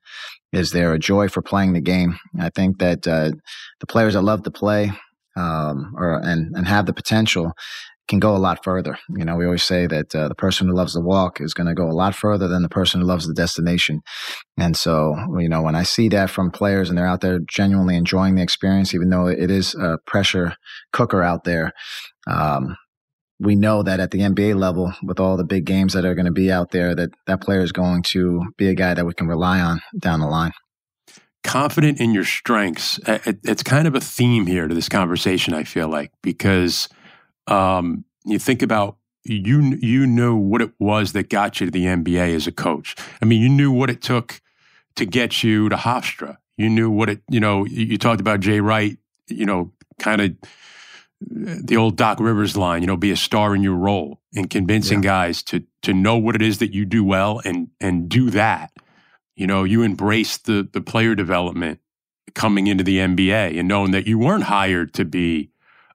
Is 0.51 0.71
there 0.71 0.93
a 0.93 0.99
joy 0.99 1.27
for 1.27 1.41
playing 1.41 1.73
the 1.73 1.81
game? 1.81 2.17
I 2.39 2.49
think 2.49 2.79
that 2.79 3.07
uh, 3.07 3.31
the 3.79 3.87
players 3.87 4.13
that 4.13 4.23
love 4.23 4.43
to 4.43 4.51
play 4.51 4.91
um, 5.35 5.93
or 5.97 6.19
and 6.23 6.55
and 6.55 6.67
have 6.67 6.85
the 6.85 6.93
potential 6.93 7.53
can 8.07 8.19
go 8.19 8.35
a 8.35 8.37
lot 8.37 8.63
further. 8.63 8.97
You 9.09 9.23
know, 9.23 9.35
we 9.35 9.45
always 9.45 9.63
say 9.63 9.87
that 9.87 10.13
uh, 10.13 10.27
the 10.27 10.35
person 10.35 10.67
who 10.67 10.75
loves 10.75 10.93
the 10.93 11.01
walk 11.01 11.39
is 11.39 11.53
going 11.53 11.67
to 11.67 11.73
go 11.73 11.89
a 11.89 11.93
lot 11.93 12.15
further 12.15 12.47
than 12.47 12.61
the 12.61 12.69
person 12.69 13.01
who 13.01 13.07
loves 13.07 13.27
the 13.27 13.33
destination. 13.33 14.01
And 14.57 14.75
so, 14.75 15.15
you 15.39 15.49
know, 15.49 15.61
when 15.61 15.75
I 15.75 15.83
see 15.83 16.09
that 16.09 16.29
from 16.29 16.51
players 16.51 16.89
and 16.89 16.97
they're 16.97 17.07
out 17.07 17.21
there 17.21 17.39
genuinely 17.39 17.95
enjoying 17.95 18.35
the 18.35 18.43
experience, 18.43 18.93
even 18.93 19.09
though 19.09 19.27
it 19.27 19.49
is 19.49 19.73
a 19.75 19.97
pressure 20.05 20.55
cooker 20.91 21.23
out 21.23 21.45
there, 21.45 21.71
um, 22.27 22.75
we 23.39 23.55
know 23.55 23.83
that 23.83 23.99
at 23.99 24.11
the 24.11 24.19
NBA 24.19 24.57
level, 24.57 24.93
with 25.03 25.19
all 25.19 25.37
the 25.37 25.43
big 25.43 25.65
games 25.65 25.93
that 25.93 26.05
are 26.05 26.15
going 26.15 26.25
to 26.25 26.31
be 26.31 26.51
out 26.51 26.71
there, 26.71 26.95
that 26.95 27.09
that 27.27 27.41
player 27.41 27.61
is 27.61 27.71
going 27.71 28.03
to 28.03 28.43
be 28.57 28.69
a 28.69 28.75
guy 28.75 28.93
that 28.93 29.05
we 29.05 29.13
can 29.13 29.27
rely 29.27 29.59
on 29.59 29.81
down 29.99 30.19
the 30.19 30.27
line 30.27 30.51
confident 31.43 31.99
in 31.99 32.13
your 32.13 32.23
strengths. 32.23 32.99
It's 33.05 33.63
kind 33.63 33.85
of 33.85 33.95
a 33.95 33.99
theme 33.99 34.47
here 34.47 34.67
to 34.67 34.73
this 34.73 34.87
conversation. 34.87 35.53
I 35.53 35.65
feel 35.65 35.89
like 35.89 36.09
because 36.21 36.87
um, 37.47 38.05
you 38.25 38.39
think 38.39 38.61
about 38.61 38.97
you 39.25 39.61
you 39.81 40.05
knew 40.05 40.35
what 40.35 40.61
it 40.61 40.71
was 40.79 41.13
that 41.13 41.29
got 41.29 41.59
you 41.59 41.67
to 41.67 41.71
the 41.71 41.85
NBA 41.85 42.35
as 42.35 42.47
a 42.47 42.51
coach. 42.51 42.95
I 43.21 43.25
mean, 43.25 43.41
you 43.41 43.49
knew 43.49 43.71
what 43.71 43.89
it 43.89 44.01
took 44.01 44.41
to 44.95 45.05
get 45.05 45.43
you 45.43 45.69
to 45.69 45.75
Hofstra. 45.75 46.37
You 46.57 46.69
knew 46.69 46.89
what 46.89 47.09
it. 47.09 47.21
You 47.29 47.39
know, 47.39 47.65
you, 47.65 47.85
you 47.85 47.97
talked 47.97 48.21
about 48.21 48.41
Jay 48.41 48.59
Wright. 48.59 48.97
You 49.27 49.45
know, 49.45 49.71
kind 49.99 50.21
of 50.21 50.35
the 51.21 51.77
old 51.77 51.95
Doc 51.95 52.19
Rivers 52.19 52.57
line. 52.57 52.81
You 52.81 52.87
know, 52.87 52.97
be 52.97 53.11
a 53.11 53.17
star 53.17 53.55
in 53.55 53.63
your 53.63 53.75
role 53.75 54.19
and 54.35 54.49
convincing 54.49 55.01
yeah. 55.01 55.09
guys 55.09 55.43
to 55.43 55.63
to 55.83 55.93
know 55.93 56.17
what 56.17 56.35
it 56.35 56.41
is 56.41 56.59
that 56.59 56.73
you 56.73 56.85
do 56.85 57.03
well 57.03 57.41
and 57.45 57.69
and 57.79 58.09
do 58.09 58.29
that. 58.31 58.71
You 59.35 59.47
know, 59.47 59.63
you 59.63 59.83
embrace 59.83 60.37
the 60.37 60.67
the 60.71 60.81
player 60.81 61.15
development 61.15 61.79
coming 62.35 62.67
into 62.67 62.83
the 62.83 62.97
NBA 62.97 63.57
and 63.57 63.67
knowing 63.67 63.91
that 63.91 64.07
you 64.07 64.17
weren't 64.17 64.45
hired 64.45 64.93
to 64.95 65.05
be 65.05 65.51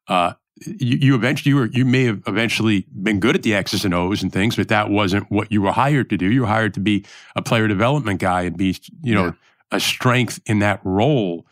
uh, 0.06 0.34
you, 0.66 0.98
you 0.98 1.14
eventually 1.14 1.50
you 1.50 1.56
were 1.56 1.66
you 1.66 1.84
may 1.84 2.04
have 2.04 2.22
eventually 2.26 2.86
been 3.02 3.20
good 3.20 3.34
at 3.34 3.42
the 3.42 3.54
X's 3.54 3.84
and 3.84 3.94
O's 3.94 4.22
and 4.22 4.32
things, 4.32 4.56
but 4.56 4.68
that 4.68 4.90
wasn't 4.90 5.30
what 5.30 5.50
you 5.52 5.62
were 5.62 5.72
hired 5.72 6.10
to 6.10 6.16
do. 6.16 6.30
You 6.30 6.42
were 6.42 6.46
hired 6.46 6.74
to 6.74 6.80
be 6.80 7.04
a 7.36 7.42
player 7.42 7.68
development 7.68 8.20
guy 8.20 8.42
and 8.42 8.56
be 8.56 8.76
you 9.02 9.14
know 9.14 9.26
yeah. 9.26 9.32
a 9.72 9.80
strength 9.80 10.40
in 10.46 10.60
that 10.60 10.80
role. 10.84 11.46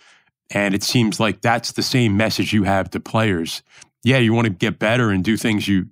And 0.51 0.75
it 0.75 0.83
seems 0.83 1.19
like 1.19 1.41
that's 1.41 1.73
the 1.73 1.83
same 1.83 2.17
message 2.17 2.53
you 2.53 2.63
have 2.65 2.91
to 2.91 3.01
players. 3.01 3.63
Yeah, 4.05 4.19
you 4.19 4.33
want 4.33 4.47
to 4.47 4.53
get 4.53 4.79
better 4.79 5.11
and 5.11 5.25
do 5.25 5.37
things 5.37 5.67
you 5.67 5.89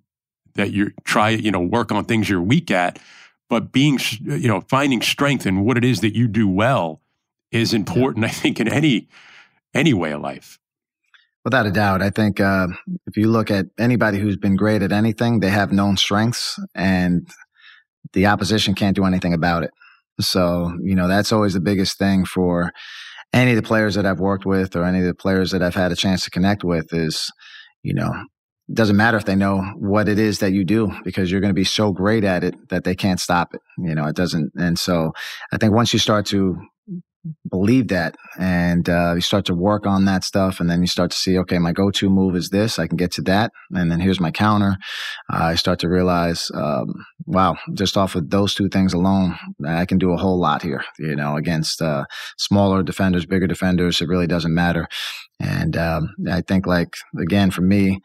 that 0.55 0.73
you 0.73 0.93
try 1.05 1.31
you 1.31 1.51
know 1.51 1.61
work 1.61 1.93
on 1.93 2.05
things 2.05 2.29
you're 2.29 2.43
weak 2.43 2.71
at, 2.71 2.99
but 3.49 3.73
being 3.73 3.99
you 4.21 4.49
know 4.49 4.61
finding 4.63 5.03
strength 5.03 5.47
in 5.47 5.65
what 5.65 5.77
it 5.77 5.85
is 5.85 6.01
that 6.01 6.15
you 6.15 6.29
do 6.29 6.49
well 6.49 7.01
is 7.51 7.75
important. 7.75 8.25
Yeah. 8.25 8.31
I 8.31 8.33
think 8.33 8.61
in 8.61 8.69
any 8.69 9.09
any 9.75 9.95
way 9.95 10.13
of 10.13 10.21
life. 10.21 10.59
Without 11.45 11.67
a 11.67 11.71
doubt, 11.71 12.01
I 12.01 12.11
think 12.11 12.41
uh, 12.41 12.69
if 13.07 13.17
you 13.17 13.29
look 13.29 13.51
at 13.51 13.67
anybody 13.79 14.19
who's 14.19 14.37
been 14.37 14.57
great 14.57 14.83
at 14.83 14.93
anything, 14.93 15.41
they 15.41 15.51
have 15.51 15.73
known 15.73 15.97
strengths, 15.97 16.59
and 16.75 17.29
the 18.15 18.27
opposition 18.27 18.75
can't 18.75 18.97
do 18.97 19.05
anything 19.05 19.35
about 19.35 19.63
it. 19.63 19.71
So, 20.21 20.73
you 20.83 20.95
know, 20.95 21.09
that's 21.09 21.33
always 21.33 21.53
the 21.53 21.61
biggest 21.61 21.99
thing 21.99 22.25
for 22.25 22.73
any 23.33 23.51
of 23.51 23.57
the 23.57 23.63
players 23.63 23.97
that 23.97 24.07
I've 24.07 24.21
worked 24.21 24.47
with 24.47 24.77
or 24.77 24.85
any 24.85 25.01
of 25.01 25.05
the 25.05 25.15
players 25.15 25.51
that 25.51 25.63
I've 25.63 25.75
had 25.75 25.93
a 25.93 25.97
chance 25.97 26.25
to 26.25 26.31
connect 26.31 26.65
with 26.65 26.95
is, 26.95 27.31
you 27.83 27.93
know, 27.93 28.11
it 28.69 28.75
doesn't 28.75 28.97
matter 28.97 29.17
if 29.17 29.25
they 29.25 29.35
know 29.35 29.61
what 29.77 30.09
it 30.09 30.19
is 30.19 30.39
that 30.39 30.53
you 30.53 30.65
do 30.65 30.91
because 31.05 31.31
you're 31.31 31.41
going 31.41 31.51
to 31.51 31.55
be 31.55 31.65
so 31.65 31.93
great 31.93 32.25
at 32.25 32.45
it 32.45 32.55
that 32.71 32.85
they 32.85 32.95
can't 32.95 33.21
stop 33.21 33.53
it. 33.55 33.61
You 33.77 33.95
know, 33.95 34.07
it 34.07 34.17
doesn't. 34.17 34.53
And 34.57 34.79
so 34.79 35.13
I 35.53 35.59
think 35.59 35.75
once 35.75 35.93
you 35.93 35.99
start 35.99 36.27
to 36.27 36.57
believe 37.49 37.89
that. 37.89 38.17
And 38.39 38.89
uh, 38.89 39.15
you 39.15 39.21
start 39.21 39.45
to 39.47 39.55
work 39.55 39.87
on 39.87 40.05
that 40.05 40.25
stuff 40.25 40.61
and 40.61 40.69
then 40.69 40.81
you 40.81 40.87
start 40.87 41.11
to 41.11 41.17
see 41.17 41.39
okay 41.39 41.59
my 41.59 41.73
go-to 41.73 42.11
move 42.11 42.35
is 42.37 42.51
this 42.51 42.79
i 42.79 42.87
can 42.87 42.97
get 42.97 43.13
to 43.13 43.23
that 43.23 43.53
and 43.71 43.91
then 43.91 44.01
here's 44.01 44.21
my 44.21 44.31
counter. 44.31 44.77
Uh, 45.33 45.45
i 45.45 45.55
start 45.55 45.79
to 45.79 45.89
realize 45.89 46.51
um, 46.55 46.93
wow 47.27 47.57
just 47.73 47.97
off 47.97 48.15
of 48.15 48.31
those 48.31 48.55
two 48.55 48.69
things 48.69 48.93
alone 48.93 49.37
i 49.67 49.85
can 49.85 49.99
do 49.99 50.13
a 50.13 50.17
whole 50.17 50.39
lot 50.39 50.63
here 50.63 50.85
you 50.99 51.17
know 51.17 51.37
against 51.37 51.81
uh, 51.81 52.05
smaller 52.39 52.83
defenders 52.83 53.27
bigger 53.27 53.47
defenders 53.47 54.01
it 54.01 54.09
really 54.09 54.27
doesn't 54.27 54.55
matter. 54.55 54.87
And 55.41 55.77
um, 55.77 56.15
i 56.31 56.41
think 56.41 56.67
like 56.67 56.95
again 57.21 57.51
for 57.51 57.63
me 57.63 58.01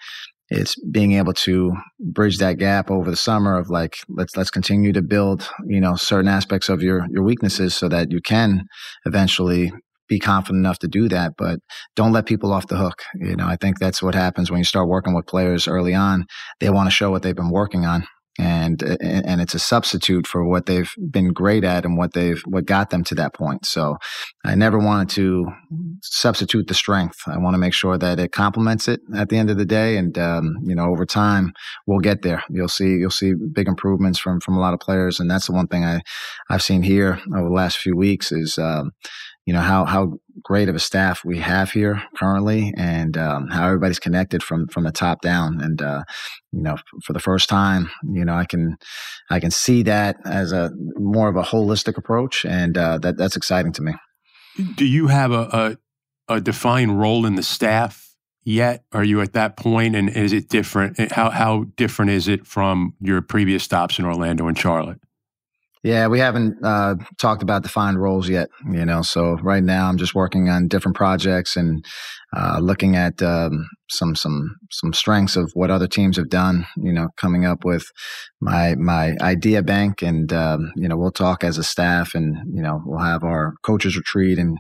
it's 0.49 0.75
being 0.91 1.13
able 1.13 1.33
to 1.33 1.73
bridge 1.99 2.37
that 2.39 2.57
gap 2.57 2.89
over 2.89 3.09
the 3.09 3.15
summer 3.15 3.57
of 3.57 3.69
like 3.69 3.97
let's 4.09 4.35
let's 4.35 4.51
continue 4.51 4.91
to 4.93 5.01
build 5.01 5.49
you 5.65 5.79
know 5.79 5.95
certain 5.95 6.27
aspects 6.27 6.69
of 6.69 6.81
your 6.81 7.05
your 7.09 7.23
weaknesses 7.23 7.75
so 7.75 7.87
that 7.89 8.11
you 8.11 8.21
can 8.21 8.65
eventually 9.05 9.71
be 10.07 10.19
confident 10.19 10.65
enough 10.65 10.79
to 10.79 10.87
do 10.87 11.07
that 11.07 11.33
but 11.37 11.59
don't 11.95 12.11
let 12.11 12.25
people 12.25 12.51
off 12.51 12.67
the 12.67 12.77
hook. 12.77 13.03
You 13.15 13.35
know 13.35 13.47
i 13.47 13.55
think 13.55 13.79
that's 13.79 14.01
what 14.01 14.15
happens 14.15 14.49
when 14.49 14.57
you 14.57 14.63
start 14.63 14.87
working 14.87 15.13
with 15.13 15.27
players 15.27 15.67
early 15.67 15.93
on. 15.93 16.25
They 16.59 16.69
want 16.69 16.87
to 16.87 16.95
show 16.95 17.11
what 17.11 17.21
they've 17.21 17.35
been 17.35 17.51
working 17.51 17.85
on 17.85 18.07
and 18.39 18.81
and 18.81 19.41
it's 19.41 19.53
a 19.53 19.59
substitute 19.59 20.25
for 20.25 20.45
what 20.45 20.65
they've 20.65 20.93
been 21.11 21.33
great 21.33 21.65
at 21.65 21.83
and 21.83 21.97
what 21.97 22.13
they've 22.13 22.41
what 22.45 22.65
got 22.65 22.89
them 22.89 23.03
to 23.03 23.15
that 23.15 23.33
point. 23.33 23.65
So 23.65 23.97
I 24.45 24.55
never 24.55 24.79
wanted 24.79 25.09
to 25.15 25.47
substitute 26.01 26.67
the 26.67 26.73
strength. 26.73 27.23
I 27.27 27.37
want 27.37 27.55
to 27.55 27.59
make 27.59 27.73
sure 27.73 27.97
that 27.97 28.17
it 28.17 28.31
complements 28.31 28.87
it 28.87 29.01
at 29.13 29.27
the 29.27 29.37
end 29.37 29.49
of 29.49 29.57
the 29.57 29.65
day, 29.65 29.97
and 29.97 30.17
um, 30.17 30.57
you 30.63 30.73
know 30.73 30.85
over 30.85 31.05
time 31.05 31.51
we'll 31.85 31.99
get 31.99 32.21
there. 32.21 32.41
You'll 32.49 32.69
see 32.69 32.95
you'll 32.95 33.11
see 33.11 33.33
big 33.33 33.67
improvements 33.67 34.19
from 34.19 34.39
from 34.39 34.55
a 34.55 34.61
lot 34.61 34.73
of 34.73 34.79
players, 34.79 35.19
and 35.19 35.29
that's 35.29 35.47
the 35.47 35.53
one 35.53 35.67
thing 35.67 35.83
I 35.83 36.01
I've 36.49 36.63
seen 36.63 36.83
here 36.83 37.19
over 37.35 37.49
the 37.49 37.55
last 37.55 37.77
few 37.77 37.95
weeks 37.95 38.31
is. 38.31 38.57
Um, 38.57 38.91
you 39.45 39.53
know 39.53 39.61
how 39.61 39.85
how 39.85 40.13
great 40.43 40.69
of 40.69 40.75
a 40.75 40.79
staff 40.79 41.23
we 41.25 41.39
have 41.39 41.71
here 41.71 42.03
currently, 42.15 42.73
and 42.77 43.17
um, 43.17 43.47
how 43.47 43.65
everybody's 43.65 43.99
connected 43.99 44.43
from 44.43 44.67
from 44.67 44.83
the 44.83 44.91
top 44.91 45.21
down. 45.21 45.61
And 45.61 45.81
uh, 45.81 46.03
you 46.51 46.61
know, 46.61 46.77
for 47.03 47.13
the 47.13 47.19
first 47.19 47.49
time, 47.49 47.89
you 48.03 48.25
know, 48.25 48.35
I 48.35 48.45
can 48.45 48.77
I 49.29 49.39
can 49.39 49.51
see 49.51 49.83
that 49.83 50.17
as 50.25 50.51
a 50.51 50.71
more 50.95 51.29
of 51.29 51.35
a 51.35 51.43
holistic 51.43 51.97
approach, 51.97 52.45
and 52.45 52.77
uh, 52.77 52.97
that 52.99 53.17
that's 53.17 53.35
exciting 53.35 53.73
to 53.73 53.81
me. 53.81 53.93
Do 54.75 54.85
you 54.85 55.07
have 55.07 55.31
a, 55.31 55.77
a 56.29 56.35
a 56.35 56.41
defined 56.41 56.99
role 56.99 57.25
in 57.25 57.35
the 57.35 57.43
staff 57.43 58.15
yet? 58.43 58.83
Are 58.91 59.03
you 59.03 59.21
at 59.21 59.33
that 59.33 59.57
point, 59.57 59.95
and 59.95 60.09
is 60.09 60.33
it 60.33 60.49
different? 60.49 61.11
How 61.11 61.29
how 61.29 61.65
different 61.75 62.11
is 62.11 62.27
it 62.27 62.45
from 62.45 62.93
your 63.01 63.21
previous 63.21 63.63
stops 63.63 63.99
in 63.99 64.05
Orlando 64.05 64.47
and 64.47 64.57
Charlotte? 64.57 64.99
Yeah, 65.81 66.07
we 66.07 66.19
haven't 66.19 66.57
uh, 66.61 66.95
talked 67.17 67.41
about 67.41 67.63
defined 67.63 68.01
roles 68.01 68.27
yet. 68.27 68.49
You 68.69 68.83
know, 68.85 69.01
so 69.01 69.35
right 69.41 69.63
now 69.63 69.87
I'm 69.87 69.97
just 69.97 70.13
working 70.13 70.49
on 70.49 70.67
different 70.67 70.97
projects 70.97 71.55
and 71.55 71.85
uh, 72.35 72.59
looking 72.61 72.95
at 72.95 73.21
um, 73.21 73.67
some 73.89 74.15
some 74.15 74.55
some 74.71 74.93
strengths 74.93 75.35
of 75.35 75.51
what 75.53 75.71
other 75.71 75.87
teams 75.87 76.17
have 76.17 76.29
done. 76.29 76.65
You 76.77 76.93
know, 76.93 77.07
coming 77.17 77.45
up 77.45 77.65
with 77.65 77.85
my 78.39 78.75
my 78.75 79.15
idea 79.21 79.63
bank, 79.63 80.01
and 80.01 80.31
um, 80.31 80.71
you 80.75 80.87
know, 80.87 80.95
we'll 80.95 81.11
talk 81.11 81.43
as 81.43 81.57
a 81.57 81.63
staff, 81.63 82.13
and 82.13 82.37
you 82.53 82.61
know, 82.61 82.81
we'll 82.85 82.99
have 82.99 83.23
our 83.23 83.53
coaches 83.63 83.97
retreat 83.97 84.37
and 84.37 84.57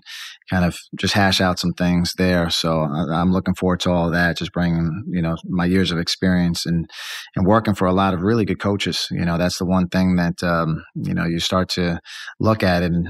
kind 0.49 0.65
of 0.65 0.77
just 0.97 1.13
hash 1.13 1.39
out 1.39 1.59
some 1.59 1.73
things 1.73 2.13
there. 2.17 2.49
So 2.49 2.81
I, 2.81 3.21
am 3.21 3.31
looking 3.31 3.53
forward 3.53 3.81
to 3.81 3.91
all 3.91 4.09
that. 4.09 4.37
Just 4.37 4.51
bringing 4.51 5.03
you 5.09 5.21
know 5.21 5.35
my 5.45 5.65
years 5.65 5.91
of 5.91 5.99
experience 5.99 6.65
and 6.65 6.89
and 7.35 7.45
working 7.45 7.75
for 7.75 7.85
a 7.85 7.93
lot 7.93 8.13
of 8.15 8.21
really 8.21 8.45
good 8.45 8.59
coaches. 8.59 9.07
You 9.11 9.25
know, 9.25 9.37
that's 9.37 9.59
the 9.59 9.65
one 9.65 9.89
thing 9.89 10.15
that 10.15 10.41
um, 10.43 10.83
you 11.09 11.15
know 11.15 11.25
you 11.25 11.39
start 11.39 11.69
to 11.69 11.99
look 12.39 12.63
at 12.63 12.83
it 12.83 12.91
and 12.91 13.09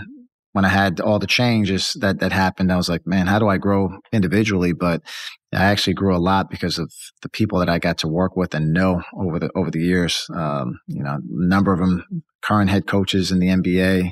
when 0.54 0.66
I 0.66 0.70
had 0.70 1.00
all 1.00 1.20
the 1.20 1.28
changes 1.28 1.94
that 2.00 2.20
that 2.20 2.32
happened, 2.32 2.72
I 2.72 2.78
was 2.78 2.90
like, 2.90 3.06
man, 3.06 3.28
how 3.28 3.40
do 3.40 3.48
I 3.48 3.58
grow 3.58 4.00
individually? 4.12 4.74
But 4.74 5.02
I 5.54 5.66
actually 5.66 5.94
grew 5.94 6.16
a 6.16 6.18
lot 6.18 6.50
because 6.50 6.78
of 6.80 6.92
the 7.22 7.30
people 7.30 7.60
that 7.60 7.70
I 7.70 7.80
got 7.80 8.00
to 8.00 8.08
work 8.08 8.36
with 8.36 8.54
and 8.54 8.74
know 8.74 9.02
over 9.16 9.40
the 9.40 9.50
over 9.56 9.70
the 9.72 9.82
years. 9.82 10.26
Um, 10.34 10.80
you 10.88 11.04
know, 11.04 11.12
a 11.12 11.20
number 11.24 11.72
of 11.72 11.80
them 11.80 12.24
current 12.42 12.70
head 12.70 12.88
coaches 12.88 13.32
in 13.32 13.40
the 13.40 13.48
NBA, 13.48 14.12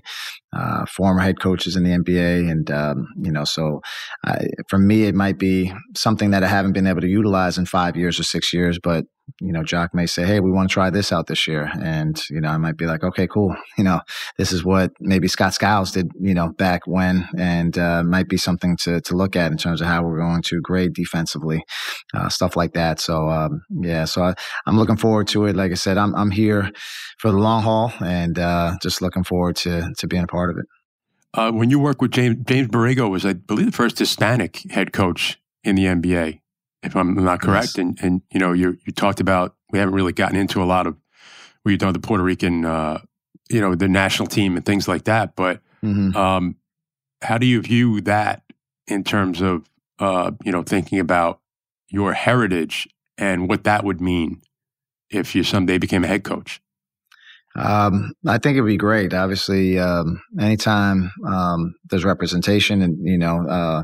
uh, 0.53 0.85
former 0.85 1.21
head 1.21 1.39
coaches 1.39 1.75
in 1.75 1.83
the 1.83 1.91
NBA, 1.91 2.51
and 2.51 2.69
um, 2.71 3.07
you 3.21 3.31
know, 3.31 3.43
so 3.43 3.81
I, 4.25 4.47
for 4.67 4.77
me, 4.77 5.03
it 5.03 5.15
might 5.15 5.37
be 5.39 5.73
something 5.95 6.31
that 6.31 6.43
I 6.43 6.47
haven't 6.47 6.73
been 6.73 6.87
able 6.87 7.01
to 7.01 7.07
utilize 7.07 7.57
in 7.57 7.65
five 7.65 7.95
years 7.95 8.19
or 8.19 8.23
six 8.23 8.53
years, 8.53 8.79
but 8.81 9.05
you 9.39 9.51
know, 9.51 9.63
Jacque 9.63 9.93
may 9.93 10.05
say, 10.05 10.25
Hey, 10.25 10.39
we 10.39 10.51
want 10.51 10.69
to 10.69 10.73
try 10.73 10.89
this 10.89 11.11
out 11.11 11.27
this 11.27 11.47
year. 11.47 11.71
And, 11.81 12.19
you 12.29 12.41
know, 12.41 12.49
I 12.49 12.57
might 12.57 12.77
be 12.77 12.85
like, 12.85 13.03
okay, 13.03 13.27
cool. 13.27 13.55
You 13.77 13.83
know, 13.83 14.01
this 14.37 14.51
is 14.51 14.63
what 14.63 14.91
maybe 14.99 15.27
Scott 15.27 15.53
Skiles 15.53 15.91
did, 15.91 16.09
you 16.19 16.33
know, 16.33 16.49
back 16.49 16.87
when, 16.87 17.27
and, 17.37 17.77
uh, 17.77 18.03
might 18.03 18.27
be 18.27 18.37
something 18.37 18.75
to, 18.77 19.01
to 19.01 19.15
look 19.15 19.35
at 19.35 19.51
in 19.51 19.57
terms 19.57 19.81
of 19.81 19.87
how 19.87 20.03
we're 20.03 20.19
going 20.19 20.41
to 20.43 20.61
grade 20.61 20.93
defensively, 20.93 21.63
uh, 22.13 22.29
stuff 22.29 22.55
like 22.55 22.73
that. 22.73 22.99
So, 22.99 23.29
um, 23.29 23.61
yeah, 23.69 24.05
so 24.05 24.23
I, 24.23 24.33
am 24.65 24.77
looking 24.77 24.97
forward 24.97 25.27
to 25.29 25.45
it. 25.45 25.55
Like 25.55 25.71
I 25.71 25.75
said, 25.75 25.97
I'm, 25.97 26.15
I'm 26.15 26.31
here 26.31 26.71
for 27.19 27.31
the 27.31 27.37
long 27.37 27.61
haul 27.61 27.93
and, 27.99 28.39
uh, 28.39 28.77
just 28.81 29.01
looking 29.01 29.23
forward 29.23 29.55
to, 29.57 29.93
to 29.99 30.07
being 30.07 30.23
a 30.23 30.27
part 30.27 30.49
of 30.49 30.57
it. 30.57 30.65
Uh, 31.33 31.51
when 31.51 31.69
you 31.69 31.77
work 31.77 32.01
with 32.01 32.11
James, 32.11 32.37
James 32.47 32.69
Borrego 32.69 33.09
was, 33.09 33.25
I 33.25 33.33
believe, 33.33 33.67
the 33.67 33.71
first 33.71 33.99
Hispanic 33.99 34.63
head 34.71 34.91
coach 34.93 35.39
in 35.63 35.75
the 35.75 35.85
NBA 35.85 36.39
if 36.83 36.95
I'm 36.95 37.15
not 37.15 37.41
correct. 37.41 37.69
Yes. 37.69 37.77
And 37.77 37.99
and 38.01 38.21
you 38.31 38.39
know, 38.39 38.53
you 38.53 38.77
you 38.85 38.93
talked 38.93 39.19
about 39.19 39.55
we 39.71 39.79
haven't 39.79 39.93
really 39.93 40.13
gotten 40.13 40.37
into 40.37 40.61
a 40.61 40.65
lot 40.65 40.87
of 40.87 40.95
where 41.63 41.71
you 41.71 41.77
know 41.77 41.91
the 41.91 41.99
Puerto 41.99 42.23
Rican, 42.23 42.65
uh, 42.65 42.99
you 43.49 43.61
know, 43.61 43.75
the 43.75 43.87
national 43.87 44.27
team 44.27 44.55
and 44.55 44.65
things 44.65 44.87
like 44.87 45.05
that. 45.05 45.35
But 45.35 45.61
mm-hmm. 45.83 46.15
um, 46.15 46.55
how 47.21 47.37
do 47.37 47.45
you 47.45 47.61
view 47.61 48.01
that 48.01 48.43
in 48.87 49.03
terms 49.03 49.41
of 49.41 49.69
uh, 49.99 50.31
you 50.43 50.51
know 50.51 50.63
thinking 50.63 50.99
about 50.99 51.41
your 51.89 52.13
heritage 52.13 52.87
and 53.17 53.47
what 53.47 53.63
that 53.63 53.83
would 53.83 54.01
mean 54.01 54.41
if 55.09 55.35
you 55.35 55.43
someday 55.43 55.77
became 55.77 56.03
a 56.03 56.07
head 56.07 56.23
coach? 56.23 56.61
Um, 57.57 58.13
I 58.27 58.37
think 58.37 58.55
it'd 58.55 58.67
be 58.67 58.77
great. 58.77 59.13
Obviously, 59.13 59.79
um, 59.79 60.21
anytime 60.39 61.11
um, 61.25 61.73
there's 61.89 62.05
representation, 62.05 62.81
and 62.81 62.97
you 63.01 63.17
know, 63.17 63.47
uh, 63.47 63.83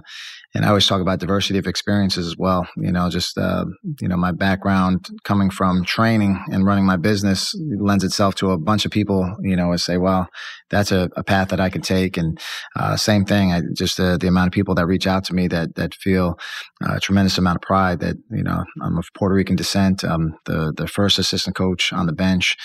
and 0.54 0.64
I 0.64 0.68
always 0.68 0.86
talk 0.86 1.02
about 1.02 1.20
diversity 1.20 1.58
of 1.58 1.66
experiences 1.66 2.28
as 2.28 2.38
well. 2.38 2.68
You 2.78 2.92
know, 2.92 3.10
just 3.10 3.38
uh, 3.38 3.66
you 4.00 4.08
know, 4.08 4.18
my 4.18 4.32
background 4.32 5.08
coming 5.24 5.50
from 5.50 5.84
training 5.84 6.44
and 6.52 6.66
running 6.66 6.86
my 6.86 6.98
business 6.98 7.56
lends 7.80 8.04
itself 8.04 8.36
to 8.36 8.52
a 8.52 8.60
bunch 8.60 8.86
of 8.86 8.92
people. 8.92 9.36
You 9.42 9.56
know, 9.56 9.76
say, 9.78 9.98
well, 9.98 10.28
that's 10.70 10.92
a, 10.92 11.10
a 11.16 11.24
path 11.24 11.50
that 11.50 11.60
I 11.60 11.70
can 11.70 11.82
take. 11.82 12.16
And 12.16 12.40
uh, 12.76 12.96
same 12.96 13.26
thing, 13.26 13.54
I, 13.54 13.62
just 13.74 14.00
uh, 14.00 14.18
the 14.18 14.28
amount 14.28 14.48
of 14.48 14.54
people 14.54 14.76
that 14.76 14.86
reach 14.86 15.08
out 15.08 15.24
to 15.26 15.34
me 15.34 15.48
that 15.48 15.76
that 15.76 15.96
feel 15.96 16.38
a 16.82 17.00
tremendous 17.00 17.40
amount 17.40 17.56
of 17.56 17.62
pride 17.64 18.02
that 18.02 18.18
you 18.30 18.44
know 18.44 18.64
I'm 18.84 19.00
of 19.00 19.08
Puerto 19.16 19.34
Rican 19.34 19.56
descent. 19.56 20.04
I'm 20.04 20.36
the 20.46 20.72
the 20.76 20.88
first 20.88 21.18
assistant 21.18 21.56
coach 21.56 21.92
on 21.92 22.06
the 22.06 22.14
bench. 22.14 22.56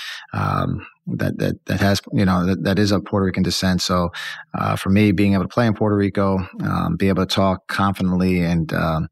That 1.16 1.38
that 1.38 1.64
that 1.66 1.80
has 1.80 2.00
you 2.12 2.24
know 2.24 2.44
that, 2.46 2.64
that 2.64 2.78
is 2.78 2.92
of 2.92 3.04
Puerto 3.04 3.26
Rican 3.26 3.42
descent. 3.42 3.80
So 3.82 4.10
uh, 4.58 4.76
for 4.76 4.90
me, 4.90 5.12
being 5.12 5.34
able 5.34 5.44
to 5.44 5.48
play 5.48 5.66
in 5.66 5.74
Puerto 5.74 5.96
Rico, 5.96 6.38
um, 6.62 6.96
be 6.96 7.08
able 7.08 7.24
to 7.24 7.34
talk 7.34 7.66
confidently 7.68 8.40
and 8.40 8.72
um, 8.72 9.08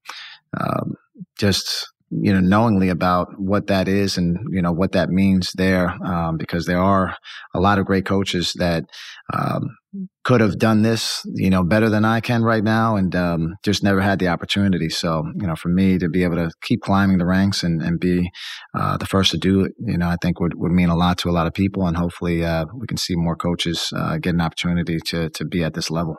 just 1.38 1.92
you 2.10 2.32
know 2.32 2.40
knowingly 2.40 2.88
about 2.88 3.38
what 3.38 3.66
that 3.66 3.88
is 3.88 4.16
and 4.16 4.38
you 4.52 4.62
know 4.62 4.72
what 4.72 4.92
that 4.92 5.10
means 5.10 5.52
there 5.54 5.90
um, 6.04 6.36
because 6.36 6.66
there 6.66 6.80
are 6.80 7.16
a 7.54 7.60
lot 7.60 7.78
of 7.78 7.86
great 7.86 8.06
coaches 8.06 8.52
that 8.58 8.84
um, 9.32 9.76
could 10.24 10.40
have 10.40 10.58
done 10.58 10.82
this 10.82 11.22
you 11.34 11.50
know 11.50 11.62
better 11.62 11.88
than 11.88 12.04
I 12.04 12.20
can 12.20 12.42
right 12.42 12.62
now 12.62 12.96
and 12.96 13.14
um, 13.14 13.54
just 13.64 13.82
never 13.82 14.00
had 14.00 14.18
the 14.18 14.28
opportunity 14.28 14.88
so 14.88 15.24
you 15.40 15.46
know 15.46 15.56
for 15.56 15.68
me 15.68 15.98
to 15.98 16.08
be 16.08 16.24
able 16.24 16.36
to 16.36 16.50
keep 16.62 16.80
climbing 16.82 17.18
the 17.18 17.26
ranks 17.26 17.62
and, 17.62 17.80
and 17.82 18.00
be 18.00 18.30
uh, 18.74 18.96
the 18.96 19.06
first 19.06 19.30
to 19.32 19.38
do 19.38 19.64
it 19.64 19.72
you 19.78 19.98
know 19.98 20.08
I 20.08 20.16
think 20.20 20.40
would, 20.40 20.54
would 20.56 20.72
mean 20.72 20.88
a 20.88 20.96
lot 20.96 21.18
to 21.18 21.30
a 21.30 21.32
lot 21.32 21.46
of 21.46 21.54
people 21.54 21.86
and 21.86 21.96
hopefully 21.96 22.44
uh, 22.44 22.66
we 22.74 22.86
can 22.86 22.96
see 22.96 23.14
more 23.16 23.36
coaches 23.36 23.92
uh, 23.94 24.18
get 24.18 24.34
an 24.34 24.40
opportunity 24.40 24.98
to 25.06 25.30
to 25.30 25.44
be 25.44 25.62
at 25.62 25.74
this 25.74 25.90
level 25.90 26.16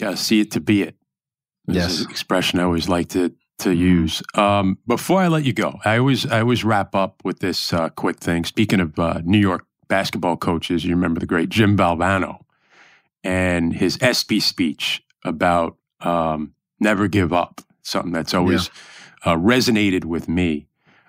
yeah 0.00 0.14
see 0.14 0.40
it 0.40 0.50
to 0.52 0.60
be 0.60 0.82
it 0.82 0.96
this 1.66 2.00
yes. 2.00 2.10
expression 2.10 2.58
I 2.58 2.64
always 2.64 2.88
like 2.88 3.08
to 3.10 3.32
to 3.58 3.72
use. 3.72 4.22
Um, 4.34 4.78
before 4.86 5.20
I 5.20 5.28
let 5.28 5.44
you 5.44 5.52
go, 5.52 5.78
I 5.84 5.98
always 5.98 6.26
I 6.26 6.40
always 6.40 6.64
wrap 6.64 6.94
up 6.94 7.22
with 7.24 7.38
this 7.38 7.72
uh, 7.72 7.88
quick 7.90 8.18
thing. 8.18 8.44
Speaking 8.44 8.80
of 8.80 8.98
uh, 8.98 9.20
New 9.24 9.38
York 9.38 9.64
basketball 9.88 10.36
coaches, 10.36 10.84
you 10.84 10.94
remember 10.94 11.20
the 11.20 11.26
great 11.26 11.48
Jim 11.48 11.76
Valvano 11.76 12.38
and 13.24 13.72
his 13.72 13.98
ESPY 14.00 14.40
speech 14.40 15.02
about 15.24 15.76
um, 16.00 16.54
never 16.80 17.08
give 17.08 17.32
up. 17.32 17.60
Something 17.82 18.12
that's 18.12 18.34
always 18.34 18.70
yeah. 19.24 19.32
uh, 19.32 19.36
resonated 19.36 20.04
with 20.04 20.28
me. 20.28 20.66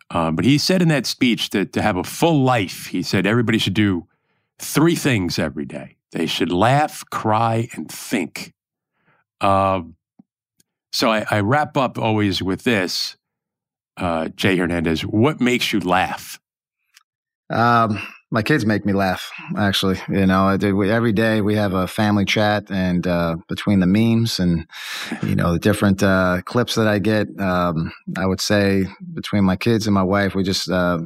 Uh, 0.10 0.32
but 0.32 0.46
he 0.46 0.58
said 0.58 0.82
in 0.82 0.88
that 0.90 1.06
speech 1.06 1.52
that 1.52 1.74
to 1.74 1.82
have 1.82 1.98
a 1.98 2.04
full 2.04 2.44
life, 2.44 2.88
he 2.88 3.02
said 3.04 3.26
everybody 3.26 3.58
should 3.58 3.74
do 3.74 4.08
three 4.60 4.96
things 4.96 5.40
every 5.40 5.66
day. 5.66 5.98
They 6.12 6.26
should 6.26 6.52
laugh, 6.52 7.04
cry, 7.10 7.68
and 7.74 7.92
think. 7.92 8.54
Um, 9.42 9.96
so 10.92 11.12
I, 11.12 11.26
I 11.30 11.40
wrap 11.40 11.76
up 11.76 11.98
always 11.98 12.42
with 12.42 12.64
this, 12.64 13.18
uh, 13.98 14.30
Jay 14.30 14.56
Hernandez. 14.58 15.02
What 15.02 15.42
makes 15.42 15.74
you 15.74 15.80
laugh? 15.80 16.40
Um, 17.50 18.00
my 18.34 18.42
kids 18.42 18.66
make 18.66 18.84
me 18.84 18.94
laugh. 18.94 19.32
Actually, 19.56 20.02
you 20.10 20.26
know, 20.26 20.46
I 20.46 20.58
we, 20.58 20.90
every 20.90 21.14
day 21.14 21.40
we 21.42 21.56
have 21.56 21.74
a 21.74 21.88
family 21.88 22.26
chat, 22.26 22.72
and 22.72 23.06
uh, 23.06 23.38
between 23.48 23.80
the 23.80 23.86
memes 23.86 24.40
and 24.40 24.66
you 25.22 25.36
know 25.36 25.54
the 25.54 25.60
different 25.60 26.02
uh, 26.02 26.42
clips 26.44 26.74
that 26.76 26.88
I 26.88 26.98
get, 26.98 27.28
um, 27.40 27.94
I 28.18 28.26
would 28.26 28.42
say 28.42 28.88
between 29.14 29.44
my 29.44 29.56
kids 29.56 29.86
and 29.86 29.94
my 29.94 30.02
wife, 30.02 30.34
we 30.34 30.42
just 30.42 30.68
uh, 30.68 30.98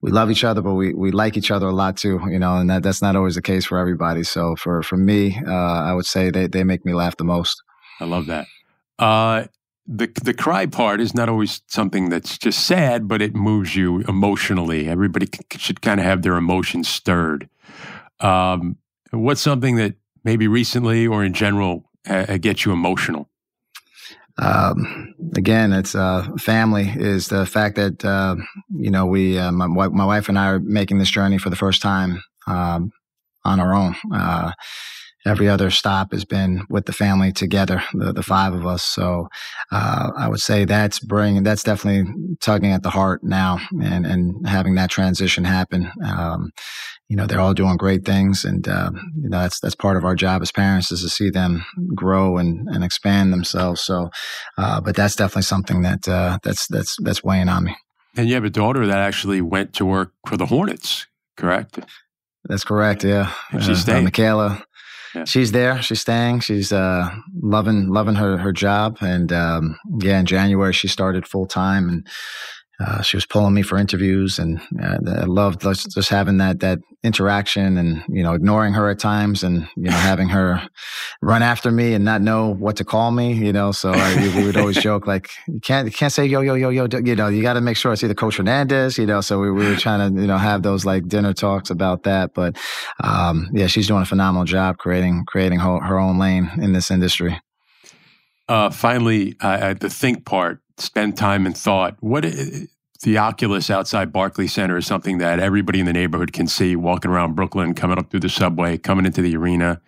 we 0.00 0.10
love 0.10 0.32
each 0.32 0.42
other, 0.42 0.60
but 0.60 0.74
we, 0.74 0.94
we 0.94 1.12
like 1.12 1.36
each 1.36 1.52
other 1.52 1.68
a 1.68 1.72
lot 1.72 1.96
too, 1.96 2.20
you 2.28 2.38
know, 2.38 2.56
and 2.56 2.70
that, 2.70 2.82
that's 2.82 3.02
not 3.02 3.16
always 3.16 3.34
the 3.36 3.42
case 3.42 3.64
for 3.64 3.78
everybody. 3.78 4.22
So 4.22 4.54
for, 4.54 4.80
for 4.82 4.96
me, 4.96 5.40
uh, 5.44 5.50
I 5.50 5.92
would 5.92 6.06
say 6.06 6.30
they, 6.30 6.46
they 6.46 6.62
make 6.62 6.84
me 6.84 6.94
laugh 6.94 7.16
the 7.16 7.24
most. 7.24 7.62
I 8.00 8.04
love 8.04 8.26
that. 8.26 8.46
Uh, 9.88 9.96
the 9.96 10.12
the 10.22 10.34
cry 10.34 10.66
part 10.66 11.00
is 11.00 11.14
not 11.14 11.28
always 11.28 11.62
something 11.66 12.08
that's 12.08 12.38
just 12.38 12.66
sad, 12.66 13.08
but 13.08 13.22
it 13.22 13.34
moves 13.34 13.76
you 13.76 14.00
emotionally. 14.02 14.88
Everybody 14.88 15.26
c- 15.26 15.58
should 15.58 15.80
kind 15.80 16.00
of 16.00 16.06
have 16.06 16.22
their 16.22 16.36
emotions 16.36 16.88
stirred. 16.88 17.48
Um, 18.20 18.76
what's 19.10 19.40
something 19.40 19.76
that 19.76 19.94
maybe 20.24 20.48
recently 20.48 21.06
or 21.06 21.24
in 21.24 21.32
general 21.32 21.90
uh, 22.08 22.36
gets 22.38 22.64
you 22.64 22.72
emotional? 22.72 23.28
um, 24.40 25.14
again, 25.36 25.72
it's 25.72 25.94
uh, 25.94 26.28
family 26.38 26.92
is 26.96 27.28
the 27.28 27.44
fact 27.46 27.76
that 27.76 28.04
uh, 28.04 28.36
you 28.74 28.90
know 28.90 29.06
we 29.06 29.38
uh, 29.38 29.50
my, 29.50 29.88
my 29.88 30.04
wife 30.04 30.28
and 30.28 30.38
I 30.38 30.46
are 30.48 30.60
making 30.60 30.98
this 30.98 31.10
journey 31.10 31.38
for 31.38 31.50
the 31.50 31.56
first 31.56 31.82
time 31.82 32.22
um, 32.46 32.92
on 33.44 33.60
our 33.60 33.74
own. 33.74 33.96
Uh, 35.28 35.30
every 35.30 35.48
other 35.48 35.70
stop 35.70 36.12
has 36.12 36.24
been 36.24 36.64
with 36.68 36.86
the 36.86 36.92
family 36.92 37.32
together, 37.32 37.82
the, 37.92 38.12
the 38.12 38.22
five 38.22 38.54
of 38.54 38.66
us. 38.66 38.82
So 38.82 39.28
uh, 39.70 40.10
I 40.16 40.28
would 40.28 40.40
say 40.40 40.64
that's 40.64 40.98
bringing, 40.98 41.42
that's 41.42 41.62
definitely 41.62 42.12
tugging 42.40 42.72
at 42.72 42.82
the 42.82 42.90
heart 42.90 43.22
now, 43.22 43.58
and 43.82 44.06
and 44.06 44.46
having 44.46 44.74
that 44.76 44.90
transition 44.90 45.44
happen. 45.44 45.90
Um, 46.04 46.50
you 47.08 47.16
know, 47.16 47.26
they're 47.26 47.40
all 47.40 47.54
doing 47.54 47.76
great 47.76 48.04
things, 48.04 48.44
and 48.44 48.66
uh, 48.68 48.90
you 49.16 49.28
know 49.28 49.40
that's 49.40 49.60
that's 49.60 49.74
part 49.74 49.96
of 49.96 50.04
our 50.04 50.14
job 50.14 50.42
as 50.42 50.52
parents 50.52 50.92
is 50.92 51.02
to 51.02 51.08
see 51.08 51.30
them 51.30 51.64
grow 51.94 52.36
and, 52.36 52.68
and 52.68 52.84
expand 52.84 53.32
themselves. 53.32 53.80
So, 53.80 54.10
uh, 54.58 54.80
but 54.80 54.94
that's 54.94 55.16
definitely 55.16 55.42
something 55.42 55.82
that 55.82 56.06
uh, 56.08 56.38
that's 56.42 56.66
that's 56.66 56.96
that's 57.02 57.24
weighing 57.24 57.48
on 57.48 57.64
me. 57.64 57.76
And 58.16 58.28
you 58.28 58.34
have 58.34 58.44
a 58.44 58.50
daughter 58.50 58.86
that 58.86 58.98
actually 58.98 59.40
went 59.40 59.72
to 59.74 59.86
work 59.86 60.12
for 60.26 60.36
the 60.36 60.46
Hornets, 60.46 61.06
correct? 61.36 61.78
That's 62.44 62.64
correct. 62.64 63.04
Yeah, 63.04 63.32
and 63.52 63.62
she's 63.62 63.78
uh, 63.78 63.82
staying. 63.82 64.04
Michaela 64.04 64.62
she's 65.24 65.52
there. 65.52 65.82
She's 65.82 66.00
staying. 66.00 66.40
She's 66.40 66.72
uh, 66.72 67.10
loving 67.40 67.88
loving 67.88 68.16
her 68.16 68.38
her 68.38 68.52
job. 68.52 68.98
And 69.00 69.32
um, 69.32 69.78
yeah, 70.00 70.20
in 70.20 70.26
January 70.26 70.72
she 70.72 70.88
started 70.88 71.26
full 71.26 71.46
time, 71.46 71.88
and 71.88 72.06
uh, 72.80 73.02
she 73.02 73.16
was 73.16 73.26
pulling 73.26 73.54
me 73.54 73.62
for 73.62 73.76
interviews, 73.76 74.38
and 74.38 74.60
uh, 74.80 74.98
I 75.04 75.24
loved 75.24 75.62
just 75.62 76.08
having 76.08 76.38
that 76.38 76.60
that 76.60 76.78
interaction, 77.02 77.76
and 77.76 78.04
you 78.08 78.22
know, 78.22 78.34
ignoring 78.34 78.72
her 78.74 78.88
at 78.88 79.00
times, 79.00 79.42
and 79.42 79.68
you 79.76 79.90
know, 79.90 79.96
having 79.96 80.28
her 80.28 80.62
run 81.20 81.42
after 81.42 81.72
me 81.72 81.94
and 81.94 82.04
not 82.04 82.22
know 82.22 82.54
what 82.54 82.76
to 82.76 82.84
call 82.84 83.10
me. 83.10 83.32
You 83.32 83.52
know, 83.52 83.72
so 83.72 83.90
I, 83.90 84.16
we, 84.16 84.28
we, 84.36 84.46
would 84.46 84.56
always 84.56 84.76
joke 84.82 85.08
like, 85.08 85.28
you 85.48 85.58
can't 85.58 85.86
you 85.86 85.92
can't 85.92 86.12
say 86.12 86.24
yo 86.24 86.40
yo 86.40 86.54
yo 86.54 86.68
yo. 86.68 86.86
You 87.04 87.16
know, 87.16 87.26
you 87.26 87.42
got 87.42 87.54
to 87.54 87.60
make 87.60 87.76
sure 87.76 87.92
it's 87.92 88.04
either 88.04 88.14
Coach 88.14 88.36
Hernandez. 88.36 88.96
You 88.96 89.06
know, 89.06 89.22
so 89.22 89.40
we, 89.40 89.50
we, 89.50 89.66
were 89.66 89.76
trying 89.76 90.14
to 90.14 90.20
you 90.20 90.28
know 90.28 90.38
have 90.38 90.62
those 90.62 90.84
like 90.84 91.08
dinner 91.08 91.32
talks 91.32 91.70
about 91.70 92.04
that. 92.04 92.32
But 92.32 92.56
um, 93.02 93.48
yeah, 93.52 93.66
she's 93.66 93.88
doing 93.88 94.02
a 94.02 94.06
phenomenal 94.06 94.44
job 94.44 94.78
creating 94.78 95.24
creating 95.26 95.58
her, 95.58 95.80
her 95.80 95.98
own 95.98 96.18
lane 96.18 96.48
in 96.62 96.74
this 96.74 96.92
industry. 96.92 97.40
Uh, 98.48 98.70
finally, 98.70 99.34
uh, 99.40 99.74
the 99.74 99.90
think 99.90 100.24
part 100.24 100.60
spend 100.78 101.16
time 101.16 101.46
and 101.46 101.56
thought. 101.56 101.96
What 102.00 102.24
the 103.02 103.18
Oculus 103.18 103.70
outside 103.70 104.12
Barclays 104.12 104.52
Center 104.52 104.76
is 104.76 104.86
something 104.86 105.18
that 105.18 105.38
everybody 105.38 105.80
in 105.80 105.86
the 105.86 105.92
neighborhood 105.92 106.32
can 106.32 106.46
see 106.46 106.76
walking 106.76 107.10
around 107.10 107.34
Brooklyn, 107.34 107.74
coming 107.74 107.98
up 107.98 108.10
through 108.10 108.20
the 108.20 108.28
subway, 108.28 108.76
coming 108.76 109.06
into 109.06 109.22
the 109.22 109.36
arena. 109.36 109.80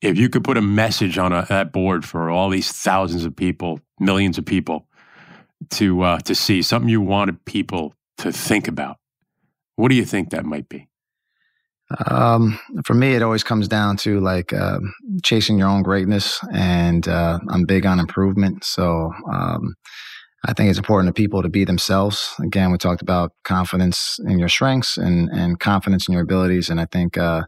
If 0.00 0.16
you 0.16 0.28
could 0.28 0.44
put 0.44 0.56
a 0.56 0.62
message 0.62 1.18
on 1.18 1.32
a, 1.32 1.44
that 1.48 1.72
board 1.72 2.04
for 2.04 2.30
all 2.30 2.48
these 2.50 2.70
thousands 2.70 3.24
of 3.24 3.34
people, 3.34 3.80
millions 3.98 4.38
of 4.38 4.46
people 4.46 4.86
to 5.70 6.02
uh, 6.02 6.18
to 6.20 6.34
see 6.34 6.62
something 6.62 6.88
you 6.88 7.00
wanted 7.00 7.44
people 7.44 7.94
to 8.18 8.32
think 8.32 8.68
about, 8.68 8.96
what 9.76 9.88
do 9.88 9.96
you 9.96 10.04
think 10.04 10.30
that 10.30 10.44
might 10.44 10.68
be? 10.68 10.88
Um, 12.06 12.58
for 12.84 12.94
me, 12.94 13.14
it 13.14 13.22
always 13.22 13.42
comes 13.42 13.66
down 13.66 13.96
to 13.98 14.20
like 14.20 14.52
uh, 14.52 14.78
chasing 15.22 15.58
your 15.58 15.68
own 15.68 15.82
greatness, 15.82 16.38
and 16.52 17.06
uh, 17.08 17.38
I'm 17.48 17.64
big 17.64 17.86
on 17.86 17.98
improvement. 17.98 18.64
So 18.64 19.12
um, 19.30 19.74
I 20.46 20.52
think 20.52 20.70
it's 20.70 20.78
important 20.78 21.14
to 21.14 21.20
people 21.20 21.42
to 21.42 21.48
be 21.48 21.64
themselves. 21.64 22.34
Again, 22.40 22.70
we 22.70 22.78
talked 22.78 23.02
about 23.02 23.32
confidence 23.44 24.18
in 24.24 24.38
your 24.38 24.48
strengths 24.48 24.96
and, 24.96 25.28
and 25.30 25.58
confidence 25.58 26.08
in 26.08 26.12
your 26.12 26.22
abilities. 26.22 26.70
And 26.70 26.80
I 26.80 26.86
think, 26.86 27.18
uh, 27.18 27.42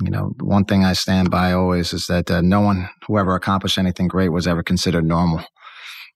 you 0.00 0.10
know, 0.10 0.32
one 0.40 0.64
thing 0.64 0.84
I 0.84 0.92
stand 0.92 1.30
by 1.30 1.52
always 1.52 1.92
is 1.92 2.06
that 2.06 2.30
uh, 2.30 2.40
no 2.40 2.60
one 2.60 2.88
who 3.06 3.18
ever 3.18 3.34
accomplished 3.34 3.78
anything 3.78 4.08
great 4.08 4.30
was 4.30 4.46
ever 4.46 4.62
considered 4.62 5.04
normal. 5.04 5.44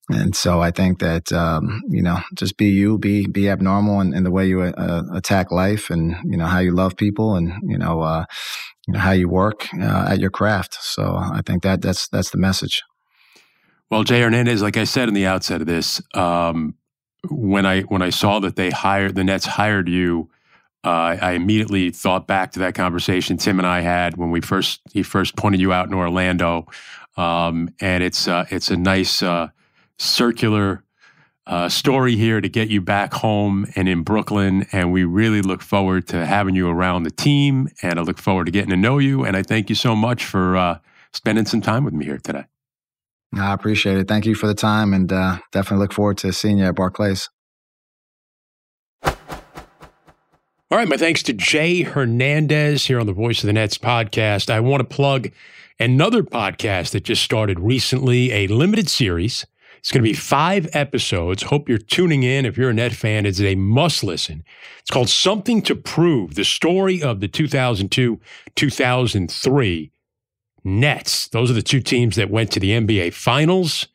And 0.08 0.36
so 0.36 0.60
I 0.60 0.70
think 0.70 1.00
that, 1.00 1.32
um, 1.32 1.80
you 1.88 2.02
know, 2.02 2.20
just 2.34 2.56
be 2.58 2.68
you, 2.68 2.98
be, 2.98 3.26
be 3.26 3.48
abnormal 3.48 4.00
in, 4.00 4.14
in 4.14 4.22
the 4.22 4.30
way 4.30 4.46
you 4.46 4.60
uh, 4.62 5.02
attack 5.14 5.50
life 5.50 5.90
and, 5.90 6.14
you 6.24 6.36
know, 6.36 6.46
how 6.46 6.60
you 6.60 6.72
love 6.72 6.96
people 6.96 7.34
and, 7.34 7.54
you 7.66 7.78
know, 7.78 8.02
uh, 8.02 8.24
you 8.86 8.92
know 8.92 9.00
how 9.00 9.12
you 9.12 9.30
work 9.30 9.66
uh, 9.80 10.06
at 10.10 10.20
your 10.20 10.30
craft. 10.30 10.76
So 10.78 11.16
I 11.16 11.40
think 11.44 11.62
that 11.62 11.80
that's, 11.80 12.06
that's 12.08 12.30
the 12.30 12.38
message. 12.38 12.82
Well, 13.94 14.02
Jay 14.02 14.22
Hernandez, 14.22 14.60
like 14.60 14.76
I 14.76 14.82
said 14.82 15.06
in 15.06 15.14
the 15.14 15.26
outset 15.26 15.60
of 15.60 15.68
this, 15.68 16.02
um, 16.14 16.74
when 17.30 17.64
I 17.64 17.82
when 17.82 18.02
I 18.02 18.10
saw 18.10 18.40
that 18.40 18.56
they 18.56 18.70
hired 18.70 19.14
the 19.14 19.22
Nets 19.22 19.46
hired 19.46 19.88
you, 19.88 20.30
uh, 20.82 21.16
I 21.22 21.34
immediately 21.34 21.92
thought 21.92 22.26
back 22.26 22.50
to 22.52 22.58
that 22.58 22.74
conversation 22.74 23.36
Tim 23.36 23.60
and 23.60 23.68
I 23.68 23.82
had 23.82 24.16
when 24.16 24.32
we 24.32 24.40
first 24.40 24.80
he 24.92 25.04
first 25.04 25.36
pointed 25.36 25.60
you 25.60 25.72
out 25.72 25.86
in 25.86 25.94
Orlando, 25.94 26.66
um, 27.16 27.68
and 27.80 28.02
it's 28.02 28.26
uh, 28.26 28.46
it's 28.50 28.68
a 28.68 28.76
nice 28.76 29.22
uh, 29.22 29.50
circular 29.96 30.82
uh, 31.46 31.68
story 31.68 32.16
here 32.16 32.40
to 32.40 32.48
get 32.48 32.70
you 32.70 32.80
back 32.80 33.14
home 33.14 33.64
and 33.76 33.88
in 33.88 34.02
Brooklyn. 34.02 34.66
And 34.72 34.92
we 34.92 35.04
really 35.04 35.40
look 35.40 35.62
forward 35.62 36.08
to 36.08 36.26
having 36.26 36.56
you 36.56 36.68
around 36.68 37.04
the 37.04 37.12
team, 37.12 37.68
and 37.80 38.00
I 38.00 38.02
look 38.02 38.18
forward 38.18 38.46
to 38.46 38.50
getting 38.50 38.70
to 38.70 38.76
know 38.76 38.98
you. 38.98 39.24
And 39.24 39.36
I 39.36 39.44
thank 39.44 39.68
you 39.68 39.76
so 39.76 39.94
much 39.94 40.24
for 40.24 40.56
uh, 40.56 40.78
spending 41.12 41.46
some 41.46 41.60
time 41.60 41.84
with 41.84 41.94
me 41.94 42.06
here 42.06 42.18
today. 42.18 42.46
I 43.36 43.52
appreciate 43.52 43.98
it. 43.98 44.08
Thank 44.08 44.26
you 44.26 44.34
for 44.34 44.46
the 44.46 44.54
time 44.54 44.92
and 44.92 45.12
uh, 45.12 45.38
definitely 45.52 45.82
look 45.82 45.92
forward 45.92 46.18
to 46.18 46.32
seeing 46.32 46.58
you 46.58 46.64
at 46.64 46.74
Barclays. 46.74 47.28
All 49.02 50.78
right, 50.78 50.88
my 50.88 50.96
thanks 50.96 51.22
to 51.24 51.32
Jay 51.32 51.82
Hernandez 51.82 52.86
here 52.86 52.98
on 52.98 53.06
the 53.06 53.12
Voice 53.12 53.42
of 53.42 53.46
the 53.46 53.52
Nets 53.52 53.78
podcast. 53.78 54.50
I 54.50 54.60
want 54.60 54.80
to 54.80 54.84
plug 54.96 55.30
another 55.78 56.22
podcast 56.22 56.90
that 56.90 57.04
just 57.04 57.22
started 57.22 57.60
recently, 57.60 58.32
a 58.32 58.46
limited 58.48 58.88
series. 58.88 59.46
It's 59.78 59.92
going 59.92 60.02
to 60.02 60.08
be 60.08 60.14
five 60.14 60.66
episodes. 60.72 61.42
Hope 61.44 61.68
you're 61.68 61.78
tuning 61.78 62.22
in. 62.22 62.46
If 62.46 62.56
you're 62.56 62.70
a 62.70 62.74
Net 62.74 62.94
fan, 62.94 63.26
it's 63.26 63.40
a 63.40 63.54
must 63.54 64.02
listen. 64.02 64.42
It's 64.80 64.90
called 64.90 65.10
Something 65.10 65.60
to 65.62 65.74
Prove 65.74 66.34
the 66.34 66.44
story 66.44 67.02
of 67.02 67.20
the 67.20 67.28
2002 67.28 68.18
2003 68.56 69.92
Nets. 70.64 71.28
Those 71.28 71.50
are 71.50 71.54
the 71.54 71.62
two 71.62 71.80
teams 71.80 72.16
that 72.16 72.30
went 72.30 72.50
to 72.52 72.60
the 72.60 72.70
NBA 72.70 73.12
Finals. 73.12 73.86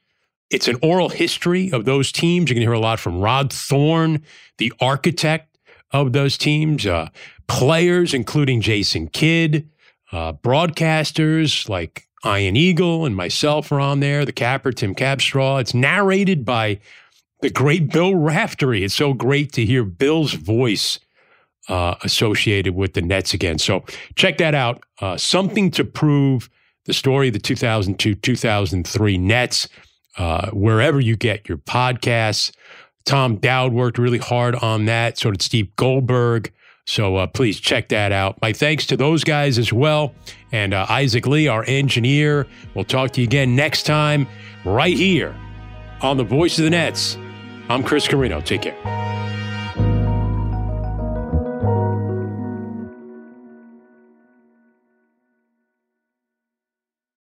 It's 0.50 0.68
an 0.68 0.78
oral 0.82 1.10
history 1.10 1.72
of 1.72 1.86
those 1.86 2.12
teams. 2.12 2.50
You're 2.50 2.56
going 2.56 2.66
to 2.66 2.72
hear 2.72 2.74
a 2.74 2.80
lot 2.80 3.00
from 3.00 3.20
Rod 3.20 3.52
Thorn, 3.52 4.24
the 4.58 4.74
architect 4.80 5.58
of 5.92 6.14
those 6.14 6.38
teams, 6.38 6.86
uh, 6.86 7.10
players, 7.48 8.14
including 8.14 8.62
Jason 8.62 9.08
Kidd, 9.08 9.70
uh, 10.12 10.34
broadcasters 10.34 11.70
like 11.70 12.08
Ian 12.26 12.56
Eagle 12.56 13.06
and 13.06 13.16
myself 13.16 13.72
are 13.72 13.80
on 13.80 14.00
there, 14.00 14.26
the 14.26 14.32
capper, 14.32 14.72
Tim 14.72 14.94
Capstraw. 14.94 15.62
It's 15.62 15.74
narrated 15.74 16.46
by 16.46 16.80
the 17.42 17.50
great 17.50 17.92
Bill 17.92 18.16
Raftery. 18.16 18.84
It's 18.84 18.94
so 18.94 19.14
great 19.14 19.54
to 19.54 19.66
hear 19.66 19.84
Bill's 19.84 20.34
voice 20.34 21.00
uh, 21.70 21.96
associated 22.04 22.76
with 22.76 22.94
the 22.94 23.02
Nets 23.02 23.34
again. 23.34 23.60
So 23.60 23.86
check 24.16 24.38
that 24.40 24.56
out. 24.56 24.84
Uh, 25.00 25.16
something 25.16 25.72
to 25.72 25.86
prove 25.86 26.50
the 26.90 26.94
story 26.94 27.28
of 27.28 27.34
the 27.34 27.40
2002 27.40 28.16
2003 28.16 29.18
Nets, 29.20 29.70
uh, 30.18 30.50
wherever 30.50 31.00
you 31.00 31.16
get 31.16 31.48
your 31.48 31.60
podcasts. 31.60 32.52
Tom 33.06 33.38
Dowd 33.38 33.74
worked 33.74 33.98
really 33.98 34.18
hard 34.18 34.56
on 34.56 34.86
that. 34.86 35.18
So 35.18 35.32
did 35.32 35.42
Steve 35.42 35.74
Goldberg. 35.76 36.52
So 36.86 37.18
uh, 37.18 37.28
please 37.28 37.60
check 37.60 37.90
that 37.90 38.12
out. 38.12 38.42
My 38.42 38.52
thanks 38.52 38.88
to 38.88 38.98
those 38.98 39.24
guys 39.24 39.60
as 39.60 39.72
well. 39.72 40.16
And 40.52 40.74
uh, 40.74 40.88
Isaac 40.90 41.28
Lee, 41.28 41.48
our 41.48 41.64
engineer. 41.68 42.48
We'll 42.74 42.86
talk 42.86 43.12
to 43.12 43.22
you 43.22 43.28
again 43.28 43.56
next 43.56 43.84
time, 43.84 44.28
right 44.66 44.98
here 44.98 45.36
on 46.02 46.18
the 46.18 46.24
Voice 46.24 46.58
of 46.58 46.64
the 46.64 46.72
Nets. 46.72 47.18
I'm 47.70 47.84
Chris 47.84 48.08
Carrino. 48.08 48.42
Take 48.42 48.64
care. 48.64 49.19